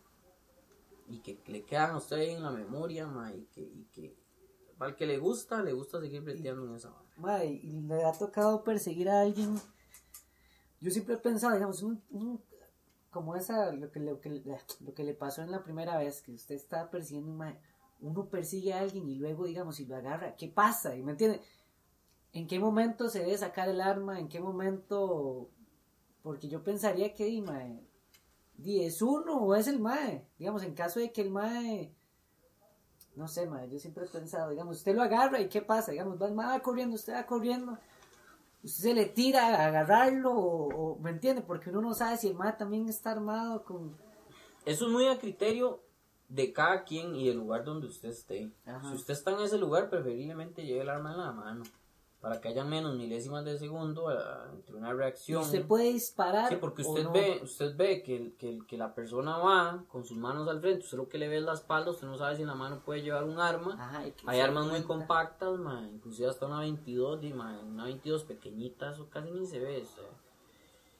y 1.07 1.19
que 1.19 1.39
le 1.47 1.63
quedan 1.63 1.91
a 1.91 1.97
usted 1.97 2.17
ahí 2.17 2.31
en 2.31 2.43
la 2.43 2.51
memoria, 2.51 3.07
mae, 3.07 3.37
y 3.37 3.45
que, 3.45 3.61
y 3.61 3.85
que 3.93 4.15
para 4.83 4.91
el 4.91 4.97
que 4.97 5.05
le 5.05 5.17
gusta, 5.17 5.63
le 5.63 5.71
gusta 5.71 6.01
seguir 6.01 6.19
breteando 6.23 6.65
en 6.65 6.75
esa 6.75 6.89
vara. 6.89 7.05
Mae, 7.15 7.53
y 7.63 7.79
le 7.83 8.03
ha 8.03 8.11
tocado 8.11 8.65
perseguir 8.65 9.07
a 9.09 9.21
alguien. 9.21 9.57
Yo 10.81 10.91
siempre 10.91 11.15
he 11.15 11.17
pensado, 11.19 11.53
digamos, 11.53 11.81
un, 11.83 12.03
un- 12.11 12.41
como 13.09 13.37
esa, 13.37 13.71
lo 13.71 13.89
que, 13.89 14.01
lo, 14.01 14.19
que, 14.19 14.43
lo 14.81 14.93
que 14.93 15.03
le 15.05 15.13
pasó 15.13 15.41
en 15.41 15.51
la 15.51 15.63
primera 15.63 15.97
vez, 15.97 16.21
que 16.21 16.33
usted 16.33 16.55
estaba 16.55 16.89
persiguiendo 16.89 17.31
un 17.31 17.37
mae, 17.37 17.57
uno 18.01 18.25
persigue 18.25 18.73
a 18.73 18.81
alguien 18.81 19.07
y 19.07 19.15
luego, 19.15 19.45
digamos, 19.45 19.77
si 19.77 19.85
lo 19.85 19.95
agarra, 19.95 20.35
¿qué 20.35 20.49
pasa? 20.49 20.97
¿Y 20.97 21.01
me 21.01 21.11
entiende? 21.11 21.39
¿En 22.33 22.45
qué 22.45 22.59
momento 22.59 23.07
se 23.07 23.19
debe 23.19 23.37
sacar 23.37 23.69
el 23.69 23.79
arma? 23.79 24.19
¿En 24.19 24.27
qué 24.27 24.41
momento? 24.41 25.49
Porque 26.23 26.49
yo 26.49 26.61
pensaría 26.61 27.13
que, 27.13 27.23
di, 27.23 27.41
mae, 27.41 27.79
di, 28.57 28.83
¿es 28.83 29.01
uno 29.01 29.37
o 29.37 29.55
es 29.55 29.69
el 29.69 29.79
mae? 29.79 30.27
Digamos, 30.37 30.61
en 30.63 30.73
caso 30.73 30.99
de 30.99 31.13
que 31.13 31.21
el 31.21 31.29
mae 31.29 31.95
no 33.15 33.27
sé, 33.27 33.45
madre, 33.45 33.69
yo 33.71 33.79
siempre 33.79 34.05
he 34.05 34.07
pensado, 34.07 34.49
digamos, 34.49 34.77
usted 34.77 34.95
lo 34.95 35.03
agarra 35.03 35.39
y 35.39 35.47
¿qué 35.49 35.61
pasa? 35.61 35.91
Digamos, 35.91 36.21
va 36.21 36.29
va 36.31 36.59
corriendo, 36.61 36.95
usted 36.95 37.13
va 37.13 37.25
corriendo, 37.25 37.77
usted 38.63 38.83
se 38.83 38.93
le 38.93 39.05
tira 39.05 39.47
a 39.55 39.67
agarrarlo 39.67 40.31
o, 40.31 40.93
o- 40.93 40.99
¿me 40.99 41.11
entiende? 41.11 41.41
Porque 41.41 41.69
uno 41.69 41.81
no 41.81 41.93
sabe 41.93 42.17
si 42.17 42.27
el 42.29 42.35
mae 42.35 42.53
también 42.53 42.87
está 42.89 43.11
armado 43.11 43.63
con... 43.63 43.95
Eso 44.65 44.85
es 44.87 44.91
muy 44.91 45.07
a 45.07 45.19
criterio 45.19 45.81
de 46.29 46.51
cada 46.53 46.83
quien 46.85 47.15
y 47.15 47.27
del 47.27 47.37
lugar 47.37 47.63
donde 47.63 47.87
usted 47.87 48.09
esté. 48.09 48.51
Ajá. 48.65 48.89
Si 48.89 48.95
usted 48.95 49.13
está 49.13 49.31
en 49.31 49.41
ese 49.41 49.57
lugar, 49.57 49.89
preferiblemente 49.89 50.65
lleve 50.65 50.81
el 50.81 50.89
arma 50.89 51.11
en 51.11 51.17
la 51.19 51.31
mano. 51.33 51.63
Para 52.23 52.39
que 52.39 52.47
haya 52.47 52.63
menos 52.63 52.95
milésimas 52.95 53.43
de 53.43 53.59
segundo 53.59 54.09
eh, 54.09 54.15
entre 54.53 54.75
una 54.77 54.91
Y 54.91 54.93
reacción. 54.93 55.41
usted 55.41 55.67
puede 55.67 55.91
disparar. 55.91 56.47
Sí, 56.47 56.55
porque 56.55 56.81
usted 56.81 57.03
no. 57.03 57.11
ve, 57.11 57.41
usted 57.43 57.75
ve 57.75 58.01
que, 58.01 58.33
que, 58.65 58.77
la 58.77 58.95
persona 58.95 59.37
va 59.39 59.83
con 59.89 60.05
sus 60.05 60.15
manos 60.17 60.47
al 60.47 60.61
frente, 60.61 60.85
usted 60.85 60.97
lo 60.97 61.09
que 61.09 61.17
le 61.17 61.27
ve 61.27 61.39
es 61.39 61.43
la 61.43 61.51
espalda, 61.51 61.91
usted 61.91 62.07
no 62.07 62.17
sabe 62.17 62.37
si 62.37 62.43
en 62.43 62.47
la 62.47 62.55
mano 62.55 62.79
puede 62.85 63.01
llevar 63.01 63.25
un 63.25 63.39
arma. 63.41 63.75
Ajá, 63.77 64.07
y 64.07 64.13
Hay 64.25 64.37
se 64.37 64.41
armas 64.41 64.67
muy 64.67 64.83
compactas, 64.83 65.59
ma, 65.59 65.85
inclusive 65.93 66.29
hasta 66.29 66.45
una 66.45 66.59
22, 66.61 67.19
di, 67.19 67.33
ma, 67.33 67.59
una 67.59 67.83
22 67.83 68.23
pequeñita, 68.23 68.91
eso 68.91 69.09
casi 69.09 69.29
ni 69.29 69.45
se 69.45 69.59
ve. 69.59 69.83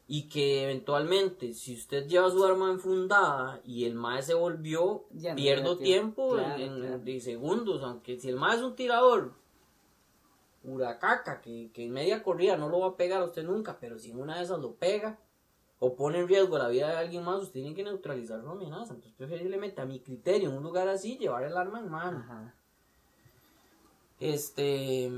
Y 0.06 0.28
que 0.28 0.66
eventualmente, 0.66 1.54
si 1.54 1.74
usted 1.74 2.06
lleva 2.06 2.30
su 2.30 2.44
arma 2.44 2.70
enfundada 2.70 3.62
y 3.64 3.86
el 3.86 3.96
mae 3.96 4.22
se 4.22 4.34
volvió, 4.34 5.06
Ya 5.14 5.36
pierdo 5.36 5.78
tiempo. 5.78 6.34
tiempo, 6.34 6.44
Claro, 6.44 6.62
en, 6.62 6.76
claro. 6.82 7.00
de 7.00 7.20
segundos, 7.22 7.82
aunque 7.82 8.20
si 8.20 8.28
el 8.28 8.36
mae 8.36 8.58
es 8.58 8.62
un 8.62 8.76
tirador, 8.76 9.42
huracaca, 10.64 11.42
que, 11.42 11.72
que 11.74 11.86
en 11.86 11.92
media 11.92 12.24
corrida 12.24 12.58
no 12.58 12.70
lo 12.70 12.80
va 12.80 12.88
a 12.88 12.96
pegar 12.98 13.22
a 13.22 13.26
usted 13.26 13.44
nunca, 13.44 13.78
pero 13.80 14.00
si 14.00 14.12
en 14.12 14.20
una 14.20 14.38
de 14.38 14.44
esas 14.44 14.60
lo 14.60 14.74
pega 14.76 15.20
o 15.80 15.96
pone 15.96 16.20
en 16.20 16.28
riesgo 16.28 16.58
la 16.58 16.70
vida 16.70 16.90
de 16.90 16.96
alguien 16.98 17.24
más, 17.24 17.42
usted 17.42 17.60
tiene 17.62 17.76
que 17.76 17.84
neutralizar 17.84 18.42
su 18.42 18.50
amenaza. 18.50 18.94
Entonces, 18.94 19.14
preferiblemente, 19.18 19.82
a 19.82 19.86
mi 19.86 20.00
criterio, 20.00 20.50
en 20.50 20.58
un 20.58 20.64
lugar 20.64 20.88
así, 20.88 21.18
llevar 21.18 21.44
el 21.44 21.58
arma 21.58 21.80
en 21.80 21.90
mano 21.90 22.20
Ajá. 22.20 22.54
este 24.20 25.12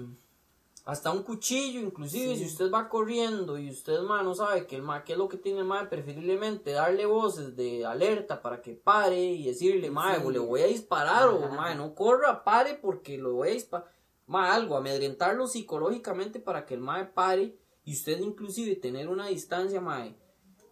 hasta 0.86 1.12
un 1.12 1.24
cuchillo 1.24 1.80
inclusive 1.80 2.36
Sí. 2.36 2.44
si 2.44 2.46
usted 2.52 2.72
va 2.72 2.90
corriendo 2.90 3.58
y 3.58 3.72
usted 3.72 4.02
ma, 4.02 4.22
no 4.22 4.36
sabe 4.36 4.68
que 4.68 4.76
el 4.76 4.84
ma, 4.84 5.04
qué 5.04 5.14
es 5.14 5.18
lo 5.18 5.28
que 5.28 5.38
tiene 5.38 5.60
el 5.60 5.66
ma, 5.66 5.90
preferiblemente 5.90 6.72
darle 6.74 7.08
voces 7.08 7.56
de 7.56 7.86
alerta 7.86 8.40
para 8.42 8.62
que 8.62 8.74
pare 8.76 9.20
y 9.20 9.46
decirle 9.46 9.90
ma, 9.90 10.16
Sí. 10.16 10.32
le 10.32 10.38
voy 10.40 10.62
a 10.62 10.68
disparar 10.68 11.28
o 11.30 11.40
ma, 11.50 11.74
no 11.74 11.96
corra 11.96 12.44
pare 12.44 12.76
porque 12.76 13.18
lo 13.18 13.34
voy 13.34 13.50
a 13.50 13.54
disparar 13.54 13.88
ma, 14.28 14.54
algo 14.54 14.76
amedrentarlo 14.78 15.48
psicológicamente 15.48 16.40
para 16.40 16.66
que 16.66 16.74
el 16.74 16.80
ma 16.82 17.12
pare 17.14 17.58
y 17.84 17.94
usted 17.94 18.20
inclusive 18.20 18.76
tener 18.76 19.10
una 19.10 19.28
distancia 19.28 19.80
ma, 19.82 20.08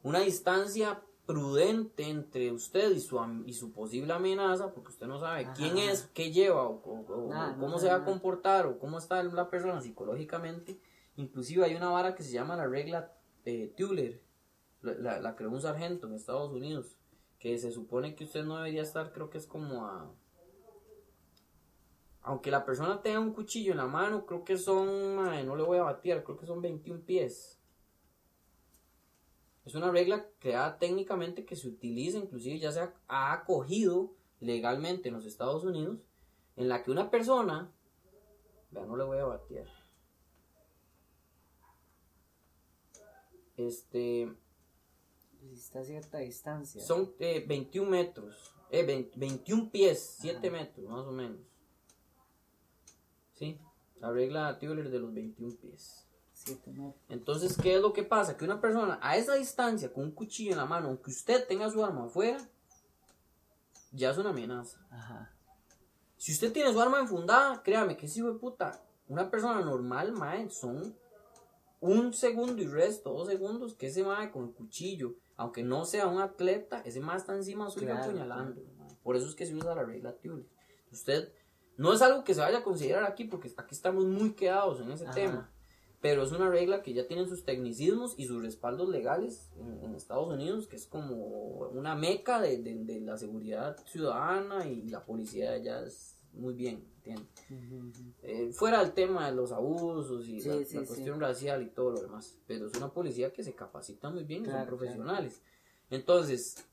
una 0.01 0.19
distancia 0.19 1.01
prudente 1.25 2.09
entre 2.09 2.51
usted 2.51 2.91
y 2.91 2.99
su, 2.99 3.17
y 3.45 3.53
su 3.53 3.71
posible 3.71 4.11
amenaza, 4.11 4.73
porque 4.73 4.89
usted 4.89 5.07
no 5.07 5.19
sabe 5.19 5.45
Ajá. 5.45 5.53
quién 5.53 5.77
es, 5.77 6.09
qué 6.13 6.31
lleva, 6.31 6.63
o, 6.67 6.81
o- 6.83 7.05
o- 7.27 7.29
Nada, 7.29 7.51
o 7.53 7.55
no 7.55 7.59
cómo 7.61 7.79
se 7.79 7.87
va 7.87 7.95
a 7.95 8.03
comportar, 8.05 8.65
o 8.65 8.77
cómo 8.77 8.97
está 8.97 9.23
la 9.23 9.49
persona 9.49 9.79
psicológicamente. 9.81 10.79
Inclusive 11.15 11.63
hay 11.63 11.75
una 11.75 11.89
vara 11.89 12.13
que 12.15 12.23
se 12.23 12.33
llama 12.33 12.57
la 12.57 12.67
regla 12.67 13.13
eh, 13.45 13.73
Tuller, 13.77 14.21
la, 14.81 14.93
la, 14.95 15.19
la 15.21 15.35
creó 15.37 15.49
un 15.51 15.61
sargento 15.61 16.07
en 16.07 16.13
Estados 16.13 16.51
Unidos, 16.51 16.97
que 17.39 17.57
se 17.57 17.71
supone 17.71 18.15
que 18.15 18.25
usted 18.25 18.43
no 18.43 18.57
debería 18.57 18.81
estar, 18.81 19.13
creo 19.13 19.29
que 19.29 19.37
es 19.37 19.47
como 19.47 19.85
a... 19.85 20.11
Aunque 22.23 22.51
la 22.51 22.65
persona 22.65 23.01
tenga 23.01 23.19
un 23.19 23.33
cuchillo 23.33 23.71
en 23.71 23.77
la 23.77 23.85
mano, 23.85 24.25
creo 24.25 24.45
que 24.45 24.57
son, 24.57 25.15
mae, 25.15 25.43
no 25.43 25.57
le 25.57 25.63
voy 25.63 25.77
a 25.77 25.83
batir, 25.83 26.23
creo 26.23 26.37
que 26.37 26.45
son 26.45 26.61
21 26.61 27.01
pies. 27.01 27.59
Es 29.65 29.75
una 29.75 29.91
regla 29.91 30.25
creada 30.39 30.77
técnicamente 30.77 31.45
que 31.45 31.57
se 31.57 31.67
utiliza, 31.67 32.17
inclusive 32.17 32.59
ya 32.59 32.71
se 32.71 32.89
ha, 33.07 33.33
acogido 33.33 34.13
legalmente 34.39 35.09
en 35.09 35.15
los 35.15 35.25
Estados 35.25 35.65
Unidos, 35.65 35.99
en 36.55 36.69
la 36.69 36.81
que 36.81 36.91
una 36.91 37.09
persona, 37.09 37.71
vea, 38.71 38.85
no 38.85 38.95
le 38.95 39.03
voy 39.03 39.17
a 39.17 39.25
batear, 39.25 39.67
este, 43.57 44.33
está 45.53 45.79
a 45.79 45.83
cierta 45.83 46.17
distancia. 46.19 46.81
son 46.81 47.13
eh, 47.19 47.43
21 47.45 47.89
metros, 47.89 48.53
eh, 48.69 48.83
20 48.83 49.17
21 49.17 49.71
pies, 49.71 50.17
7 50.21 50.47
Ajá. 50.47 50.57
metros 50.57 50.89
más 50.89 51.05
o 51.05 51.11
menos. 51.11 51.52
Sí, 53.43 53.59
la 53.99 54.09
regla 54.09 54.57
Tubular 54.57 54.89
de 54.89 54.99
los 54.99 55.13
21 55.13 55.55
pies. 55.57 56.07
Entonces, 57.09 57.57
¿qué 57.61 57.75
es 57.75 57.81
lo 57.81 57.91
que 57.91 58.03
pasa? 58.03 58.37
Que 58.37 58.45
una 58.45 58.61
persona 58.61 58.99
a 59.01 59.17
esa 59.17 59.35
distancia, 59.35 59.91
con 59.91 60.05
un 60.05 60.11
cuchillo 60.11 60.51
en 60.51 60.57
la 60.57 60.65
mano, 60.65 60.87
aunque 60.87 61.11
usted 61.11 61.45
tenga 61.47 61.69
su 61.69 61.83
arma 61.83 62.05
afuera, 62.05 62.37
ya 63.91 64.11
es 64.11 64.17
una 64.17 64.29
amenaza. 64.29 64.85
Ajá. 64.89 65.31
Si 66.17 66.31
usted 66.31 66.53
tiene 66.53 66.71
su 66.71 66.79
arma 66.79 66.99
enfundada, 66.99 67.61
créame 67.63 67.97
que 67.97 68.07
si 68.07 68.19
hijo 68.19 68.31
de 68.31 68.39
puta, 68.39 68.81
una 69.09 69.29
persona 69.29 69.59
normal, 69.61 70.13
mae, 70.13 70.49
son 70.49 70.95
un 71.81 72.13
segundo 72.13 72.61
y 72.61 72.67
resto, 72.67 73.11
dos 73.11 73.27
segundos, 73.27 73.75
que 73.75 73.87
ese 73.87 74.03
mae 74.03 74.31
con 74.31 74.45
el 74.45 74.53
cuchillo, 74.53 75.15
aunque 75.35 75.63
no 75.63 75.83
sea 75.83 76.07
un 76.07 76.21
atleta, 76.21 76.81
ese 76.85 77.01
mae 77.01 77.17
está 77.17 77.35
encima 77.35 77.69
suyo 77.69 77.87
Claro, 77.87 78.03
apuñalando. 78.03 78.61
Por 79.03 79.17
eso 79.17 79.27
es 79.27 79.35
que 79.35 79.45
se 79.45 79.53
usa 79.53 79.75
la 79.75 79.83
regla 79.83 80.15
Turing. 80.15 80.47
Usted, 80.91 81.31
no 81.77 81.93
es 81.93 82.01
algo 82.01 82.23
que 82.23 82.33
se 82.33 82.41
vaya 82.41 82.59
a 82.59 82.63
considerar 82.63 83.03
aquí, 83.05 83.25
porque 83.25 83.51
aquí 83.57 83.73
estamos 83.75 84.05
muy 84.05 84.33
quedados 84.33 84.79
en 84.81 84.91
ese 84.91 85.05
Ajá. 85.05 85.13
tema. 85.13 85.49
Pero 86.01 86.23
es 86.23 86.33
una 86.33 86.49
regla 86.49 86.83
que 86.83 86.93
ya 86.93 87.07
tiene 87.07 87.25
sus 87.27 87.45
tecnicismos 87.45 88.15
y 88.17 88.25
sus 88.25 88.41
respaldos 88.43 88.89
legales 88.89 89.49
en, 89.57 89.85
en 89.85 89.95
Estados 89.95 90.27
Unidos, 90.33 90.67
que 90.67 90.75
es 90.75 90.85
como 90.85 91.15
una 91.15 91.95
meca 91.95 92.41
de, 92.41 92.57
de- 92.61 92.83
de 92.83 92.99
la 92.99 93.17
seguridad 93.17 93.77
ciudadana 93.85 94.67
y 94.67 94.81
la 94.89 95.05
policía 95.05 95.51
allá 95.51 95.81
es 95.85 96.17
muy 96.33 96.53
bien, 96.55 96.83
¿entiendes? 96.97 97.27
Eh, 98.23 98.51
fuera 98.51 98.79
del 98.83 98.91
tema 98.93 99.27
de 99.29 99.35
los 99.35 99.51
abusos 99.53 100.27
y 100.27 100.41
Sí, 100.41 100.49
la, 100.49 100.65
sí, 100.65 100.75
la 100.75 100.81
sí. 100.81 100.87
cuestión 100.87 101.19
racial 101.21 101.61
y 101.63 101.67
todo 101.67 101.91
lo 101.91 102.01
demás, 102.01 102.35
pero 102.47 102.67
es 102.67 102.75
una 102.75 102.89
policía 102.91 103.31
que 103.31 103.43
se 103.43 103.53
capacita 103.53 104.09
muy 104.09 104.25
bien 104.25 104.41
y 104.41 104.45
son 104.45 104.53
Claro, 104.55 104.67
profesionales. 104.75 105.41
Entonces, 105.89 106.65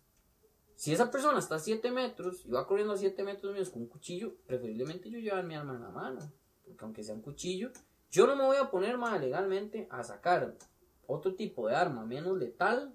si 0.81 0.95
esa 0.95 1.11
persona 1.11 1.39
está 1.39 1.57
a 1.57 1.59
7 1.59 1.91
metros 1.91 2.47
y 2.47 2.53
va 2.53 2.67
corriendo 2.67 2.95
a 2.95 2.97
7 2.97 3.23
metros 3.23 3.53
míos 3.53 3.69
con 3.69 3.83
un 3.83 3.89
cuchillo, 3.89 4.37
preferiblemente 4.47 5.11
yo 5.11 5.19
llevar 5.19 5.45
mi 5.45 5.55
arma 5.55 5.75
en 5.75 5.83
la 5.83 5.91
mano, 5.91 6.21
porque 6.65 6.83
aunque 6.87 7.05
sea 7.05 7.15
un 7.15 7.21
cuchillo, 7.21 7.71
yo 8.11 8.27
no 8.27 8.35
me 8.35 8.45
voy 8.45 8.57
a 8.57 8.71
poner 8.71 8.97
más 8.97 9.21
legalmente 9.21 9.87
a 9.91 10.03
sacar 10.03 10.57
otro 11.07 11.35
tipo 11.35 11.69
de 11.69 11.77
arma 11.77 12.07
menos 12.07 12.39
letal 12.39 12.95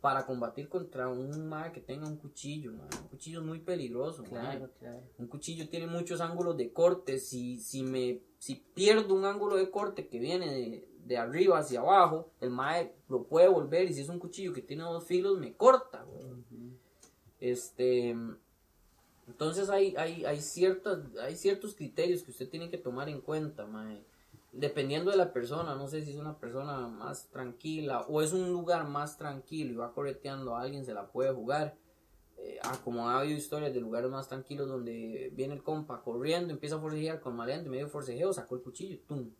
para 0.00 0.24
combatir 0.24 0.70
contra 0.70 1.08
un 1.10 1.46
mae 1.46 1.72
que 1.72 1.82
tenga 1.82 2.08
un 2.08 2.16
cuchillo, 2.16 2.72
un 2.72 3.08
cuchillo 3.10 3.40
es 3.40 3.46
muy 3.46 3.60
peligroso. 3.60 4.22
Claro, 4.22 4.70
claro. 4.78 5.02
Un 5.18 5.26
cuchillo 5.26 5.68
tiene 5.68 5.86
muchos 5.86 6.22
ángulos 6.22 6.56
de 6.56 6.72
corte. 6.72 7.18
Si, 7.18 7.58
si 7.58 7.82
me 7.82 8.22
si 8.38 8.54
pierdo 8.54 9.14
un 9.14 9.26
ángulo 9.26 9.56
de 9.56 9.70
corte 9.70 10.08
que 10.08 10.18
viene 10.18 10.50
de, 10.50 10.88
de 11.04 11.18
arriba 11.18 11.58
hacia 11.58 11.80
abajo, 11.80 12.30
el 12.40 12.48
mae 12.48 12.94
lo 13.10 13.24
puede 13.24 13.48
volver. 13.48 13.90
Y 13.90 13.92
si 13.92 14.00
es 14.00 14.08
un 14.08 14.18
cuchillo 14.18 14.54
que 14.54 14.62
tiene 14.62 14.84
dos 14.84 15.04
filos, 15.04 15.38
me 15.38 15.54
corta. 15.54 16.02
güey. 16.04 16.24
Este. 17.44 18.16
Entonces 19.26 19.68
hay, 19.68 19.94
hay, 19.96 20.24
hay, 20.24 20.40
ciertas, 20.40 21.00
hay 21.20 21.36
ciertos 21.36 21.74
criterios 21.74 22.22
que 22.22 22.30
usted 22.30 22.48
tiene 22.48 22.70
que 22.70 22.78
tomar 22.78 23.10
en 23.10 23.20
cuenta, 23.20 23.66
mae. 23.66 24.02
Dependiendo 24.52 25.10
de 25.10 25.18
la 25.18 25.32
persona, 25.32 25.74
no 25.74 25.86
sé 25.86 26.02
si 26.02 26.12
es 26.12 26.16
una 26.16 26.38
persona 26.38 26.88
más 26.88 27.26
tranquila 27.28 28.02
o 28.08 28.22
es 28.22 28.32
un 28.32 28.50
lugar 28.50 28.88
más 28.88 29.18
tranquilo 29.18 29.72
y 29.72 29.76
va 29.76 29.92
correteando 29.92 30.56
a 30.56 30.62
alguien, 30.62 30.86
se 30.86 30.94
la 30.94 31.06
puede 31.08 31.32
jugar. 31.32 31.76
Eh, 32.38 32.58
ah, 32.62 32.80
como 32.82 33.08
ha 33.10 33.20
habido 33.20 33.36
historias 33.36 33.74
de 33.74 33.80
lugares 33.80 34.10
más 34.10 34.26
tranquilos 34.28 34.68
donde 34.68 35.30
viene 35.34 35.52
el 35.54 35.62
compa 35.62 36.02
corriendo, 36.02 36.52
empieza 36.52 36.76
a 36.76 36.80
forcejear 36.80 37.20
con 37.20 37.36
maleante, 37.36 37.68
medio 37.68 37.88
forcejeo, 37.88 38.32
sacó 38.32 38.54
el 38.54 38.62
cuchillo, 38.62 39.00
¡tum! 39.06 39.30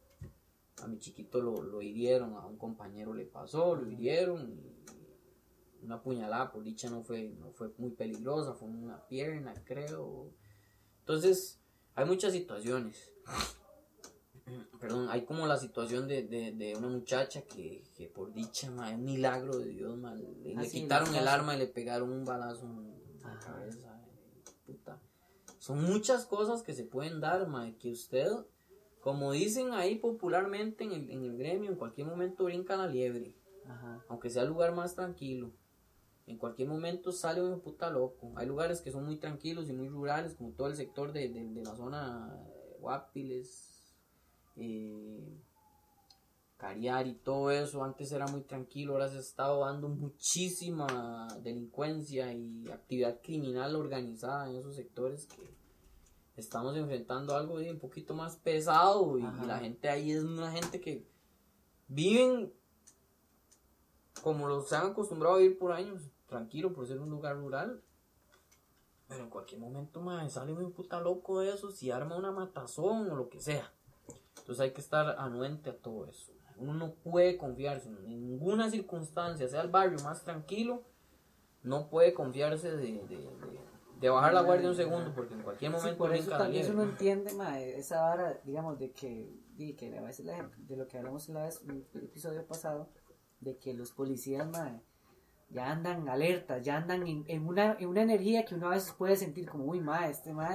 A 0.82 0.88
mi 0.88 0.98
chiquito 0.98 1.40
lo, 1.40 1.62
lo 1.62 1.80
hirieron, 1.80 2.34
a 2.34 2.44
un 2.44 2.58
compañero 2.58 3.14
le 3.14 3.24
pasó, 3.24 3.74
lo 3.74 3.90
hirieron. 3.90 4.50
y 4.50 4.73
una 5.84 6.02
puñalada, 6.02 6.50
por 6.52 6.62
dicha, 6.64 6.88
no 6.90 7.02
fue, 7.02 7.30
no 7.38 7.52
fue 7.52 7.72
muy 7.78 7.90
peligrosa, 7.90 8.54
fue 8.54 8.68
una 8.68 9.06
pierna, 9.06 9.54
creo. 9.64 10.32
Entonces, 11.00 11.60
hay 11.94 12.06
muchas 12.06 12.32
situaciones. 12.32 13.12
Perdón, 14.80 15.08
hay 15.08 15.24
como 15.24 15.46
la 15.46 15.56
situación 15.56 16.06
de, 16.06 16.24
de, 16.24 16.52
de 16.52 16.76
una 16.76 16.88
muchacha 16.88 17.42
que, 17.42 17.82
que 17.96 18.08
por 18.08 18.32
dicha, 18.32 18.70
ma, 18.70 18.90
es 18.90 18.96
un 18.98 19.04
milagro 19.04 19.58
de 19.58 19.68
Dios, 19.70 19.96
ma, 19.96 20.14
le, 20.14 20.26
Ah, 20.56 20.62
le 20.62 20.68
quitaron 20.70 21.14
el 21.14 21.26
arma 21.26 21.54
y 21.54 21.58
le 21.58 21.66
pegaron 21.66 22.10
un 22.12 22.24
balazo 22.24 22.66
en 22.66 23.20
la 23.22 23.38
cabeza. 23.38 24.02
eh, 24.06 24.50
puta. 24.66 25.00
Son 25.58 25.82
muchas 25.82 26.26
cosas 26.26 26.62
que 26.62 26.74
se 26.74 26.84
pueden 26.84 27.20
dar, 27.20 27.48
ma, 27.48 27.72
que 27.78 27.90
usted, 27.90 28.28
como 29.00 29.32
dicen 29.32 29.72
ahí 29.72 29.96
popularmente 29.96 30.84
en 30.84 30.92
el, 30.92 31.10
en 31.10 31.24
el 31.24 31.38
gremio, 31.38 31.70
en 31.70 31.76
cualquier 31.76 32.06
momento 32.06 32.44
brinca 32.44 32.76
la 32.76 32.86
liebre 32.86 33.34
Ajá. 33.66 34.04
aunque 34.08 34.28
sea 34.28 34.42
el 34.42 34.48
lugar 34.50 34.74
más 34.74 34.94
tranquilo. 34.94 35.52
En 36.26 36.38
cualquier 36.38 36.68
momento 36.68 37.12
sale 37.12 37.42
un 37.42 37.60
puta 37.60 37.90
loco. 37.90 38.32
Hay 38.36 38.46
lugares 38.46 38.80
que 38.80 38.90
son 38.90 39.04
muy 39.04 39.16
tranquilos 39.18 39.68
y 39.68 39.72
muy 39.72 39.88
rurales, 39.88 40.34
como 40.34 40.50
todo 40.52 40.68
el 40.68 40.76
sector 40.76 41.12
de, 41.12 41.28
de- 41.28 41.48
de 41.50 41.62
la 41.62 41.76
zona 41.76 42.34
Guapiles, 42.80 43.94
eh, 44.56 45.38
Cariari, 46.56 47.14
todo 47.14 47.50
eso. 47.50 47.84
Antes 47.84 48.10
era 48.12 48.26
muy 48.26 48.40
tranquilo, 48.42 48.94
ahora 48.94 49.08
se 49.08 49.18
ha 49.18 49.20
estado 49.20 49.60
dando 49.66 49.88
muchísima 49.88 51.28
delincuencia 51.42 52.32
y 52.32 52.64
actividad 52.72 53.20
criminal 53.22 53.76
organizada 53.76 54.48
en 54.48 54.56
esos 54.56 54.76
sectores 54.76 55.26
que 55.26 55.42
estamos 56.36 56.74
enfrentando 56.76 57.36
algo 57.36 57.56
un 57.56 57.78
poquito 57.78 58.14
más 58.14 58.36
pesado 58.36 59.18
y, 59.18 59.22
la 59.22 59.58
gente 59.58 59.88
ahí 59.88 60.10
es 60.12 60.22
una 60.24 60.50
gente 60.52 60.80
que 60.80 61.06
viven 61.86 62.52
como 64.22 64.48
los 64.48 64.68
se 64.68 64.76
han 64.76 64.92
acostumbrado 64.92 65.36
a 65.36 65.38
vivir 65.38 65.58
por 65.58 65.72
años, 65.72 66.10
tranquilo 66.34 66.72
por 66.72 66.86
ser 66.86 66.98
un 66.98 67.10
lugar 67.10 67.36
rural. 67.36 67.80
Pero 69.08 69.22
en 69.24 69.30
cualquier 69.30 69.60
momento, 69.60 70.00
mae, 70.00 70.28
sale 70.30 70.52
un 70.52 70.72
puta 70.72 71.00
loco 71.00 71.40
de 71.40 71.50
esos 71.54 71.80
y 71.82 71.90
arma 71.92 72.16
una 72.16 72.32
matazón 72.32 73.08
o 73.10 73.14
lo 73.14 73.28
que 73.28 73.40
sea. 73.40 73.72
Entonces 74.38 74.60
hay 74.60 74.72
que 74.72 74.80
estar 74.80 75.14
anuente 75.18 75.70
a 75.70 75.76
todo 75.78 76.06
eso. 76.06 76.32
Uno 76.56 76.74
no 76.74 76.94
puede 76.94 77.36
confiarse 77.38 77.88
en 77.88 78.04
ninguna 78.04 78.68
circunstancia, 78.70 79.46
sea 79.48 79.60
el 79.62 79.70
barrio 79.70 79.98
más 80.02 80.22
tranquilo, 80.24 80.82
no 81.62 81.88
puede 81.88 82.12
confiarse 82.14 82.70
de, 82.70 82.76
de, 82.76 83.02
de- 83.06 83.64
de 84.00 84.10
bajar 84.10 84.34
la 84.34 84.42
guardia 84.42 84.68
un 84.68 84.74
segundo, 84.74 85.12
porque 85.14 85.34
en 85.34 85.42
cualquier 85.42 85.70
Sí, 85.70 85.76
momento 85.76 85.98
por 85.98 86.12
eso 86.12 86.30
vez 86.38 86.50
liebre. 86.50 86.72
uno 86.72 86.82
entiende, 86.82 87.32
ma, 87.34 87.60
esa 87.60 88.00
vara, 88.02 88.40
digamos, 88.44 88.78
de 88.78 88.90
que, 88.90 89.32
de 89.56 89.74
que 89.76 89.96
a 89.96 90.02
veces 90.02 90.26
la- 90.26 90.50
de 90.56 90.76
lo 90.76 90.86
que 90.88 90.98
hablamos 90.98 91.28
la 91.28 91.44
vez, 91.44 91.62
en 91.62 91.70
el 91.94 92.04
episodio 92.04 92.44
pasado, 92.46 92.88
de 93.40 93.56
que 93.58 93.72
los 93.72 93.92
policías, 93.92 94.46
ma, 94.48 94.80
ya 95.50 95.70
andan 95.70 96.08
alertas, 96.08 96.62
ya 96.64 96.76
andan 96.76 97.06
en, 97.06 97.24
en 97.28 97.46
una, 97.46 97.76
en 97.78 97.88
una 97.88 98.02
energía 98.02 98.44
que 98.44 98.54
uno 98.54 98.68
a 98.68 98.74
veces 98.74 98.92
puede 98.92 99.16
sentir 99.16 99.48
como, 99.48 99.64
uy, 99.64 99.80
ma, 99.80 100.08
este 100.08 100.32
ma, 100.32 100.50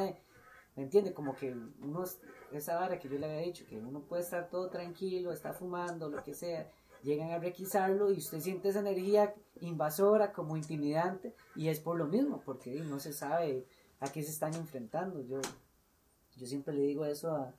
¿me 0.75 0.83
entiende? 0.83 1.13
Como 1.13 1.35
que 1.35 1.53
uno, 1.81 2.03
esa 2.51 2.75
vara 2.79 2.99
que 2.99 3.07
yo 3.09 3.17
le 3.17 3.25
había 3.27 3.45
dicho, 3.45 3.65
que 3.67 3.77
uno 3.79 4.01
puede 4.01 4.23
estar 4.23 4.49
todo 4.49 4.69
tranquilo, 4.69 5.31
está 5.31 5.53
fumando, 5.53 6.09
lo 6.09 6.21
que 6.23 6.33
sea, 6.33 6.69
llegan 7.03 7.31
a 7.31 7.39
requisarlo 7.39 8.11
y 8.11 8.17
usted 8.17 8.39
siente 8.41 8.69
esa 8.69 8.79
energía 8.79 9.33
invasora, 9.61 10.33
como 10.33 10.57
intimidante, 10.57 11.33
y 11.55 11.69
es 11.69 11.79
por 11.79 11.97
lo 11.97 12.05
mismo, 12.05 12.41
porque 12.45 12.75
no 12.81 12.99
se 12.99 13.13
sabe 13.13 13.65
a 14.01 14.11
qué 14.11 14.21
se 14.23 14.31
están 14.31 14.53
enfrentando. 14.55 15.21
Yo, 15.21 15.39
yo 16.37 16.45
siempre 16.47 16.73
le 16.73 16.81
digo 16.81 17.05
eso 17.05 17.31
a, 17.35 17.53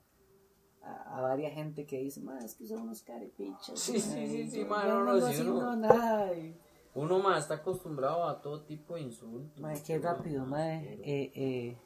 a, 0.82 1.18
a 1.18 1.20
varias 1.22 1.52
gente 1.54 1.84
que 1.86 1.98
dice, 1.98 2.20
"Ma, 2.20 2.38
es 2.38 2.54
que 2.54 2.66
son 2.66 2.82
unos 2.82 3.02
carepichas. 3.02 3.78
Sí, 3.78 3.98
sí, 4.00 4.26
sí, 4.28 4.50
sí, 4.50 4.64
ma, 4.64 4.84
no, 4.86 5.04
no, 5.04 5.26
haciendo 5.26 5.54
uno- 5.58 5.76
nada. 5.76 6.34
y- 6.34 6.58
Uno 6.94 7.18
más 7.20 7.42
está 7.42 7.54
acostumbrado 7.54 8.24
a 8.28 8.40
todo 8.40 8.62
tipo 8.62 8.94
de 8.96 9.02
insultos. 9.02 9.60
ma, 9.60 9.72
qué 9.86 9.98
rápido, 9.98 10.40
ma, 10.44 10.58
ma. 10.58 10.80
pero- 10.82 11.02
Eh, 11.04 11.32
eh, 11.34 11.78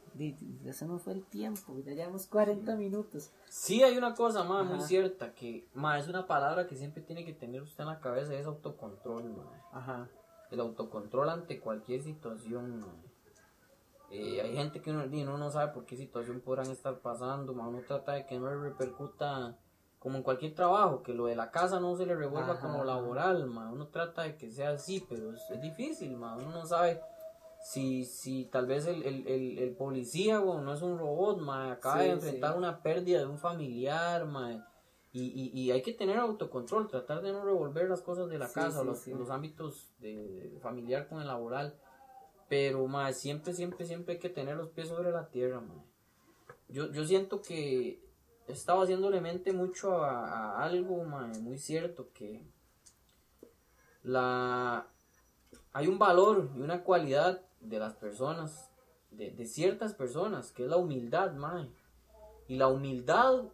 eso 0.65 0.87
no 0.87 0.99
fue 0.99 1.13
el 1.13 1.25
tiempo, 1.25 1.77
ya 1.85 1.93
llevamos 1.93 2.27
40 2.27 2.75
minutos. 2.77 3.31
Sí, 3.49 3.83
hay 3.83 3.99
una 3.99 4.15
cosa 4.15 4.45
más 4.45 4.65
muy 4.65 4.81
cierta 4.81 5.35
que 5.35 5.67
ma, 5.75 5.99
es 5.99 6.09
una 6.09 6.27
palabra 6.27 6.67
que 6.67 6.77
siempre 6.77 7.03
tiene 7.03 7.25
que 7.25 7.33
tener 7.35 7.61
usted 7.63 7.83
en 7.83 7.89
la 7.91 8.01
cabeza 8.01 8.33
es 8.35 8.47
autocontrol. 8.47 9.25
ma. 9.25 9.51
Ajá. 9.73 10.09
El 10.51 10.61
autocontrol 10.61 11.29
ante 11.29 11.59
cualquier 11.61 12.03
situación. 12.03 12.79
ma. 12.81 12.95
Eh, 14.11 14.41
hay 14.41 14.55
gente 14.55 14.81
que 14.81 14.91
uno, 14.93 15.39
no 15.39 15.51
sabe 15.51 15.73
por 15.73 15.85
qué 15.85 15.97
situación 15.97 16.41
podrán 16.41 16.71
estar 16.71 16.99
pasando. 17.01 17.53
ma. 17.53 17.67
Uno 17.69 17.81
trata 17.87 18.13
de 18.13 18.25
que 18.27 18.39
no 18.39 18.49
le 18.49 18.57
repercuta 18.71 19.59
como 20.05 20.19
en 20.19 20.23
cualquier 20.23 20.55
trabajo, 20.55 21.03
que 21.03 21.15
lo 21.15 21.25
de 21.25 21.35
la 21.35 21.51
casa 21.51 21.81
no 21.81 21.97
se 21.97 22.05
le 22.05 22.15
revuelva 22.15 22.53
Ajá, 22.53 22.61
como 22.61 22.85
laboral. 22.85 23.47
ma. 23.47 23.73
Uno 23.73 23.89
trata 23.89 24.23
de 24.25 24.37
que 24.37 24.51
sea 24.51 24.73
así, 24.73 25.05
pero 25.09 25.33
es, 25.33 25.51
es 25.51 25.63
difícil. 25.63 26.15
ma. 26.15 26.37
Uno 26.37 26.51
no 26.51 26.67
sabe 26.67 27.01
si, 27.63 28.05
si 28.05 28.45
tal 28.45 28.67
vez 28.67 28.87
el, 28.87 29.03
el, 29.03 29.27
el, 29.27 29.59
el 29.59 29.71
policía 29.75 30.41
bueno, 30.41 30.61
no 30.61 30.75
es 30.75 30.83
un 30.83 30.99
robot, 30.99 31.41
ma, 31.41 31.73
acaba 31.73 32.01
Sí, 32.01 32.05
de 32.05 32.11
enfrentar 32.11 32.53
sí. 32.53 32.59
una 32.59 32.83
pérdida 32.83 33.21
de 33.21 33.25
un 33.27 33.39
familiar, 33.39 34.27
ma, 34.27 34.53
y, 35.11 35.23
y, 35.23 35.59
y 35.59 35.71
hay 35.71 35.81
que 35.81 35.95
tener 35.95 36.19
autocontrol, 36.19 36.87
tratar 36.87 37.23
de 37.23 37.33
no 37.33 37.43
revolver 37.43 37.89
las 37.89 38.03
cosas 38.03 38.29
de 38.29 38.37
la 38.39 38.49
Sí, 38.49 38.55
casa, 38.61 38.85
los, 38.85 39.07
los 39.07 39.31
ámbitos 39.31 39.95
de, 40.01 40.51
de 40.51 40.61
familiar 40.61 41.09
con 41.09 41.23
el 41.23 41.29
laboral, 41.29 41.75
pero 42.51 42.87
ma, 42.89 43.11
siempre, 43.15 43.55
siempre, 43.55 43.87
siempre 43.87 44.17
hay 44.17 44.21
que 44.21 44.29
tener 44.29 44.59
los 44.59 44.69
pies 44.69 44.89
sobre 44.89 45.11
la 45.13 45.29
tierra, 45.31 45.63
ma. 45.63 45.83
Yo, 46.69 46.93
yo 46.93 47.07
siento 47.07 47.41
que 47.41 48.04
estaba 48.49 48.85
haciéndole 48.85 49.21
mente 49.21 49.53
mucho 49.53 50.03
a, 50.05 50.63
algo, 50.63 51.05
ma, 51.05 51.27
muy 51.41 51.59
cierto, 51.59 52.11
que 52.13 52.43
la 54.03 54.87
hay 55.73 55.89
un 55.89 55.99
valor 55.99 56.51
y 56.55 56.61
una 56.61 56.85
cualidad 56.85 57.43
de 57.61 57.79
las 57.79 57.95
personas, 57.95 58.71
de, 59.11 59.31
de 59.31 59.45
ciertas 59.45 59.93
personas, 59.93 60.53
que 60.53 60.65
es 60.65 60.69
la 60.69 60.77
humildad, 60.77 61.33
mae. 61.35 61.69
Y 62.47 62.57
la 62.57 62.69
humildad 62.69 63.45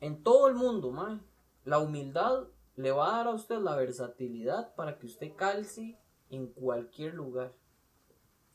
en 0.00 0.22
todo 0.22 0.48
el 0.48 0.54
mundo, 0.54 0.90
mae. 0.90 1.20
La 1.64 1.78
humildad 1.78 2.44
le 2.76 2.90
va 2.90 3.08
a 3.08 3.16
dar 3.18 3.26
a 3.26 3.34
usted 3.34 3.58
la 3.58 3.76
versatilidad 3.76 4.74
para 4.76 4.98
que 4.98 5.06
usted 5.06 5.34
calce 5.36 5.98
en 6.30 6.46
cualquier 6.46 7.14
lugar. 7.14 7.52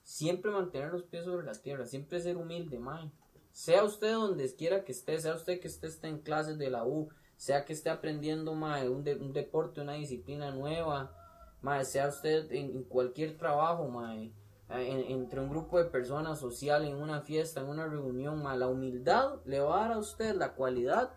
siempre 0.02 0.52
mantener 0.52 0.92
los 0.92 1.04
pies 1.04 1.24
sobre 1.24 1.46
la 1.46 1.54
tierra, 1.54 1.86
siempre 1.86 2.20
ser 2.20 2.36
humilde, 2.36 2.78
mae. 2.80 3.12
Sea 3.54 3.84
usted 3.84 4.12
donde 4.14 4.54
quiera 4.56 4.84
que 4.84 4.92
esté, 4.92 5.20
sea 5.20 5.36
usted 5.36 5.60
que 5.60 5.68
esté, 5.68 5.88
esté 5.88 6.08
en 6.08 6.18
clases 6.20 6.58
de 6.58 6.70
la 6.72 6.86
U, 6.86 7.10
sea 7.38 7.66
que 7.66 7.74
esté 7.74 7.90
aprendiendo 7.92 8.54
mae, 8.56 8.90
un, 8.90 9.04
de- 9.04 9.16
un 9.16 9.32
deporte, 9.32 9.80
una 9.82 9.94
disciplina 9.94 10.50
nueva, 10.52 11.16
mae, 11.62 11.86
sea 11.86 12.08
usted 12.10 12.52
en, 12.52 12.72
en 12.76 12.84
cualquier 12.84 13.38
trabajo, 13.38 13.88
mae, 13.88 14.32
en- 14.70 15.12
entre 15.12 15.40
un 15.40 15.50
grupo 15.50 15.78
de 15.78 15.86
personas 15.86 16.40
social, 16.40 16.84
en 16.84 16.96
una 16.96 17.22
fiesta, 17.22 17.62
en 17.62 17.68
una 17.70 17.86
reunión, 17.88 18.42
mae, 18.42 18.58
la 18.58 18.68
humildad 18.68 19.36
le 19.46 19.60
va 19.60 19.78
a 19.78 19.82
dar 19.88 19.92
a 19.94 20.00
usted 20.00 20.34
la 20.36 20.54
cualidad 20.56 21.12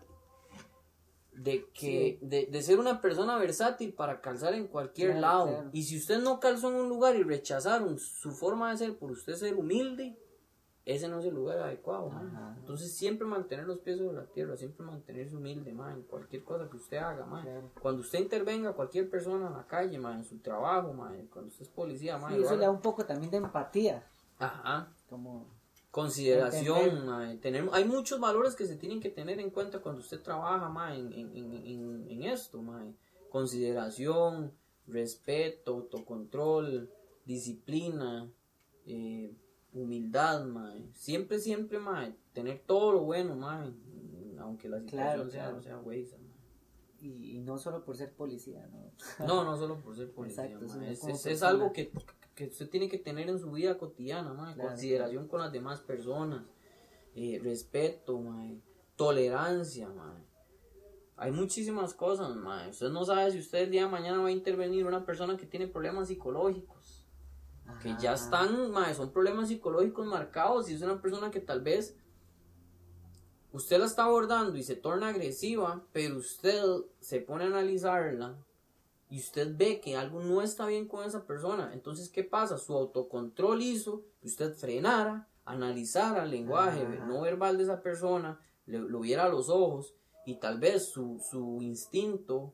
de 1.33 1.65
que 1.73 2.17
de, 2.21 2.47
de 2.47 2.61
ser 2.63 2.79
una 2.79 2.99
persona 3.01 3.37
versátil 3.37 3.93
para 3.93 4.21
calzar 4.21 4.53
en 4.55 4.67
cualquier 4.67 5.11
Claro, 5.17 5.21
lado 5.21 5.47
claro. 5.47 5.69
y 5.71 5.83
si 5.83 5.97
usted 5.97 6.19
no 6.19 6.39
calzó 6.39 6.69
en 6.69 6.75
un 6.77 6.89
lugar 6.89 7.15
y 7.15 7.21
rechazaron 7.23 7.99
su 7.99 8.31
forma 8.31 8.71
de 8.71 8.77
ser 8.77 8.97
por 8.97 9.11
usted 9.11 9.35
ser 9.35 9.53
humilde 9.55 10.17
ese 10.87 11.07
no 11.09 11.19
es 11.19 11.25
el 11.25 11.35
lugar 11.35 11.59
adecuado 11.59 12.09
man. 12.09 12.55
Entonces 12.59 12.91
siempre 12.93 13.27
mantener 13.27 13.65
los 13.67 13.79
pies 13.79 13.97
sobre 13.97 14.15
la 14.15 14.25
tierra 14.25 14.55
siempre 14.55 14.85
mantenerse 14.85 15.35
humilde 15.35 15.73
man, 15.73 15.97
en 15.97 16.03
cualquier 16.03 16.43
cosa 16.43 16.69
que 16.69 16.77
usted 16.77 16.97
haga 16.97 17.25
man. 17.25 17.43
Claro. 17.43 17.71
cuando 17.81 18.01
usted 18.01 18.19
intervenga 18.19 18.69
a 18.69 18.73
cualquier 18.73 19.09
persona 19.09 19.47
en 19.47 19.53
la 19.53 19.67
calle 19.67 19.97
man, 19.99 20.19
en 20.19 20.23
su 20.25 20.37
trabajo 20.39 20.93
man, 20.93 21.27
cuando 21.31 21.49
usted 21.49 21.63
es 21.63 21.69
policía 21.69 22.17
man, 22.17 22.33
Sí, 22.33 22.41
eso 22.41 22.55
le 22.55 22.61
da 22.65 22.71
un 22.71 22.81
poco 22.81 23.05
también 23.05 23.29
de 23.31 23.37
empatía. 23.37 24.07
ajá 24.39 24.87
Como, 25.09 25.45
consideración, 25.91 27.39
tener, 27.41 27.67
hay 27.73 27.83
muchos 27.85 28.19
valores 28.19 28.55
que 28.55 28.65
se 28.65 28.75
tienen 28.77 29.01
que 29.01 29.09
tener 29.09 29.39
en 29.39 29.49
cuenta 29.49 29.79
cuando 29.79 30.01
usted 30.01 30.21
trabaja 30.21 30.95
en, 30.95 31.11
en, 31.11 31.35
en, 31.35 32.07
en- 32.09 32.23
esto, 32.23 32.61
consideración, 33.29 34.53
respeto, 34.87 35.73
autocontrol, 35.73 36.89
disciplina, 37.25 38.29
eh, 38.85 39.33
humildad, 39.73 40.45
mae. 40.45 40.89
siempre, 40.93 41.39
siempre, 41.39 41.79
mae, 41.79 42.13
tener 42.33 42.63
todo 42.65 42.93
lo 42.93 43.01
bueno, 43.01 43.35
mae, 43.35 43.73
aunque 44.39 44.69
la 44.69 44.79
situación 44.79 45.13
Claro, 45.15 45.29
sea, 45.29 45.43
claro. 45.49 45.61
sea 45.61 45.81
mae. 45.81 46.07
y, 46.99 47.37
y 47.37 47.39
no 47.39 47.57
solo 47.57 47.83
por 47.83 47.95
ser 47.95 48.13
policía, 48.13 48.67
¿no? 48.67 49.25
No, 49.25 49.43
no 49.43 49.57
solo 49.57 49.79
por 49.79 49.95
ser 49.95 50.11
policía, 50.11 50.45
Exacto, 50.45 50.79
mae, 50.79 50.95
sino 50.95 51.13
es, 51.13 51.43
algo 51.43 51.71
que, 51.71 51.91
que 52.35 52.45
usted 52.45 52.69
tiene 52.69 52.89
que 52.89 52.97
tener 52.97 53.29
en 53.29 53.39
su 53.39 53.51
vida 53.51 53.77
cotidiana, 53.77 54.33
mae, 54.33 54.53
Claro, 54.53 54.69
consideración 54.69 55.27
con 55.27 55.41
las 55.41 55.51
demás 55.51 55.81
personas, 55.81 56.43
eh, 57.15 57.39
respeto, 57.43 58.19
mae, 58.19 58.61
tolerancia, 58.95 59.89
mae. 59.89 60.27
Hay 61.19 61.31
muchísimas 61.31 61.95
cosas, 61.95 62.35
mae. 62.35 62.69
Usted 62.69 62.89
no 62.89 63.03
sabe 63.03 63.31
si 63.31 63.39
usted 63.39 63.63
el 63.63 63.71
día 63.71 63.85
de 63.85 63.89
mañana 63.89 64.21
va 64.21 64.27
a 64.27 64.31
intervenir 64.31 64.85
una 64.85 65.03
persona 65.03 65.35
que 65.35 65.47
tiene 65.47 65.67
problemas 65.67 66.09
psicológicos, 66.09 66.96
que 67.81 67.89
ya 67.99 68.13
Ajá. 68.13 68.23
están, 68.23 68.71
mae, 68.71 68.93
son 68.95 69.11
problemas 69.11 69.49
psicológicos 69.49 70.05
marcados 70.07 70.69
y 70.69 70.73
es 70.73 70.81
una 70.81 71.01
persona 71.01 71.31
que 71.31 71.39
tal 71.39 71.61
vez 71.61 71.95
usted 73.51 73.79
la 73.79 73.85
está 73.85 74.05
abordando 74.05 74.57
y 74.57 74.63
se 74.63 74.75
torna 74.75 75.09
agresiva, 75.09 75.83
pero 75.93 76.17
usted 76.17 76.61
se 76.99 77.19
pone 77.21 77.45
a 77.45 77.47
analizarla 77.47 78.37
y 79.09 79.19
usted 79.19 79.55
ve 79.55 79.79
que 79.79 79.95
algo 79.95 80.21
no 80.21 80.41
está 80.41 80.65
bien 80.67 80.87
con 80.87 81.05
esa 81.05 81.25
persona. 81.25 81.71
Entonces, 81.73 82.09
¿qué 82.09 82.23
pasa? 82.23 82.57
Su 82.57 82.73
autocontrol 82.73 83.61
hizo 83.61 84.03
que 84.21 84.27
usted 84.27 84.53
frenara, 84.53 85.29
analizara 85.45 86.23
el 86.23 86.31
lenguaje 86.31 86.81
Ajá. 86.81 87.05
no 87.05 87.21
verbal 87.21 87.57
de 87.57 87.63
esa 87.63 87.81
persona, 87.81 88.39
le- 88.65 88.79
lo 88.79 88.99
viera 88.99 89.25
a 89.25 89.29
los 89.29 89.49
ojos 89.49 89.93
y 90.25 90.35
tal 90.39 90.59
vez 90.59 90.89
su, 90.89 91.21
su 91.31 91.61
instinto 91.61 92.53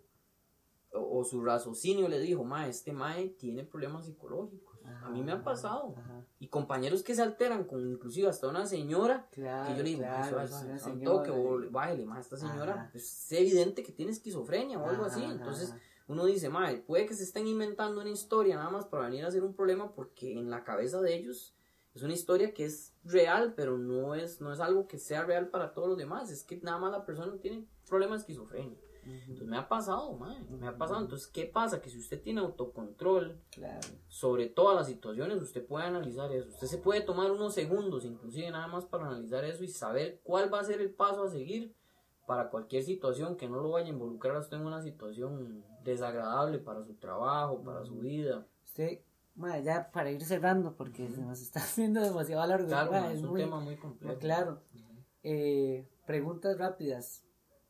o, 0.94 1.20
o 1.20 1.24
su 1.24 1.44
raciocinio 1.44 2.08
le 2.08 2.20
dijo, 2.20 2.44
ma, 2.44 2.68
este 2.68 2.94
mae 2.94 3.30
tiene 3.30 3.64
problemas 3.64 4.06
psicológicos. 4.06 4.73
A 5.04 5.10
mí 5.10 5.22
me 5.24 5.32
ha 5.32 5.36
Ajá, 5.36 5.44
pasado. 5.44 5.96
ajá. 5.98 6.26
Y 6.40 6.48
compañeros 6.48 7.04
que 7.04 7.16
se 7.16 7.22
alteran 7.22 7.64
con 7.64 7.88
inclusive 7.90 8.28
hasta 8.28 8.48
una 8.48 8.66
señora 8.66 9.28
Claro, 9.32 9.68
que 9.70 9.78
yo 9.78 9.84
le 9.84 9.90
digo, 9.90 10.02
claro, 10.02 10.28
"Suave, 10.30 10.44
es 10.44 10.50
suave, 10.50 10.66
una 10.66 10.78
suave, 10.80 10.94
un 10.94 11.00
señora, 11.00 11.18
toque, 11.18 11.32
o 11.32 11.72
bájele, 11.72 12.06
ma, 12.06 12.20
esta 12.20 12.38
señora, 12.38 12.90
pues, 12.92 13.04
es 13.04 13.32
evidente 13.40 13.84
que 13.84 13.92
tiene 13.94 14.12
esquizofrenia 14.12 14.78
o 14.80 14.90
algo 14.90 15.06
así. 15.06 15.24
Entonces, 15.24 15.74
uno 16.08 16.26
dice, 16.26 16.50
madre, 16.50 16.78
puede 16.86 17.06
que 17.06 17.14
se 17.14 17.24
estén 17.24 17.48
inventando 17.48 18.02
una 18.02 18.10
historia 18.10 18.58
nada 18.58 18.70
más 18.70 18.86
para 18.86 19.06
venir 19.06 19.24
a 19.24 19.30
hacer 19.30 19.42
un 19.44 19.54
problema 19.54 19.94
porque 19.94 20.38
en 20.38 20.50
la 20.50 20.64
cabeza 20.66 21.00
de 21.02 21.16
ellos 21.16 21.56
es 21.96 22.02
una 22.04 22.14
historia 22.14 22.54
que 22.54 22.66
es 22.66 22.94
real, 23.06 23.54
pero 23.56 23.78
no 23.78 24.16
es, 24.16 24.42
no 24.42 24.52
es 24.52 24.60
algo 24.60 24.88
que 24.88 24.98
sea 24.98 25.24
real 25.24 25.48
para 25.50 25.74
todos 25.74 25.88
los 25.88 25.98
demás. 25.98 26.30
Es 26.30 26.44
que 26.44 26.58
nada 26.58 26.78
más 26.78 26.92
la 26.92 27.06
persona 27.06 27.38
tiene 27.40 27.66
problemas 27.88 28.20
de 28.20 28.22
esquizofrenia. 28.34 28.78
Entonces 29.06 29.48
me 29.48 29.58
ha 29.58 29.68
pasado, 29.68 30.14
madre, 30.14 30.40
me 30.50 30.68
ha 30.68 30.78
pasado. 30.78 31.02
Entonces, 31.02 31.28
¿qué 31.28 31.46
pasa? 31.46 31.82
Que 31.82 31.90
si 31.90 31.98
usted 32.00 32.22
tiene 32.22 32.42
autocontrol 32.42 33.40
Claro. 33.52 33.80
sobre 34.08 34.48
todas 34.48 34.76
las 34.76 34.88
situaciones, 34.88 35.42
usted 35.42 35.66
puede 35.66 35.86
analizar 35.86 36.32
eso. 36.32 36.50
Usted 36.50 36.68
se 36.68 36.78
puede 36.78 37.02
tomar 37.02 37.32
unos 37.32 37.54
segundos, 37.54 38.06
inclusive 38.06 38.50
nada 38.52 38.68
más 38.68 38.86
para 38.86 39.08
analizar 39.08 39.44
eso 39.44 39.64
y 39.64 39.68
saber 39.68 40.20
cuál 40.24 40.54
va 40.54 40.60
a 40.60 40.64
ser 40.64 40.82
el 40.82 40.92
paso 40.92 41.24
a 41.24 41.30
seguir 41.30 41.74
para 42.26 42.50
cualquier 42.50 42.84
situación 42.84 43.36
que 43.36 43.50
no 43.50 43.62
lo 43.62 43.72
vaya 43.72 43.88
a 43.88 43.90
involucrar 43.90 44.36
a 44.38 44.40
usted 44.40 44.58
en 44.58 44.66
una 44.66 44.82
situación 44.82 45.64
desagradable 45.84 46.58
para 46.60 46.84
su 46.84 46.94
trabajo, 46.96 47.62
para 47.64 47.84
su 47.84 47.96
vida. 48.00 48.46
Usted, 48.64 49.02
ma, 49.36 49.60
ya 49.60 49.92
para 49.92 50.10
ir 50.12 50.24
cerrando, 50.24 50.74
porque 50.78 51.10
se 51.10 51.22
nos 51.22 51.42
está 51.42 51.60
haciendo 51.64 52.00
demasiado 52.02 52.46
largo. 52.48 52.68
Claro, 52.68 52.92
ma, 52.92 53.02
ma, 53.02 53.12
es 53.12 53.18
es 53.18 53.24
un 53.24 53.32
muy- 53.32 53.42
tema 53.42 53.60
muy 53.60 53.76
complejo. 53.76 54.18
Claro. 54.20 54.62
Eh, 55.24 55.88
preguntas 56.06 56.58
rápidas. 56.58 57.24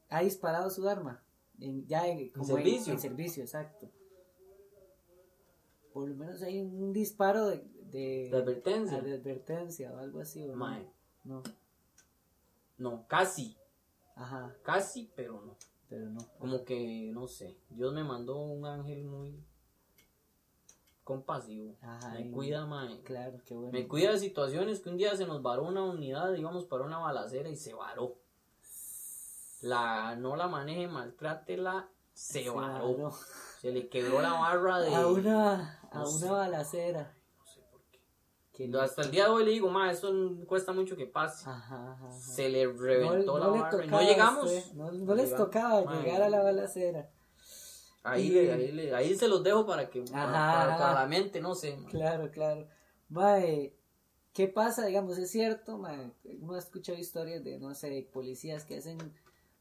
¿Ha 0.09 0.21
disparado 0.21 0.69
su 0.69 0.87
arma? 0.87 1.22
En, 1.59 1.85
ya 1.87 2.07
en, 2.07 2.29
como 2.29 2.45
en- 2.49 2.55
servicio? 2.55 2.93
En, 2.93 2.99
servicio, 2.99 3.43
exacto. 3.43 3.89
Por 5.93 6.09
lo 6.09 6.15
menos 6.15 6.41
hay 6.41 6.59
un 6.59 6.91
disparo 6.91 7.47
de, 7.47 7.63
de, 7.91 8.29
De 8.31 8.37
advertencia. 8.37 8.99
de 9.01 9.13
advertencia 9.13 9.93
o 9.93 9.97
algo 9.99 10.19
así. 10.21 10.43
Mae, 10.47 10.87
No. 11.23 11.43
no, 12.77 13.05
casi, 13.07 13.55
Ajá, 14.15 14.55
casi, 14.63 15.11
pero 15.15 15.41
no. 15.41 15.55
pero 15.89 16.09
no. 16.09 16.19
Como 16.39 16.63
que, 16.65 17.11
no 17.13 17.27
sé, 17.27 17.55
Dios 17.69 17.93
me 17.93 18.03
mandó 18.03 18.39
un 18.41 18.65
ángel 18.65 19.03
muy 19.05 19.39
compasivo. 21.03 21.75
Ajá, 21.81 22.13
me 22.13 22.31
cuida, 22.31 22.65
mae. 22.65 23.01
Claro, 23.03 23.37
qué 23.45 23.53
bueno. 23.53 23.71
Me 23.71 23.87
cuida 23.87 24.11
de 24.11 24.19
situaciones 24.19 24.79
que 24.79 24.89
un 24.89 24.97
día 24.97 25.15
se 25.15 25.25
nos 25.27 25.41
varó 25.43 25.67
una 25.67 25.83
unidad, 25.83 26.33
íbamos 26.33 26.65
para 26.65 26.85
una 26.85 26.97
balacera 26.99 27.49
y 27.49 27.55
se 27.55 27.73
varó. 27.73 28.15
La, 29.63 30.15
no 30.15 30.35
la 30.35 30.47
maneje, 30.47 30.87
maltrátela, 30.87 31.89
se, 32.13 32.43
Se 32.43 32.49
varó. 32.49 32.95
varó. 32.97 33.11
Se 33.61 33.71
le 33.71 33.87
quebró 33.89 34.21
la 34.21 34.33
barra 34.33 34.79
de... 34.81 34.93
A 34.93 35.07
una, 35.07 35.79
a 35.91 35.99
no 35.99 36.09
una 36.09 36.19
sé. 36.19 36.29
balacera. 36.29 37.17
No 37.39 37.45
sé 37.45 37.61
por 37.71 37.81
qué. 37.89 37.99
Que 38.51 38.77
Hasta 38.77 39.01
el 39.03 39.11
día 39.11 39.23
de 39.25 39.29
hoy 39.31 39.45
le 39.45 39.51
digo, 39.51 39.69
ma, 39.69 39.89
eso 39.91 40.11
cuesta 40.47 40.73
mucho 40.73 40.95
que 40.97 41.07
pase. 41.07 41.49
Ajá, 41.49 41.93
ajá, 41.93 42.05
ajá. 42.07 42.11
Se 42.11 42.49
le 42.49 42.67
reventó 42.71 43.37
la 43.39 43.47
barra 43.47 43.85
no 43.85 44.01
llegamos. 44.01 44.45
usted, 44.51 44.73
no, 44.73 44.91
no 44.91 45.15
les 45.15 45.29
Llegamos. 45.29 45.45
tocaba 45.51 46.01
llegar 46.01 46.21
a 46.21 46.29
la 46.29 46.43
balacera. 46.43 47.09
Ahí, 48.03 48.33
Y- 48.37 48.49
ahí, 48.49 48.71
le- 48.73 48.93
ahí 48.93 49.15
se 49.15 49.29
los 49.29 49.41
dejo 49.43 49.65
para 49.65 49.89
que 49.89 50.01
para, 50.01 50.23
Ajá, 50.23 50.61
para- 50.65 50.77
para 50.77 50.93
la 51.01 51.07
mente, 51.07 51.39
no 51.39 51.55
sé. 51.55 51.77
ma. 51.77 51.87
Claro, 51.89 52.29
claro. 52.31 52.67
Mae, 53.07 53.77
¿qué 54.33 54.49
pasa? 54.49 54.85
Digamos, 54.85 55.17
es 55.17 55.31
cierto, 55.31 55.77
mae, 55.77 56.11
uno 56.41 56.55
ha 56.55 56.59
escuchado 56.59 56.97
historias 56.97 57.43
de, 57.45 57.59
no 57.59 57.73
sé, 57.75 58.09
policías 58.11 58.65
que 58.65 58.77
hacen 58.79 58.97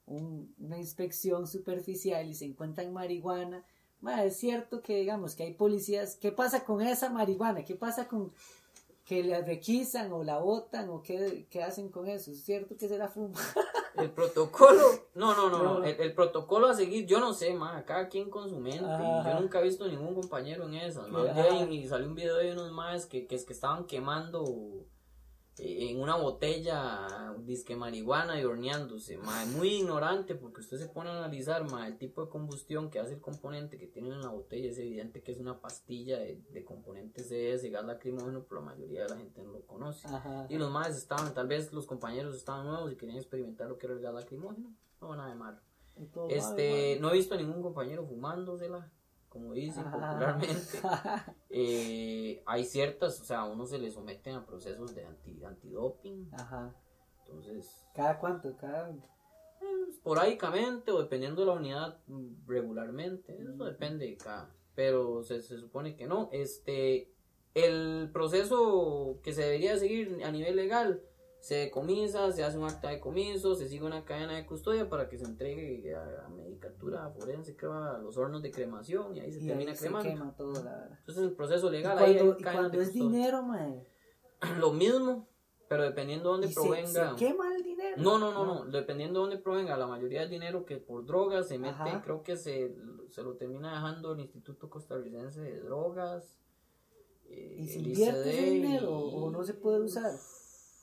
un- 0.07 0.55
una 0.59 0.79
inspección 0.79 1.47
superficial 1.47 2.29
y 2.29 2.35
se 2.35 2.45
encuentran 2.45 2.93
marihuana. 2.93 3.65
Mae, 4.01 4.27
es 4.27 4.37
cierto 4.37 4.83
que, 4.83 4.97
digamos, 4.97 5.35
que 5.37 5.45
hay 5.45 5.55
policías, 5.55 6.17
¿qué 6.17 6.33
pasa 6.33 6.65
con 6.65 6.83
esa 6.83 7.09
marihuana? 7.11 7.65
¿Qué 7.65 7.77
pasa 7.77 8.09
con 8.09 8.33
que 9.05 9.23
la 9.25 9.41
requisan 9.43 10.13
o 10.13 10.23
la 10.25 10.39
botan 10.39 10.89
o 10.91 11.03
qué, 11.03 11.47
qué 11.51 11.63
hacen 11.63 11.89
con 11.89 12.09
eso? 12.09 12.31
¿Es 12.33 12.43
cierto 12.43 12.77
que 12.77 12.89
se 12.89 12.99
la 12.99 13.09
fuma? 13.09 13.35
El 13.95 14.11
protocolo, 14.11 14.81
no, 15.15 15.37
no, 15.37 15.51
no, 15.51 15.63
no. 15.63 15.85
El, 15.85 16.01
el 16.01 16.15
protocolo 16.15 16.67
a 16.69 16.75
seguir, 16.75 17.05
yo 17.07 17.21
no 17.21 17.35
sé, 17.35 17.53
ma, 17.53 17.85
cada 17.85 18.09
quien 18.09 18.31
con 18.31 18.49
su 18.49 18.59
mente. 18.59 18.87
Ajá. 18.87 19.35
Yo 19.35 19.41
nunca 19.41 19.61
he 19.61 19.65
visto 19.65 19.87
ningún 19.87 20.15
compañero 20.15 20.65
en 20.67 20.75
esas. 20.75 21.09
Bien, 21.35 21.71
y 21.71 21.87
salió 21.87 22.09
un 22.09 22.15
video 22.15 22.37
de 22.39 22.53
unos 22.53 22.73
más 22.73 23.05
que, 23.05 23.27
que, 23.27 23.37
que 23.45 23.53
estaban 23.53 23.85
quemando 23.85 24.87
en 25.59 26.01
una 26.01 26.17
botella 26.17 27.35
disque 27.41 27.77
marihuana 27.77 28.41
y 28.41 28.45
horneándose. 28.45 29.19
Ma, 29.19 29.45
muy 29.47 29.77
ignorante 29.77 30.35
porque 30.35 30.61
usted 30.61 30.79
se 30.79 30.89
pone 30.89 31.11
a 31.11 31.19
analizar 31.19 31.71
ma, 31.71 31.87
el 31.87 31.99
tipo 31.99 32.25
de 32.25 32.31
combustión 32.31 32.91
que 32.91 32.99
hace 32.99 33.15
el 33.15 33.21
componente 33.21 33.79
que 33.79 33.87
tienen 33.87 34.13
en 34.13 34.23
la 34.23 34.31
botella. 34.31 34.71
Es 34.71 34.79
evidente 34.79 35.23
que 35.23 35.33
es 35.33 35.39
una 35.39 35.61
pastilla 35.61 36.19
de, 36.19 36.41
de 36.51 36.65
componentes 36.65 37.29
de 37.29 37.71
gas 37.71 37.85
lacrimógeno, 37.85 38.45
pero 38.49 38.61
la 38.61 38.67
mayoría 38.67 39.03
de 39.03 39.11
la 39.11 39.17
gente 39.17 39.43
no 39.43 39.53
lo 39.53 39.67
conoce. 39.67 40.09
Ajá. 40.09 40.47
Y 40.49 40.57
los 40.57 40.71
más 40.71 40.97
estaban, 40.97 41.35
tal 41.35 41.49
vez 41.49 41.73
los 41.73 41.87
compañeros 41.87 42.37
estaban 42.37 42.67
nuevos 42.67 42.93
y 42.93 42.97
querían 42.97 43.19
experimentar 43.19 43.69
lo 43.69 43.79
que 43.79 43.87
era 43.87 43.95
el 43.95 44.01
gas 44.01 44.15
lacrimógeno. 44.15 44.75
No, 45.01 45.17
nada 45.17 45.29
de 45.29 45.35
malo. 45.35 45.59
Este, 46.31 46.95
mae, 46.95 47.01
no 47.01 47.11
he 47.11 47.15
visto 47.15 47.37
ningún 47.37 47.63
compañero 47.63 48.07
fumándosela, 48.07 48.91
como 49.33 49.55
dicen 49.55 49.85
popularmente. 49.85 50.57
Eh, 51.55 52.43
hay 52.47 52.65
ciertas, 52.65 53.21
o 53.21 53.25
sea, 53.25 53.41
a 53.41 53.45
uno 53.45 53.67
se 53.67 53.79
le 53.79 53.91
someten 53.91 54.37
a 54.37 54.47
procesos 54.47 54.95
de 54.95 55.05
anti, 55.05 55.45
antidoping. 55.45 56.31
Ajá. 56.33 56.75
Entonces, 57.27 57.87
¿Cada 57.95 58.19
cuánto? 58.19 58.57
Cada... 58.57 58.89
eh, 58.91 58.97
esporádicamente 59.91 60.93
o 60.93 61.03
dependiendo 61.03 61.43
de 61.43 61.47
la 61.49 61.53
unidad 61.53 61.99
mm, 62.07 62.47
regularmente. 62.47 63.37
Eso 63.39 63.65
depende 63.65 64.07
de 64.07 64.17
cada. 64.17 64.51
Pero 64.75 65.23
se, 65.23 65.43
se 65.43 65.59
supone 65.59 65.95
que 65.95 66.07
no. 66.07 66.31
Este, 66.33 67.13
el 67.55 68.09
proceso 68.15 69.21
que 69.23 69.35
se 69.35 69.43
debería 69.43 69.77
seguir 69.77 70.25
a 70.25 70.31
nivel 70.31 70.57
legal 70.57 71.03
se 71.43 71.57
decomisa, 71.57 72.31
se 72.31 72.45
hace 72.45 72.57
un 72.57 72.65
acta 72.65 72.89
de 72.91 73.01
comiso, 73.01 73.55
se 73.57 73.69
sigue 73.69 73.85
una 73.85 74.05
cadena 74.05 74.37
de 74.37 74.47
custodia 74.47 74.89
para 74.89 75.09
que 75.09 75.19
se 75.19 75.25
entregue 75.25 75.93
a, 75.95 76.25
a 76.25 76.29
medicatura 76.29 77.11
forense, 77.11 77.57
creo, 77.57 77.73
a 77.75 77.99
los 77.99 78.17
hornos 78.17 78.43
de 78.43 78.53
cremación 78.53 79.17
y 79.17 79.21
ahí 79.21 79.33
se 79.33 79.43
Y 79.43 79.49
termina 79.49 79.73
ahí 79.73 79.77
se 79.77 79.83
cremando. 79.87 80.09
quema 80.09 80.37
todo, 80.37 80.53
la 80.63 80.71
verdad. 80.77 80.99
Entonces 81.01 81.25
el 81.25 81.33
proceso 81.33 81.67
Y 81.69 81.73
legal 81.73 81.99
ahí 81.99 82.15
cuando, 82.17 82.33
hay 82.35 82.41
y 82.41 82.43
cuando 82.45 82.71
de 82.71 82.79
es 82.83 82.89
custodia. 82.91 83.11
dinero, 83.11 83.43
mae. 83.43 83.87
Lo 84.61 84.73
mismo, 84.73 85.29
pero 85.69 85.83
dependiendo 85.83 86.31
de 86.31 86.31
y 86.31 86.41
dónde 86.43 86.49
se, 86.49 86.55
provenga. 86.55 87.11
se 87.11 87.17
quema 87.17 87.57
el 87.57 87.63
dinero. 87.65 87.97
No, 87.97 88.19
no, 88.19 88.33
no, 88.33 88.45
no, 88.45 88.65
dependiendo 88.71 89.19
de 89.21 89.27
dónde 89.31 89.43
provenga, 89.43 89.77
la 89.77 89.89
mayoría 89.89 90.21
del 90.21 90.31
dinero 90.31 90.65
que 90.65 90.77
por 90.77 91.05
drogas 91.05 91.49
se 91.49 91.59
mete, 91.59 91.75
Ajá. 91.75 92.03
creo 92.05 92.23
que 92.23 92.37
se, 92.37 92.77
se 93.09 93.23
lo 93.25 93.35
termina 93.37 93.73
dejando 93.73 94.13
el 94.13 94.21
Instituto 94.21 94.71
Costarricense 94.71 95.41
de 95.41 95.59
Drogas. 95.61 96.39
eh, 97.25 97.57
¿Y 97.59 97.67
se 97.67 97.81
el 97.81 97.89
invierte 97.89 98.31
ese 98.31 98.51
dinero 98.51 99.09
y- 99.11 99.15
o 99.17 99.31
no 99.31 99.43
se 99.43 99.55
puede 99.55 99.81
usar? 99.81 100.13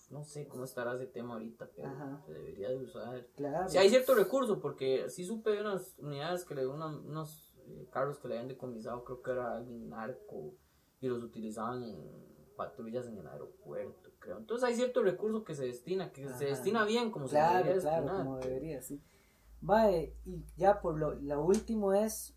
No 0.09 0.23
sé 0.23 0.47
cómo 0.47 0.63
estará 0.63 0.95
ese 0.95 1.05
tema 1.05 1.33
ahorita, 1.33 1.69
pero 1.75 1.87
Ajá. 1.89 2.21
se 2.25 2.33
debería 2.33 2.69
de 2.69 2.77
usar. 2.77 3.27
Claro. 3.35 3.69
Si 3.69 3.77
hay 3.77 3.89
cierto 3.89 4.15
recurso, 4.15 4.59
porque 4.59 5.07
sí 5.09 5.23
supe 5.23 5.51
de 5.51 5.61
unas 5.61 5.95
unidades 5.99 6.45
que 6.45 6.55
le 6.55 6.65
una- 6.67 6.87
unos 6.97 7.55
eh, 7.67 7.87
carros 7.91 8.17
que 8.17 8.27
le 8.27 8.33
habían 8.35 8.47
decomisado, 8.47 9.03
creo 9.03 9.21
que 9.21 9.31
era 9.31 9.55
alguien 9.57 9.89
narco, 9.89 10.55
y 10.99 11.07
los 11.07 11.23
utilizaban 11.23 11.83
en 11.83 11.95
patrullas 12.55 13.05
en 13.07 13.17
el 13.19 13.27
aeropuerto, 13.27 14.09
creo. 14.19 14.37
Entonces 14.39 14.67
hay 14.67 14.75
cierto 14.75 15.03
recurso 15.03 15.43
que 15.43 15.53
se 15.55 15.65
destina, 15.65 16.11
que 16.11 16.27
se 16.27 16.45
destina 16.45 16.83
bien, 16.85 17.11
como 17.11 17.27
se 17.27 17.37
debería 17.37 17.79
claro, 17.79 18.05
destinar. 18.05 18.17
como 18.25 18.37
debería, 18.39 18.81
sí. 18.81 19.01
Vale, 19.61 20.15
y 20.25 20.43
ya 20.57 20.81
por 20.81 20.97
lo, 20.97 21.13
lo 21.15 21.43
último 21.43 21.93
es, 21.93 22.35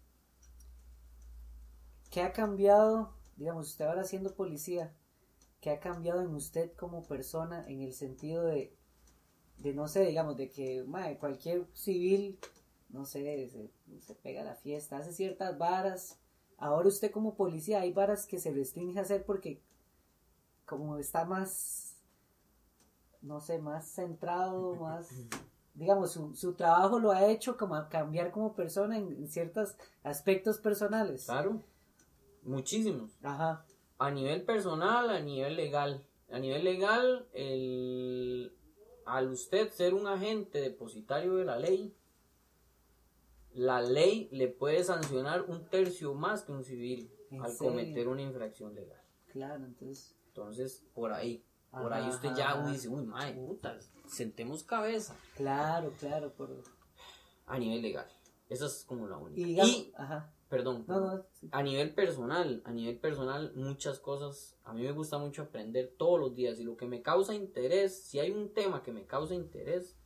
¿qué 2.11 2.21
ha 2.23 2.33
cambiado, 2.33 3.15
digamos, 3.37 3.69
usted 3.71 3.87
ahora 3.87 4.05
siendo 4.05 4.35
policía, 4.35 4.95
qué 5.63 5.71
ha 5.71 5.81
cambiado 5.81 6.21
en 6.21 6.35
usted 6.35 6.73
como 6.73 7.07
persona 7.07 7.65
en 7.69 7.81
el 7.83 7.95
sentido 7.95 8.45
de, 8.45 8.77
de 9.59 9.73
no 9.73 9.87
sé, 9.87 10.05
digamos, 10.05 10.37
de 10.37 10.51
que 10.51 10.83
mae, 10.83 11.19
cualquier 11.19 11.69
civil, 11.73 12.39
no 12.91 13.07
sé, 13.07 13.49
se, 13.49 13.71
se 14.01 14.15
pega 14.17 14.43
a 14.43 14.45
la 14.45 14.57
fiesta, 14.57 14.99
hace 14.99 15.13
ciertas 15.13 15.57
varas, 15.57 16.19
ahora 16.59 16.89
usted 16.89 17.13
como 17.13 17.37
policía 17.37 17.81
hay 17.81 17.93
varas 17.93 18.27
que 18.27 18.41
se 18.41 18.53
restringe 18.53 18.99
a 18.99 19.03
hacer 19.03 19.25
porque 19.25 19.63
como 20.67 20.99
está 20.99 21.25
más, 21.25 21.97
no 23.23 23.41
sé, 23.41 23.61
más 23.61 23.87
centrado, 23.87 24.75
más 24.75 25.09
digamos, 25.75 26.11
su, 26.11 26.35
su 26.35 26.55
trabajo 26.55 26.99
lo 26.99 27.13
ha 27.13 27.27
hecho 27.27 27.57
como 27.57 27.77
a 27.77 27.89
cambiar 27.89 28.33
como 28.33 28.57
persona 28.57 28.99
en, 28.99 29.13
en 29.13 29.29
ciertos 29.29 29.77
aspectos 30.03 30.59
personales. 30.59 31.27
Claro, 31.27 31.63
muchísimos. 32.43 33.13
Ajá, 33.23 33.65
A 34.03 34.11
nivel 34.11 34.43
personal, 34.43 35.11
a 35.11 35.21
nivel 35.21 35.55
legal. 35.55 36.05
A 36.31 36.39
nivel 36.41 36.65
legal, 36.65 37.29
el, 37.35 38.53
al 39.07 39.31
usted 39.31 39.71
ser 39.71 39.95
un 39.95 40.09
agente 40.09 40.61
depositario 40.61 41.37
de 41.37 41.45
la 41.45 41.57
ley, 41.57 41.95
la 43.55 43.81
ley 43.81 44.29
le 44.33 44.49
puede 44.49 44.83
sancionar 44.83 45.43
un 45.43 45.67
tercio 45.67 46.15
más 46.15 46.43
que 46.43 46.51
un 46.51 46.65
civil 46.65 47.13
¿En 47.31 47.43
al 47.43 47.53
serio? 47.53 47.71
cometer 47.71 48.09
una 48.09 48.23
infracción 48.23 48.75
legal. 48.75 49.01
claro, 49.31 49.65
entonces, 49.67 50.17
Entonces, 50.29 50.85
por 50.95 51.13
ahí, 51.13 51.45
por 51.71 51.93
ahí 51.93 52.09
usted 52.09 52.31
ajá, 52.31 52.65
ya 52.65 52.71
dice, 52.73 52.89
uy, 52.89 53.05
madre, 53.05 53.35
putas, 53.35 53.93
sentemos 54.09 54.65
cabeza 54.65 55.15
claro, 55.37 55.93
claro, 56.01 56.33
por... 56.33 56.51
a 57.47 57.59
nivel 57.59 57.83
legal. 57.83 58.09
Esa 58.49 58.67
es 58.67 58.85
como 58.85 59.07
la 59.07 59.17
única. 59.17 59.41
Y 59.41 59.61
Y, 59.61 59.93
ajá, 59.97 60.33
perdón, 60.53 60.85
no, 60.87 61.01
no, 61.01 61.25
sí, 61.33 61.49
a 61.51 61.63
nivel 61.63 61.95
personal, 61.95 62.61
a 62.67 62.73
nivel 62.73 62.99
personal, 62.99 63.55
muchas 63.55 63.99
cosas, 63.99 64.59
a 64.65 64.75
mí 64.75 64.83
me 64.83 64.93
gusta 64.93 65.17
mucho 65.17 65.41
aprender 65.41 65.95
todos 65.97 66.21
los 66.21 66.35
días 66.35 66.61
y 66.61 66.65
lo 66.65 66.77
que 66.77 66.85
me 66.85 67.01
causa 67.01 67.35
interés, 67.35 68.03
si 68.05 68.19
hay 68.19 68.33
un 68.33 68.53
tema 68.53 68.83
que 68.83 68.93
me 68.93 69.07
causa 69.07 69.35
interés, 69.35 69.97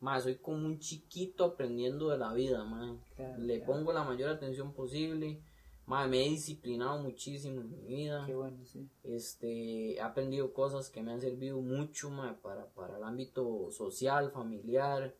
más 0.00 0.24
soy 0.24 0.34
como 0.34 0.66
un 0.66 0.80
chiquito 0.80 1.44
aprendiendo 1.44 2.08
de 2.08 2.18
la 2.18 2.32
vida, 2.32 2.64
mae. 2.64 2.98
claro, 3.14 3.40
Le 3.40 3.60
claro. 3.62 3.72
pongo 3.72 3.92
la 3.92 4.02
mayor 4.02 4.30
atención 4.30 4.72
posible, 4.72 5.40
mae, 5.86 6.08
me 6.08 6.26
he 6.26 6.28
disciplinado 6.30 7.00
muchísimo 7.00 7.60
en 7.60 7.70
mi 7.70 7.84
vida. 7.84 8.24
Qué 8.26 8.34
bueno, 8.34 8.64
sí. 8.64 8.88
Este, 9.04 9.94
he 9.94 10.00
aprendido 10.00 10.52
cosas 10.52 10.90
que 10.90 11.04
me 11.04 11.12
han 11.12 11.20
servido 11.20 11.60
mucho 11.60 12.10
mae, 12.10 12.34
para, 12.34 12.66
para 12.70 12.96
el 12.96 13.04
ámbito 13.04 13.70
social, 13.70 14.32
familiar, 14.32 15.14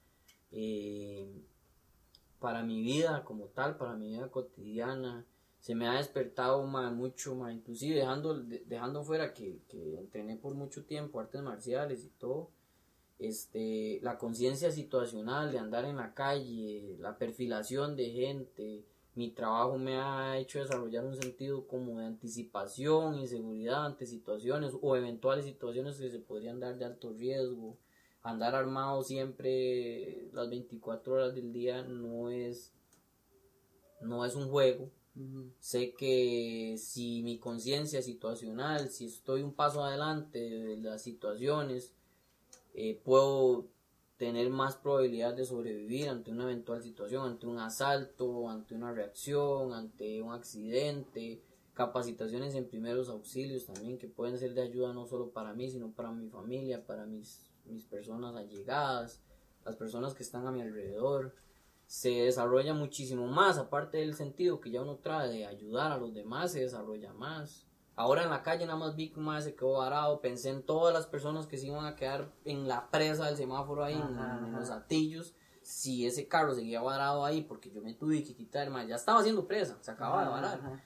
eh, 0.50 1.30
para 2.40 2.62
mi 2.62 2.80
vida 2.82 3.24
como 3.24 3.46
tal, 3.46 3.76
para 3.76 3.94
mi 3.94 4.08
vida 4.08 4.30
cotidiana. 4.30 5.24
Se 5.60 5.74
me 5.74 5.88
ha 5.88 5.94
despertado 5.96 6.64
mae, 6.66 6.90
mucho, 6.92 7.34
mae, 7.34 7.54
inclusive 7.54 7.96
dejando, 7.96 8.34
de- 8.40 8.64
dejando 8.66 9.02
fuera 9.02 9.34
que, 9.34 9.60
que 9.68 9.96
entrené 9.98 10.36
por 10.36 10.54
mucho 10.54 10.84
tiempo 10.84 11.20
artes 11.20 11.42
marciales 11.42 12.04
y 12.04 12.10
todo. 12.18 12.50
Este, 13.18 13.98
la 14.02 14.16
conciencia 14.16 14.70
situacional 14.70 15.50
de 15.50 15.58
andar 15.58 15.84
en 15.84 15.96
la 15.96 16.14
calle, 16.14 16.96
la 17.00 17.18
perfilación 17.18 17.96
de 17.96 18.10
gente, 18.10 18.84
mi 19.16 19.30
trabajo 19.30 19.76
me 19.76 19.96
ha 19.96 20.38
hecho 20.38 20.60
desarrollar 20.60 21.04
un 21.04 21.16
sentido 21.16 21.66
como 21.66 21.98
de 21.98 22.06
anticipación 22.06 23.16
y 23.18 23.26
seguridad 23.26 23.84
ante 23.84 24.06
situaciones 24.06 24.72
o 24.80 24.94
eventuales 24.94 25.44
situaciones 25.44 25.98
que 25.98 26.10
se 26.10 26.20
podrían 26.20 26.60
dar 26.60 26.78
de 26.78 26.84
alto 26.84 27.12
riesgo. 27.12 27.76
Andar 28.28 28.54
armado 28.54 29.02
siempre 29.02 30.28
las 30.34 30.50
24 30.50 31.14
horas 31.14 31.34
del 31.34 31.50
día 31.50 31.82
no 31.82 32.28
es 32.28 32.74
no 34.02 34.26
es 34.26 34.34
un 34.34 34.50
juego. 34.50 34.90
Sé 35.60 35.94
que 35.94 36.76
si 36.76 37.22
mi 37.22 37.38
conciencia 37.38 38.02
situacional, 38.02 38.90
si 38.90 39.06
estoy 39.06 39.42
un 39.42 39.54
paso 39.54 39.82
adelante 39.82 40.38
de 40.38 40.76
las 40.76 41.00
situaciones, 41.00 41.94
eh, 42.74 43.00
puedo 43.02 43.64
tener 44.18 44.50
más 44.50 44.76
probabilidad 44.76 45.32
de 45.32 45.46
sobrevivir 45.46 46.10
ante 46.10 46.30
una 46.30 46.44
eventual 46.44 46.82
situación, 46.82 47.26
ante 47.26 47.46
un 47.46 47.58
asalto, 47.58 48.50
ante 48.50 48.74
una 48.74 48.92
reacción, 48.92 49.72
ante 49.72 50.20
un 50.20 50.34
accidente, 50.34 51.40
capacitaciones 51.72 52.54
en 52.54 52.68
primeros 52.68 53.08
auxilios 53.08 53.64
también 53.64 53.96
que 53.96 54.06
pueden 54.06 54.38
ser 54.38 54.52
de 54.52 54.60
ayuda 54.60 54.92
no 54.92 55.06
solo 55.06 55.30
para 55.30 55.54
mí, 55.54 55.70
sino 55.70 55.90
para 55.92 56.12
mi 56.12 56.28
familia, 56.28 56.84
para 56.84 57.06
mis, 57.06 57.47
mis 57.68 57.84
personas 57.84 58.34
allegadas, 58.36 59.22
las 59.64 59.76
personas 59.76 60.14
que 60.14 60.22
están 60.22 60.46
a 60.46 60.50
mi 60.52 60.60
alrededor. 60.62 61.34
Se 61.86 62.10
desarrolla 62.10 62.74
muchísimo 62.74 63.26
más, 63.28 63.56
aparte 63.56 63.96
del 63.98 64.14
sentido 64.14 64.60
que 64.60 64.70
ya 64.70 64.82
uno 64.82 64.96
trae 64.96 65.28
de 65.30 65.46
ayudar 65.46 65.90
a 65.90 65.96
los 65.96 66.12
demás, 66.12 66.52
se 66.52 66.60
desarrolla 66.60 67.12
más. 67.14 67.66
Ahora 67.96 68.22
en 68.24 68.30
la 68.30 68.42
calle 68.42 68.66
nada 68.66 68.78
más 68.78 68.94
vi 68.94 69.08
que 69.10 69.18
mae 69.20 69.40
se 69.42 69.54
quedó 69.54 69.72
varado, 69.78 70.20
pensé 70.20 70.50
en 70.50 70.62
todas 70.62 70.92
las 70.92 71.06
personas 71.06 71.46
que 71.46 71.56
se 71.56 71.66
iban 71.66 71.86
a 71.86 71.96
quedar 71.96 72.30
en 72.44 72.68
la 72.68 72.90
presa 72.90 73.26
del 73.26 73.36
semáforo 73.36 73.82
ahí, 73.84 73.94
en- 73.94 74.02
Ajá, 74.02 74.38
en, 74.38 74.44
ajá. 74.44 74.58
los 74.60 74.70
atillos. 74.70 75.34
Si 75.62 76.06
ese 76.06 76.28
carro 76.28 76.54
seguía 76.54 76.80
varado 76.82 77.24
ahí, 77.24 77.42
porque 77.42 77.70
yo 77.70 77.80
me 77.82 77.94
tuve 77.94 78.22
que 78.22 78.34
quitar, 78.34 78.70
mae, 78.70 78.86
ya 78.86 78.94
estaba 78.96 79.20
haciendo 79.20 79.46
presa, 79.46 79.78
se 79.80 79.90
acababa 79.90 80.24
de 80.24 80.30
varar. 80.30 80.58
ajá. 80.58 80.82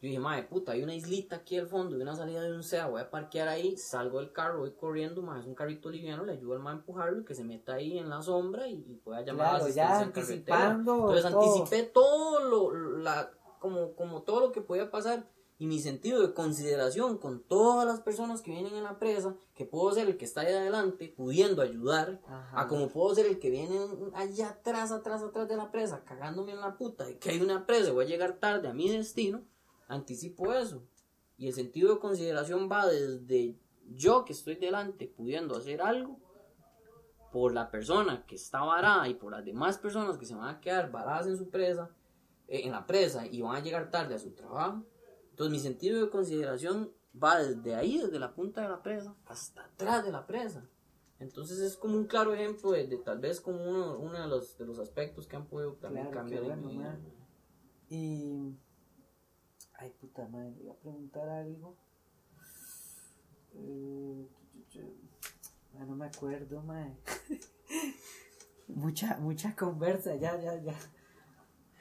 Yo 0.00 0.06
dije, 0.06 0.18
madre 0.20 0.44
puta, 0.44 0.72
hay 0.72 0.82
una 0.84 0.94
islita 0.94 1.36
aquí 1.36 1.58
al 1.58 1.66
fondo 1.66 1.96
y 1.98 2.00
una 2.02 2.14
salida 2.14 2.40
de 2.42 2.52
un 2.54 2.62
SEA, 2.62 2.86
voy 2.86 3.00
a 3.00 3.10
parquear 3.10 3.48
ahí, 3.48 3.76
salgo 3.76 4.20
del 4.20 4.32
carro, 4.32 4.60
voy 4.60 4.70
corriendo, 4.72 5.22
más 5.22 5.40
es 5.40 5.46
un 5.46 5.56
carrito 5.56 5.90
liviano, 5.90 6.24
le 6.24 6.32
ayudo 6.34 6.52
al 6.54 6.60
man 6.60 6.76
a 6.76 6.78
empujarlo 6.78 7.20
y 7.20 7.24
que 7.24 7.34
se 7.34 7.42
meta 7.42 7.74
ahí 7.74 7.98
en 7.98 8.08
la 8.08 8.22
sombra 8.22 8.68
y, 8.68 8.74
y 8.74 8.94
pueda 9.02 9.22
llamar 9.22 9.46
a 9.46 9.52
la 9.54 9.58
Claro, 9.58 9.74
ya 9.74 9.98
anticipando 10.00 10.94
Entonces 10.94 11.30
todo. 11.32 11.40
anticipé 11.42 11.82
todo 11.82 12.40
lo, 12.44 12.98
la, 12.98 13.30
como, 13.58 13.94
como 13.94 14.22
todo 14.22 14.40
lo 14.40 14.52
que 14.52 14.60
podía 14.60 14.90
pasar 14.90 15.26
y 15.60 15.66
mi 15.66 15.80
sentido 15.80 16.20
de 16.24 16.32
consideración 16.34 17.18
con 17.18 17.42
todas 17.42 17.84
las 17.84 17.98
personas 17.98 18.42
que 18.42 18.52
vienen 18.52 18.76
en 18.76 18.84
la 18.84 19.00
presa, 19.00 19.34
que 19.56 19.64
puedo 19.64 19.90
ser 19.92 20.06
el 20.06 20.16
que 20.16 20.24
está 20.24 20.42
ahí 20.42 20.52
adelante, 20.54 21.12
pudiendo 21.16 21.60
ayudar, 21.62 22.20
Ajá. 22.28 22.60
a 22.60 22.68
como 22.68 22.88
puedo 22.88 23.12
ser 23.16 23.26
el 23.26 23.40
que 23.40 23.50
viene 23.50 23.76
allá 24.14 24.50
atrás, 24.50 24.92
atrás, 24.92 25.20
atrás 25.24 25.48
de 25.48 25.56
la 25.56 25.72
presa, 25.72 26.04
cagándome 26.04 26.52
en 26.52 26.60
la 26.60 26.76
puta, 26.76 27.06
de 27.06 27.18
que 27.18 27.30
hay 27.30 27.40
una 27.40 27.66
presa, 27.66 27.88
y 27.88 27.92
voy 27.92 28.04
a 28.04 28.08
llegar 28.08 28.34
tarde 28.38 28.68
a 28.68 28.72
mi 28.72 28.88
destino, 28.88 29.42
anticipo 29.88 30.52
eso. 30.52 30.82
Y 31.36 31.48
el 31.48 31.54
sentido 31.54 31.94
de 31.94 32.00
consideración 32.00 32.68
va 32.70 32.86
desde 32.86 33.58
yo 33.94 34.24
que 34.24 34.32
estoy 34.32 34.56
delante 34.56 35.06
pudiendo 35.06 35.56
hacer 35.56 35.80
algo 35.80 36.18
por 37.32 37.52
la 37.52 37.70
persona 37.70 38.24
que 38.26 38.36
está 38.36 38.62
varada 38.62 39.08
y 39.08 39.14
por 39.14 39.32
las 39.32 39.44
demás 39.44 39.78
personas 39.78 40.16
que 40.16 40.26
se 40.26 40.34
van 40.34 40.48
a 40.48 40.60
quedar 40.60 40.90
varadas 40.90 41.26
en 41.26 41.36
su 41.36 41.50
presa, 41.50 41.90
eh, 42.46 42.62
en 42.64 42.72
la 42.72 42.86
presa 42.86 43.26
y 43.26 43.42
van 43.42 43.56
a 43.56 43.60
llegar 43.60 43.90
tarde 43.90 44.14
a 44.14 44.18
su 44.18 44.30
trabajo. 44.30 44.84
Entonces 45.30 45.52
mi 45.52 45.60
sentido 45.60 46.00
de 46.00 46.10
consideración 46.10 46.92
va 47.22 47.38
desde 47.38 47.74
ahí, 47.74 47.98
desde 47.98 48.18
la 48.18 48.34
punta 48.34 48.62
de 48.62 48.68
la 48.68 48.82
presa, 48.82 49.14
hasta 49.26 49.64
atrás 49.64 50.04
de 50.04 50.12
la 50.12 50.26
presa. 50.26 50.68
Entonces 51.20 51.58
es 51.58 51.76
como 51.76 51.96
un 51.96 52.06
claro 52.06 52.32
ejemplo 52.32 52.70
de, 52.72 52.86
de 52.86 52.96
tal 52.98 53.18
vez 53.18 53.40
como 53.40 53.62
uno, 53.62 53.98
uno 53.98 54.20
de, 54.20 54.28
los, 54.28 54.56
de 54.56 54.66
los 54.66 54.78
aspectos 54.78 55.26
que 55.26 55.36
han 55.36 55.46
podido 55.46 55.74
también 55.74 56.06
Claro, 56.06 56.20
cambiar 56.20 56.44
en 56.44 56.66
mi 56.66 56.76
vida. 56.76 56.98
Y. 57.88 58.56
Ay, 59.78 59.90
puta 60.00 60.26
madre, 60.28 60.52
voy 60.58 60.68
a 60.70 60.74
preguntar 60.74 61.28
algo. 61.28 61.76
Eh, 63.54 64.28
ah, 65.78 65.84
no 65.86 65.94
me 65.96 66.06
acuerdo, 66.06 66.60
mae. 66.62 66.96
mucha, 68.68 69.16
mucha 69.18 69.54
conversa, 69.54 70.16
ya, 70.16 70.36
ya, 70.40 70.60
ya. 70.60 70.74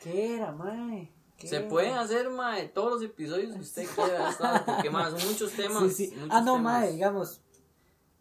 ¿Qué 0.01 0.35
era, 0.35 0.51
mae? 0.51 1.11
Se 1.37 1.61
pueden 1.61 1.93
hacer, 1.93 2.29
mae, 2.29 2.67
todos 2.67 2.93
los 2.93 3.03
episodios 3.03 3.53
que 3.55 3.61
usted 3.61 3.87
quiera, 3.95 4.31
¿sabes? 4.31 4.61
porque 4.61 4.89
más 4.89 5.11
son 5.19 5.29
muchos 5.31 5.51
temas. 5.53 5.93
Sí, 5.93 6.07
sí. 6.07 6.15
muchos 6.15 6.29
Ah, 6.31 6.41
no, 6.41 6.53
temas. 6.55 6.63
mae, 6.81 6.91
digamos, 6.93 7.41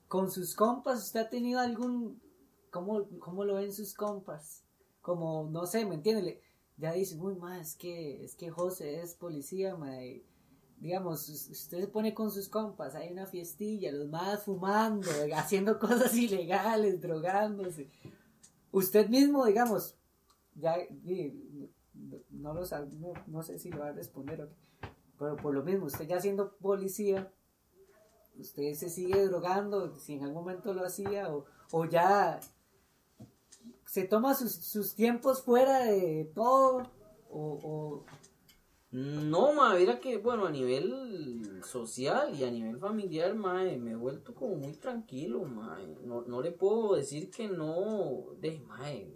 con 0.08 0.30
sus 0.30 0.54
compas, 0.54 1.02
¿usted 1.02 1.20
ha 1.20 1.28
tenido 1.30 1.60
algún, 1.60 2.20
cómo, 2.70 3.06
cómo 3.18 3.44
lo 3.44 3.54
ven 3.54 3.72
sus 3.72 3.94
compas? 3.94 4.62
Como, 5.02 5.48
no 5.50 5.66
sé, 5.66 5.84
¿me 5.86 5.94
entiende? 5.94 6.42
Ya 6.78 6.92
dicen, 6.92 7.20
uy, 7.20 7.36
mae, 7.36 7.60
es 7.60 7.74
que, 7.74 8.22
es 8.24 8.34
que 8.36 8.50
José 8.50 9.00
es 9.02 9.14
policía, 9.14 9.76
mae. 9.76 10.24
Digamos, 10.78 11.28
us- 11.30 11.48
usted 11.48 11.80
se 11.80 11.88
pone 11.88 12.12
con 12.14 12.30
sus 12.30 12.48
compas, 12.48 12.94
hay 12.94 13.10
una 13.12 13.26
fiestilla, 13.26 13.90
los 13.92 14.08
más 14.08 14.42
fumando, 14.44 15.08
haciendo 15.34 15.78
cosas 15.78 16.14
ilegales, 16.14 17.00
drogándose. 17.00 17.90
Usted 18.72 19.08
mismo, 19.08 19.46
digamos, 19.46 19.96
ya, 20.54 20.76
no, 22.30 22.54
lo 22.54 22.60
no, 22.64 23.12
no 23.26 23.42
sé 23.42 23.58
si 23.58 23.70
lo 23.70 23.80
va 23.80 23.88
a 23.88 23.92
responder 23.92 24.42
o 24.42 24.48
qué, 24.48 24.56
pero 25.18 25.36
por 25.36 25.54
lo 25.54 25.62
mismo, 25.62 25.86
usted 25.86 26.06
ya 26.06 26.20
siendo 26.20 26.56
policía, 26.58 27.32
usted 28.38 28.74
se 28.74 28.90
sigue 28.90 29.26
drogando, 29.26 29.98
si 29.98 30.14
en 30.14 30.24
algún 30.24 30.42
momento 30.44 30.74
lo 30.74 30.84
hacía, 30.84 31.34
o, 31.34 31.46
o 31.72 31.84
ya 31.86 32.38
se 33.86 34.04
toma 34.04 34.34
sus, 34.34 34.52
sus 34.52 34.94
tiempos 34.94 35.42
fuera 35.42 35.84
de 35.84 36.30
todo, 36.34 36.82
o, 37.30 37.58
o 37.62 38.04
No, 38.90 39.52
ma, 39.52 39.74
mira 39.74 39.98
que, 40.00 40.18
bueno, 40.18 40.46
a 40.46 40.50
nivel 40.50 41.60
social 41.64 42.34
y 42.34 42.44
a 42.44 42.50
nivel 42.50 42.78
familiar, 42.78 43.34
ma, 43.34 43.62
me 43.64 43.92
he 43.92 43.94
vuelto 43.96 44.34
como 44.34 44.56
muy 44.56 44.74
tranquilo, 44.74 45.44
ma. 45.44 45.78
No, 46.04 46.22
no 46.22 46.40
le 46.40 46.52
puedo 46.52 46.94
decir 46.96 47.30
que 47.30 47.48
no, 47.48 48.26
de, 48.40 48.60
ma, 48.60 48.90
eh, 48.90 49.12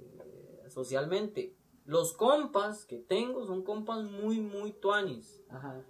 socialmente. 0.69 1.55
Los 1.85 2.13
compas 2.13 2.85
que 2.85 2.99
tengo 2.99 3.47
son 3.47 3.63
compas 3.63 4.05
muy, 4.05 4.41
muy 4.41 4.73
tuanis. 4.73 5.43
ajá, 5.49 5.83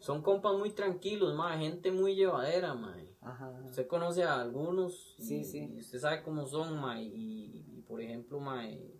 Son 0.00 0.22
compas 0.22 0.56
muy 0.56 0.70
tranquilos, 0.70 1.34
ma, 1.34 1.56
gente 1.58 1.90
muy 1.90 2.14
llevadera, 2.14 2.74
ma. 2.74 2.96
ajá, 3.20 3.60
Usted 3.64 3.86
conoce 3.86 4.22
a 4.24 4.40
algunos 4.40 5.14
y, 5.18 5.22
Sí, 5.24 5.44
sí. 5.44 5.58
y 5.74 5.80
usted 5.80 5.98
sabe 6.00 6.22
cómo 6.22 6.46
son, 6.46 6.80
ma, 6.80 7.00
y, 7.00 7.61
por 7.92 8.00
ejemplo, 8.00 8.40
ma, 8.40 8.66
eh, 8.66 8.98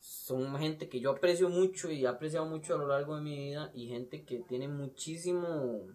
son 0.00 0.58
gente 0.58 0.88
que 0.88 0.98
yo 0.98 1.12
aprecio 1.12 1.48
mucho 1.48 1.88
y 1.88 2.04
he 2.04 2.08
apreciado 2.08 2.46
mucho 2.46 2.74
a 2.74 2.78
lo 2.78 2.88
largo 2.88 3.14
de 3.14 3.22
mi 3.22 3.36
vida 3.36 3.70
y 3.74 3.86
gente 3.86 4.24
que 4.24 4.40
tiene 4.40 4.66
muchísimo 4.66 5.86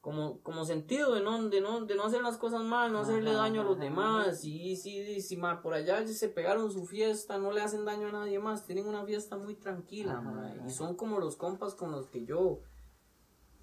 como, 0.00 0.38
como 0.42 0.64
sentido 0.64 1.14
de 1.14 1.20
no, 1.20 1.48
de 1.48 1.60
no, 1.60 1.84
de 1.84 1.96
no 1.96 2.04
hacer 2.04 2.22
las 2.22 2.38
cosas 2.38 2.62
mal, 2.62 2.92
no 2.92 3.00
hacerle 3.00 3.30
Ajá, 3.30 3.40
daño 3.40 3.62
a 3.62 3.64
los 3.64 3.74
ajá. 3.74 3.84
demás 3.86 4.44
y 4.44 4.76
si, 4.76 5.20
si 5.20 5.36
ma, 5.36 5.60
por 5.62 5.74
allá 5.74 6.06
se 6.06 6.28
pegaron 6.28 6.70
su 6.70 6.86
fiesta, 6.86 7.38
no 7.38 7.50
le 7.50 7.60
hacen 7.60 7.84
daño 7.84 8.06
a 8.06 8.12
nadie 8.12 8.38
más, 8.38 8.64
tienen 8.64 8.86
una 8.86 9.04
fiesta 9.04 9.36
muy 9.36 9.56
tranquila, 9.56 10.22
y 10.64 10.70
son 10.70 10.94
como 10.94 11.18
los 11.18 11.34
compas 11.34 11.74
con 11.74 11.90
los 11.90 12.06
que 12.06 12.24
yo 12.24 12.60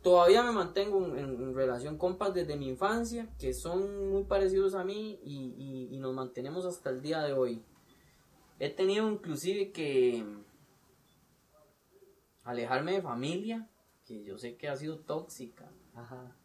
todavía 0.01 0.43
me 0.43 0.51
mantengo 0.51 1.05
en, 1.15 1.53
relación 1.53 1.97
compas 1.97 2.33
desde 2.33 2.55
mi 2.57 2.67
infancia, 2.69 3.29
que 3.37 3.53
son 3.53 4.09
muy 4.11 4.23
parecidos 4.23 4.73
a 4.75 4.83
mí 4.83 5.19
y, 5.23 5.53
y- 5.57 5.95
y 5.95 5.99
nos 5.99 6.13
mantenemos 6.13 6.65
hasta 6.65 6.89
el 6.89 7.01
día 7.01 7.21
de 7.21 7.33
hoy. 7.33 7.61
He 8.59 8.69
tenido 8.69 9.09
inclusive 9.09 9.71
que 9.71 10.23
alejarme 12.43 12.93
de 12.93 13.01
familia, 13.01 13.69
que 14.05 14.23
yo 14.23 14.37
sé 14.37 14.55
que 14.57 14.67
ha 14.69 14.75
sido 14.75 14.99
tóxica, 14.99 15.71
ajá, 15.93 16.35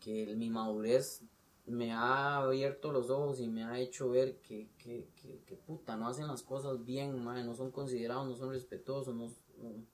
que 0.00 0.22
el- 0.24 0.36
mi 0.36 0.50
madurez 0.50 1.22
me 1.66 1.92
ha 1.92 2.36
abierto 2.36 2.92
los 2.92 3.10
ojos 3.10 3.40
y 3.40 3.48
me 3.48 3.64
ha 3.64 3.80
hecho 3.80 4.08
ver 4.08 4.36
que, 4.40 4.68
que, 4.78 5.08
que, 5.16 5.42
que 5.44 5.56
puta, 5.56 5.96
no 5.96 6.06
hacen 6.06 6.28
las 6.28 6.42
cosas 6.44 6.84
bien, 6.84 7.24
mae, 7.24 7.42
no 7.42 7.54
son 7.54 7.72
considerados, 7.72 8.28
no 8.28 8.36
son 8.36 8.50
respetuosos, 8.50 9.14
no, 9.14 9.26
no- 9.58 9.84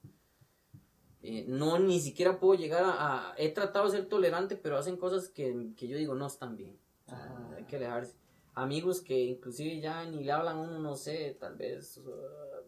eh, 1.23 1.45
no, 1.47 1.79
ni 1.79 1.99
siquiera 1.99 2.39
puedo 2.39 2.53
llegar 2.55 2.83
a, 2.83 3.31
a- 3.31 3.35
He 3.37 3.49
tratado 3.49 3.85
de 3.85 3.91
ser 3.97 4.05
tolerante, 4.07 4.55
pero 4.55 4.77
hacen 4.77 4.97
cosas 4.97 5.29
que, 5.29 5.71
que 5.77 5.87
yo 5.87 5.97
digo 5.97 6.13
no 6.15 6.27
están 6.27 6.55
bien. 6.57 6.77
O 7.05 7.09
sea, 7.09 7.23
Ajá. 7.23 7.55
hay 7.57 7.63
que 7.63 7.77
alejarse. 7.77 8.15
Amigos 8.55 9.01
que 9.01 9.19
inclusive 9.19 9.79
ya 9.79 10.05
ni 10.05 10.23
le 10.23 10.31
hablan 10.31 10.57
a 10.57 10.61
uno, 10.61 10.77
no 10.77 10.95
sé, 10.95 11.35
tal 11.39 11.55
vez 11.55 11.97
uh, 11.97 12.11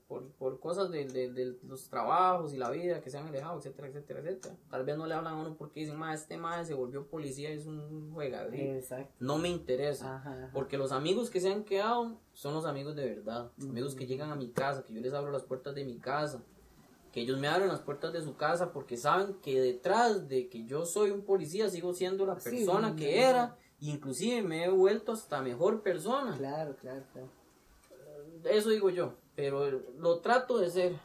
por, 0.07 0.31
por 0.31 0.59
cosas 0.59 0.89
de, 0.89 1.05
de- 1.05 1.31
de 1.31 1.57
los 1.61 1.87
trabajos 1.89 2.53
y 2.55 2.57
la 2.57 2.71
vida 2.71 3.01
que 3.01 3.11
se 3.11 3.19
han 3.19 3.27
alejado, 3.27 3.59
etcétera, 3.59 3.89
etcétera, 3.89 4.19
etcétera. 4.21 4.55
Tal 4.71 4.83
vez 4.83 4.97
no 4.97 5.05
le 5.05 5.13
hablan 5.13 5.35
a 5.35 5.37
uno 5.37 5.55
porque 5.55 5.81
dicen, 5.81 5.95
ma, 5.97 6.11
este 6.15 6.37
madre 6.37 6.65
se 6.65 6.73
volvió 6.73 7.05
policía 7.05 7.51
y 7.53 7.57
es 7.57 7.67
un 7.67 8.11
juegador. 8.13 8.55
exacto, 8.55 9.13
No 9.19 9.37
me 9.37 9.49
interesa. 9.49 10.15
ajá, 10.15 10.31
ajá. 10.31 10.49
Porque 10.55 10.79
los 10.79 10.91
amigos 10.91 11.29
que 11.29 11.39
se 11.39 11.51
han 11.53 11.63
quedado 11.65 12.19
son 12.33 12.55
los 12.55 12.65
amigos 12.65 12.95
de 12.95 13.05
verdad. 13.07 13.51
Amigos 13.61 13.93
que 13.93 14.05
Ujú. 14.05 14.11
llegan 14.13 14.31
a 14.31 14.35
mi 14.35 14.49
casa, 14.49 14.83
que 14.83 14.91
yo 14.93 15.01
les 15.01 15.13
abro 15.13 15.31
las 15.31 15.43
puertas 15.43 15.75
de 15.75 15.85
mi 15.85 15.99
casa. 15.99 16.41
Que 17.15 17.21
ellos 17.21 17.39
me 17.39 17.47
abren 17.47 17.69
las 17.69 17.79
puertas 17.79 18.11
de 18.11 18.21
su 18.21 18.35
casa 18.35 18.73
porque 18.73 18.97
saben 18.97 19.35
que 19.35 19.61
detrás 19.61 20.27
de 20.27 20.49
que 20.49 20.65
yo 20.65 20.85
soy 20.85 21.11
un 21.11 21.21
policía 21.21 21.69
sigo 21.69 21.93
siendo 21.93 22.25
la 22.25 22.35
persona 22.35 22.93
que 22.97 23.21
era. 23.21 23.57
Inclusive 23.79 24.41
me 24.41 24.65
he 24.65 24.69
vuelto 24.69 25.13
hasta 25.13 25.41
mejor 25.41 25.81
persona. 25.81 26.35
Claro, 26.35 26.75
claro, 26.75 27.05
claro. 27.13 27.29
Eso 28.43 28.69
digo 28.69 28.89
yo. 28.89 29.13
Pero 29.33 29.81
lo 29.97 30.19
trato 30.19 30.57
de 30.57 30.69
ser. 30.69 30.99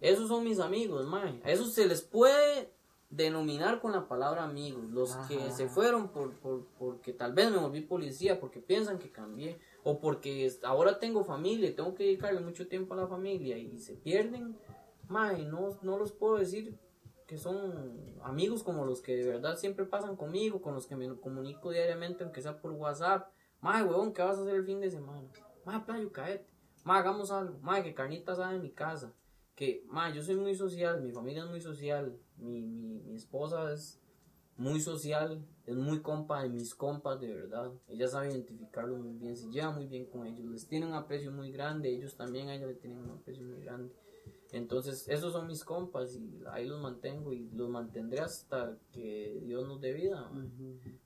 Esos 0.00 0.28
son 0.28 0.42
mis 0.42 0.58
amigos, 0.58 1.06
mae. 1.06 1.42
A 1.44 1.50
esos 1.50 1.74
se 1.74 1.86
les 1.86 2.00
puede 2.00 2.70
denominar 3.10 3.82
con 3.82 3.92
la 3.92 4.08
palabra 4.08 4.42
amigos. 4.42 4.88
Los 4.90 5.16
que 5.28 5.50
se 5.50 5.68
fueron 5.68 6.08
por, 6.08 6.32
por, 6.36 6.64
porque 6.78 7.12
tal 7.12 7.34
vez 7.34 7.50
me 7.50 7.58
volví 7.58 7.82
policía, 7.82 8.40
porque 8.40 8.60
piensan 8.60 8.98
que 8.98 9.10
cambié, 9.10 9.58
o 9.84 10.00
porque 10.00 10.50
ahora 10.62 10.98
tengo 10.98 11.24
familia 11.24 11.74
tengo 11.76 11.94
que 11.94 12.04
dedicarle 12.04 12.40
mucho 12.40 12.66
tiempo 12.68 12.94
a 12.94 12.96
la 12.96 13.06
familia 13.06 13.58
y 13.58 13.78
se 13.78 13.94
pierden, 13.94 14.56
mae, 15.08 15.44
no, 15.44 15.78
no 15.82 15.98
los 15.98 16.12
puedo 16.12 16.36
decir 16.36 16.78
que 17.26 17.38
son 17.38 18.16
amigos 18.22 18.62
como 18.62 18.84
los 18.84 19.02
que 19.02 19.16
de 19.16 19.26
verdad 19.26 19.56
siempre 19.56 19.84
pasan 19.84 20.16
conmigo, 20.16 20.62
con 20.62 20.74
los 20.74 20.86
que 20.86 20.96
me 20.96 21.14
comunico 21.16 21.70
diariamente, 21.70 22.22
aunque 22.22 22.42
sea 22.42 22.60
por 22.60 22.72
WhatsApp. 22.72 23.28
Mae, 23.60 23.82
huevón, 23.82 24.12
¿qué 24.12 24.22
vas 24.22 24.38
a 24.38 24.42
hacer 24.42 24.54
el 24.54 24.64
fin 24.64 24.80
de 24.80 24.90
semana? 24.90 25.28
Mae, 25.64 25.80
playo, 25.80 26.12
caete. 26.12 26.46
Mae, 26.84 27.00
hagamos 27.00 27.32
algo. 27.32 27.58
Mae, 27.60 27.82
que 27.82 27.94
carnita 27.94 28.32
asada 28.32 28.54
en 28.54 28.62
mi 28.62 28.70
casa. 28.70 29.12
Que, 29.56 29.84
mae, 29.88 30.14
yo 30.14 30.22
soy 30.22 30.36
muy 30.36 30.54
social, 30.54 31.02
mi 31.02 31.10
familia 31.10 31.42
es 31.42 31.50
muy 31.50 31.60
social, 31.60 32.16
mi, 32.36 32.62
mi, 32.62 33.00
mi 33.00 33.16
esposa 33.16 33.72
es 33.72 34.00
muy 34.56 34.80
social, 34.80 35.44
es 35.66 35.76
muy 35.76 36.00
compa 36.00 36.42
de 36.42 36.48
mis 36.48 36.74
compas, 36.74 37.20
de 37.20 37.34
verdad. 37.34 37.72
Ella 37.88 38.08
sabe 38.08 38.28
identificarlo 38.28 38.96
muy 38.96 39.14
bien, 39.14 39.36
se 39.36 39.48
lleva 39.50 39.70
muy 39.70 39.86
bien 39.86 40.06
con 40.06 40.26
ellos, 40.26 40.46
les 40.46 40.66
tiene 40.66 40.86
un 40.86 40.94
aprecio 40.94 41.32
muy 41.32 41.50
grande, 41.50 41.90
ellos 41.90 42.16
también 42.16 42.48
a 42.48 42.54
ella 42.54 42.66
le 42.66 42.74
tienen 42.74 42.98
un 42.98 43.10
aprecio 43.10 43.44
muy 43.44 43.60
grande. 43.60 43.92
Entonces, 44.52 45.08
esos 45.08 45.32
son 45.32 45.46
mis 45.46 45.64
compas 45.64 46.14
y 46.16 46.40
ahí 46.52 46.66
los 46.66 46.80
mantengo 46.80 47.32
y 47.32 47.50
los 47.50 47.68
mantendré 47.68 48.20
hasta 48.20 48.76
que 48.92 49.40
Dios 49.44 49.66
nos 49.66 49.80
dé 49.80 49.92
vida. 49.92 50.30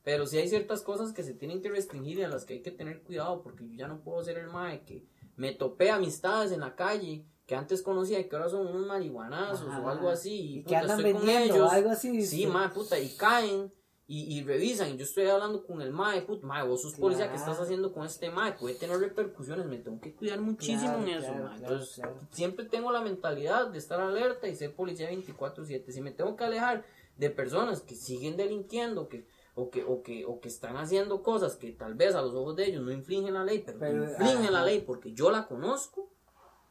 Pero 0.03 0.27
sí 0.27 0.39
hay 0.39 0.49
ciertas 0.49 0.83
cosas 0.83 1.13
que 1.13 1.23
se 1.23 1.35
tienen 1.35 1.63
que 1.63 1.69
restringir 1.71 2.19
y 2.19 2.23
a 2.23 2.29
las 2.29 2.45
que 2.45 2.55
hay 2.55 2.63
que 2.63 2.71
tener 2.71 3.03
cuidado, 3.03 3.43
porque 3.43 3.67
yo 3.67 3.75
ya 3.75 3.89
no 3.89 4.01
puedo 4.03 4.23
ser 4.23 4.39
el 4.39 4.49
mae 4.49 4.83
que 4.85 5.05
me 5.37 5.53
topé 5.53 5.91
amistades 5.91 6.53
en 6.53 6.61
la 6.61 6.75
calle 6.77 7.25
que 7.47 7.57
antes 7.57 7.83
conocía 7.83 8.21
y 8.21 8.29
que 8.29 8.37
ahora 8.37 8.49
son 8.49 8.67
unos 8.69 8.87
marihuanazos 8.87 9.67
o 9.67 9.71
Ajá. 9.73 9.91
algo 9.91 10.09
así. 10.09 10.31
Y, 10.33 10.59
Y 10.61 10.63
que 10.65 10.77
andan 10.77 10.99
estoy 11.01 11.13
con 11.15 11.29
ellos. 11.29 11.73
algo 11.73 11.91
así. 11.91 12.25
Sí, 12.25 12.47
mae, 12.47 12.69
puta, 12.69 12.99
y 13.01 13.09
caen 13.17 13.73
y, 14.13 14.39
y 14.39 14.43
revisan. 14.43 14.89
Y 14.93 14.97
yo 14.97 15.05
estoy 15.05 15.27
hablando 15.27 15.65
con 15.65 15.81
el 15.81 15.93
mae, 15.93 16.23
puta, 16.23 16.45
mae, 16.45 16.67
vos 16.67 16.83
sos 16.83 16.95
policía, 16.95 17.27
¿qué 17.31 17.37
Claro. 17.37 17.53
estás 17.53 17.65
haciendo 17.65 17.93
con 17.93 18.05
este 18.05 18.29
mae? 18.29 18.55
Puede 18.55 18.75
tener 18.75 18.99
repercusiones, 18.99 19.67
me 19.67 19.79
tengo 19.79 20.01
que 20.01 20.15
cuidar 20.17 20.41
muchísimo 20.41 20.95
Claro, 20.97 21.03
en 21.05 21.09
eso, 21.11 21.27
claro, 21.29 21.45
mae. 21.45 21.59
Entonces, 21.59 22.03
siempre 22.33 22.65
tengo 22.65 22.91
la 22.91 23.03
mentalidad 23.03 23.69
de 23.69 23.79
estar 23.79 24.01
alerta 24.01 24.49
y 24.49 24.57
ser 24.57 24.75
policía 24.75 25.09
24-7. 25.13 25.93
Si 25.93 26.01
me 26.01 26.11
tengo 26.11 26.35
que 26.35 26.43
alejar 26.43 26.85
de 27.17 27.31
personas 27.31 27.83
que 27.83 27.95
siguen 27.95 28.37
delinquiendo, 28.37 29.09
que 29.09 29.27
o 29.55 29.71
que, 29.71 29.85
o 29.85 30.03
que, 30.03 30.25
o 30.25 30.41
que 30.41 30.49
están 30.49 30.77
haciendo 30.77 31.23
cosas 31.23 31.55
que 31.57 31.71
tal 31.73 31.95
vez 31.95 32.15
a 32.17 32.23
los 32.23 32.33
ojos 32.35 32.57
de 32.57 32.67
ellos 32.67 32.83
no 32.83 32.91
infringen 32.93 33.35
la 33.35 33.45
ley, 33.45 33.63
pero, 33.65 33.79
Pero, 33.79 34.05
infringen 34.05 34.53
la 34.53 34.61
ajá. 34.61 34.67
ley 34.67 34.81
porque 34.81 35.13
yo 35.13 35.31
la 35.31 35.47
conozco, 35.47 36.09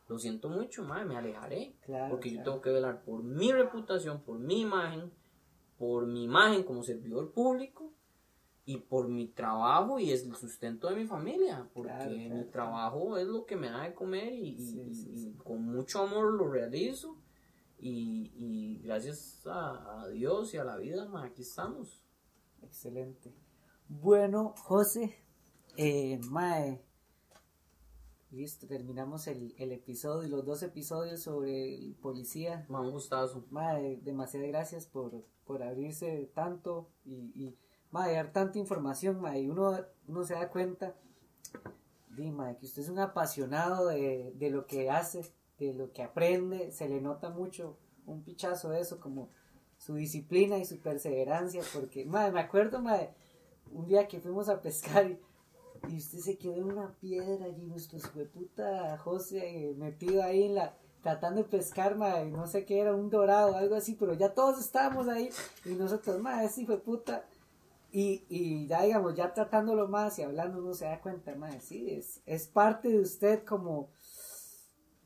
lo 0.08 0.18
siento 0.18 0.50
mucho, 0.50 0.84
mae, 0.84 1.06
me 1.06 1.16
alejaré. 1.16 1.76
Claro, 1.86 2.10
porque 2.10 2.30
yo 2.32 2.36
claro. 2.38 2.52
tengo 2.52 2.62
que 2.64 2.70
velar 2.72 3.04
por 3.04 3.22
mi 3.24 3.52
reputación, 3.52 4.22
por 4.24 4.40
mi 4.40 4.62
imagen, 4.62 5.12
por 5.80 6.06
mi 6.06 6.26
imagen 6.26 6.62
como 6.64 6.84
servidor 6.84 7.32
público 7.32 7.92
y 8.66 8.78
por 8.78 9.08
mi 9.08 9.28
trabajo 9.30 9.98
y 9.98 10.12
es 10.12 10.24
el 10.26 10.36
sustento 10.36 10.90
de 10.90 10.96
mi 10.98 11.06
familia, 11.08 11.68
porque 11.74 11.90
Claro, 11.92 12.12
mi 12.12 12.28
claro. 12.30 12.50
trabajo 12.52 13.18
es 13.18 13.26
lo 13.28 13.46
que 13.46 13.56
me 13.56 13.72
da 13.72 13.84
de 13.86 13.96
comer 13.96 14.32
y, 14.34 14.50
y- 14.50 14.60
Sí, 14.60 14.80
y- 14.82 14.94
sí, 14.94 15.10
y 15.12 15.18
sí. 15.18 15.34
con 15.44 15.64
mucho 15.64 16.04
amor 16.04 16.34
lo 16.34 16.48
realizo 16.48 17.18
y, 17.80 18.32
y 18.36 18.80
gracias 18.84 19.48
a, 19.48 20.02
a 20.04 20.10
Dios 20.10 20.54
y 20.54 20.58
a 20.58 20.64
la 20.66 20.78
vida, 20.78 21.08
ma, 21.08 21.24
aquí 21.26 21.42
estamos. 21.42 22.04
Excelente. 22.62 23.34
Bueno, 23.88 24.54
José, 24.64 25.24
eh, 25.78 26.20
Mae, 26.30 26.84
listo, 28.32 28.68
terminamos 28.68 29.28
el, 29.28 29.56
el 29.58 29.72
episodio, 29.72 30.30
los 30.30 30.46
dos 30.46 30.64
episodios 30.64 31.22
sobre 31.22 31.76
el 31.76 31.96
policía. 31.96 32.66
Ma, 32.70 32.82
un 32.82 32.92
gustazo. 32.92 33.46
Mae, 33.50 33.98
demasiadas 33.98 34.50
gracias 34.50 34.86
por, 34.86 35.24
por 35.46 35.64
abrirse 35.64 36.32
tanto 36.34 36.90
y, 37.06 37.32
y 37.36 37.58
mae, 37.92 38.14
dar 38.14 38.32
tanta 38.32 38.60
información, 38.60 39.20
mae, 39.20 39.42
y 39.42 39.50
uno, 39.50 39.78
uno 40.08 40.24
se 40.24 40.34
da 40.34 40.50
cuenta, 40.50 40.96
di, 42.16 42.32
mae, 42.32 42.58
que 42.58 42.66
usted 42.66 42.84
es 42.84 42.90
un 42.90 43.00
apasionado 43.00 43.88
de, 43.88 44.34
de 44.36 44.50
lo 44.50 44.66
que 44.66 44.90
hace, 44.90 45.26
de 45.58 45.74
lo 45.74 45.92
que 45.92 46.04
aprende, 46.04 46.72
se 46.72 46.88
le 46.88 47.02
nota 47.02 47.30
mucho 47.30 47.78
un 48.06 48.24
pichazo 48.24 48.70
de 48.70 48.82
eso, 48.82 49.00
como 49.00 49.30
su 49.78 49.96
disciplina 49.96 50.58
y 50.58 50.66
su 50.66 50.80
perseverancia, 50.80 51.64
porque, 51.74 52.06
madre, 52.06 52.32
me 52.32 52.42
acuerdo, 52.42 52.82
madre, 52.82 53.14
un 53.72 53.88
día 53.88 54.08
que 54.08 54.20
fuimos 54.20 54.50
a 54.50 54.62
pescar 54.62 55.10
y, 55.10 55.20
usted 55.88 56.20
se 56.20 56.38
quedó 56.38 56.56
en 56.56 56.66
una 56.66 56.94
piedra 57.00 57.48
y 57.48 57.62
nuestro 57.62 58.00
puta 58.32 58.98
José 58.98 59.74
metido 59.78 60.24
ahí 60.24 60.44
en 60.44 60.56
la, 60.56 60.78
tratando 61.02 61.44
de 61.44 61.50
pescar, 61.50 61.96
no 61.98 62.48
sé 62.48 62.66
qué 62.66 62.80
era, 62.80 62.94
un 62.94 63.10
dorado, 63.10 63.56
algo 63.56 63.76
así, 63.76 63.96
pero 63.96 64.14
ya 64.14 64.34
todos 64.34 64.60
estábamos 64.60 65.08
ahí 65.08 65.30
y 65.66 65.70
nosotros, 65.70 66.20
madre, 66.20 66.46
ese 66.46 66.62
hijo 66.62 66.80
puta, 66.80 67.26
y, 67.92 68.24
y 68.30 68.68
ya 68.68 68.84
digamos, 68.84 69.16
ya 69.16 69.34
tratándolo 69.34 69.88
más 69.88 70.20
y 70.20 70.24
hablando 70.24 70.60
uno 70.60 70.74
se 70.74 70.86
da 70.86 71.02
cuenta, 71.02 71.36
madre, 71.36 71.62
sí, 71.62 71.90
es, 71.90 72.22
es 72.26 72.48
parte 72.48 72.90
de 72.90 73.00
usted 73.00 73.44
como, 73.44 73.90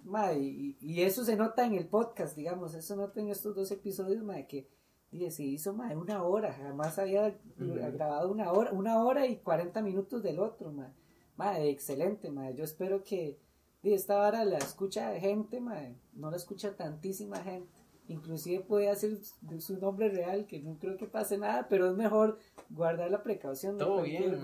madre, 0.03 0.39
y, 0.39 0.77
y, 0.81 1.01
eso 1.01 1.23
se 1.23 1.35
nota 1.35 1.65
en 1.65 1.75
el 1.75 1.87
podcast, 1.87 2.35
digamos, 2.35 2.73
eso 2.73 2.95
nota 2.95 3.21
en 3.21 3.29
estos 3.29 3.55
dos 3.55 3.71
episodios, 3.71 4.23
madre, 4.23 4.47
que 4.47 4.67
dije, 5.13 5.31
se 5.31 5.43
hizo, 5.43 5.73
madre, 5.73 5.95
una 5.95 6.23
hora, 6.23 6.53
jamás 6.53 6.99
había 6.99 7.37
grabado 7.57 8.31
una 8.31 8.51
hora, 8.51 8.71
una 8.71 9.03
hora 9.03 9.25
y 9.27 9.37
cuarenta 9.37 9.81
minutos 9.81 10.21
del 10.23 10.39
otro, 10.39 10.71
madre, 10.71 10.93
madre, 11.37 11.69
excelente, 11.69 12.29
madre, 12.29 12.55
yo 12.55 12.63
espero 12.63 13.03
que, 13.03 13.39
esta 13.83 14.15
vara 14.15 14.45
la 14.45 14.57
escucha 14.59 15.13
gente, 15.19 15.59
madre, 15.59 15.95
no 16.13 16.31
la 16.31 16.37
escucha 16.37 16.75
tantísima 16.75 17.37
gente 17.37 17.83
inclusive 18.07 18.63
puede 18.63 18.89
hacer 18.89 19.17
su 19.59 19.77
nombre 19.77 20.09
real, 20.09 20.45
que 20.45 20.59
no 20.59 20.77
creo 20.77 20.97
que 20.97 21.05
pase 21.05 21.37
nada, 21.37 21.67
pero 21.69 21.89
es 21.89 21.95
mejor 21.95 22.37
guardar 22.69 23.09
la 23.09 23.23
precaución. 23.23 23.77
Todo 23.77 24.01
bien, 24.01 24.39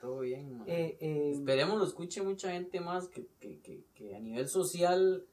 todo 0.00 0.20
bien. 0.20 0.62
Eh, 0.66 0.96
eh, 1.00 1.32
Esperemos 1.34 1.78
lo 1.78 1.84
escuche 1.84 2.22
mucha 2.22 2.50
gente 2.52 2.80
más 2.80 3.08
que, 3.08 3.26
que, 3.38 3.60
que, 3.60 3.84
que, 3.94 4.14
a 4.14 4.20
nivel 4.20 4.48
social 4.48 5.24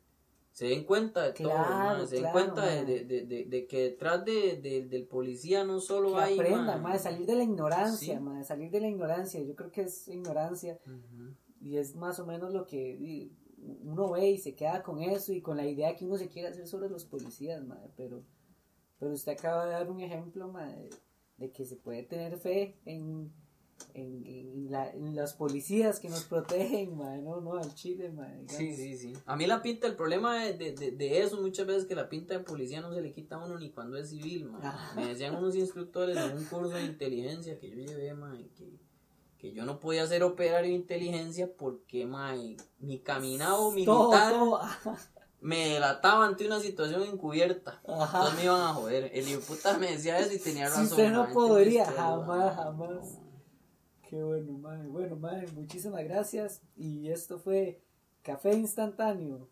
se 0.60 0.66
den 0.66 0.84
cuenta 0.84 1.24
de 1.24 1.32
todo, 1.32 2.06
se 2.06 2.20
den 2.20 2.32
cuenta 2.34 2.66
de, 2.66 3.06
de, 3.06 3.26
de, 3.26 3.46
de, 3.46 3.66
que 3.66 3.84
detrás 3.84 4.26
de, 4.26 4.58
del 4.90 5.08
policía 5.08 5.64
no 5.64 5.80
solo 5.80 6.14
que 6.16 6.20
hay... 6.20 6.34
Aprenda, 6.38 6.78
de 6.78 7.00
salir 7.00 7.26
de 7.26 7.36
la 7.36 7.44
ignorancia, 7.44 8.20
de 8.20 8.44
salir 8.44 8.70
de 8.70 8.82
la 8.82 8.90
ignorancia, 8.90 9.42
yo 9.42 9.56
creo 9.56 9.72
que 9.72 9.84
es 9.84 10.10
ignorancia 10.10 10.78
y 11.62 11.78
es 11.78 11.96
más 11.96 12.20
o 12.20 12.26
menos 12.26 12.52
lo 12.52 12.66
que 12.66 13.32
uno 13.86 14.12
ve 14.12 14.32
y 14.32 14.38
se 14.38 14.54
queda 14.54 14.84
con 14.84 15.02
eso 15.02 15.32
y 15.32 15.40
con 15.40 15.56
la 15.56 15.66
idea 15.66 15.96
que 15.96 16.04
uno 16.04 16.18
se 16.18 16.28
quiere 16.28 16.50
hacer 16.50 16.68
sobre 16.68 16.90
los 16.90 17.06
policías, 17.06 17.64
madre, 17.64 17.94
pero, 17.96 18.26
pero 19.00 19.14
usted 19.14 19.32
acaba 19.32 19.66
de 19.66 19.72
dar 19.72 19.90
un 19.90 20.02
ejemplo, 20.02 20.50
madre, 20.50 20.90
de 21.38 21.52
que 21.54 21.64
se 21.64 21.78
puede 21.78 22.04
tener 22.04 22.38
fe 22.38 22.76
en, 22.84 23.32
en, 23.94 24.26
en, 24.26 24.72
la, 24.72 24.90
en 24.92 25.16
las 25.16 25.34
policías 25.34 26.00
que 26.00 26.10
nos 26.10 26.24
protegen, 26.24 26.98
madre, 26.98 27.22
no, 27.22 27.42
no, 27.42 27.56
al 27.56 27.74
Chile, 27.76 28.12
madre. 28.12 28.46
Sí, 28.48 28.76
sí, 28.76 28.98
sí. 28.98 29.14
A 29.26 29.36
mí 29.36 29.46
la 29.46 29.62
pinta, 29.62 29.88
el 29.88 29.96
problema 29.96 30.44
de, 30.44 30.74
de, 30.74 30.92
de, 30.92 31.22
eso 31.22 31.42
muchas 31.42 31.66
veces 31.68 31.86
que 31.86 31.96
la 31.96 32.10
pinta 32.10 32.34
de 32.34 32.44
policía 32.44 32.82
no 32.82 32.94
se 32.94 33.02
le 33.02 33.12
quita 33.12 33.36
a 33.36 33.46
uno 33.46 33.58
ni 33.58 33.72
cuando 33.72 33.98
es 33.98 34.10
civil, 34.10 34.46
madre. 34.46 34.68
Ah. 34.68 34.94
Me 34.96 35.08
decían 35.08 35.36
unos 35.36 35.56
instructores 35.56 36.18
en 36.18 36.38
un 36.38 36.46
curso 36.46 36.76
de 36.76 36.86
inteligencia 36.86 37.60
que 37.60 37.70
yo 37.70 37.78
llevé, 37.78 38.14
madre, 38.14 38.50
que 38.56 38.80
que 39.40 39.54
yo 39.54 39.66
no 39.66 39.80
podía 39.80 40.06
ser 40.06 40.22
operario 40.24 40.70
de 40.70 40.76
inteligencia 40.76 41.50
porque 41.58 42.06
mi 42.80 43.00
caminado 43.00 43.72
militar 43.72 44.36
me 45.40 45.70
delataba 45.70 46.26
ante 46.26 46.46
una 46.46 46.60
situación 46.60 47.04
encubierta. 47.04 47.80
Entonces 47.88 48.36
me 48.36 48.44
iban 48.44 48.62
a 48.62 48.74
joder. 48.74 49.10
El 49.14 49.30
hijo 49.30 49.40
puta 49.40 49.78
me 49.78 49.92
decía 49.92 50.20
eso 50.20 50.34
y 50.34 50.40
tenía 50.40 50.66
razón. 50.66 50.88
Si 50.88 50.92
usted 50.92 51.12
no 51.12 51.30
podría, 51.30 51.86
jamás, 51.86 52.54
jamás. 52.54 53.18
Qué 54.10 54.24
bueno, 54.24 54.54
madre. 54.54 54.88
Bueno, 54.88 55.16
madre, 55.18 55.46
muchísimas 55.54 56.04
gracias. 56.04 56.64
Y 56.76 57.10
esto 57.10 57.38
fue 57.38 57.80
Café 58.24 58.56
Instantáneo. 58.56 59.48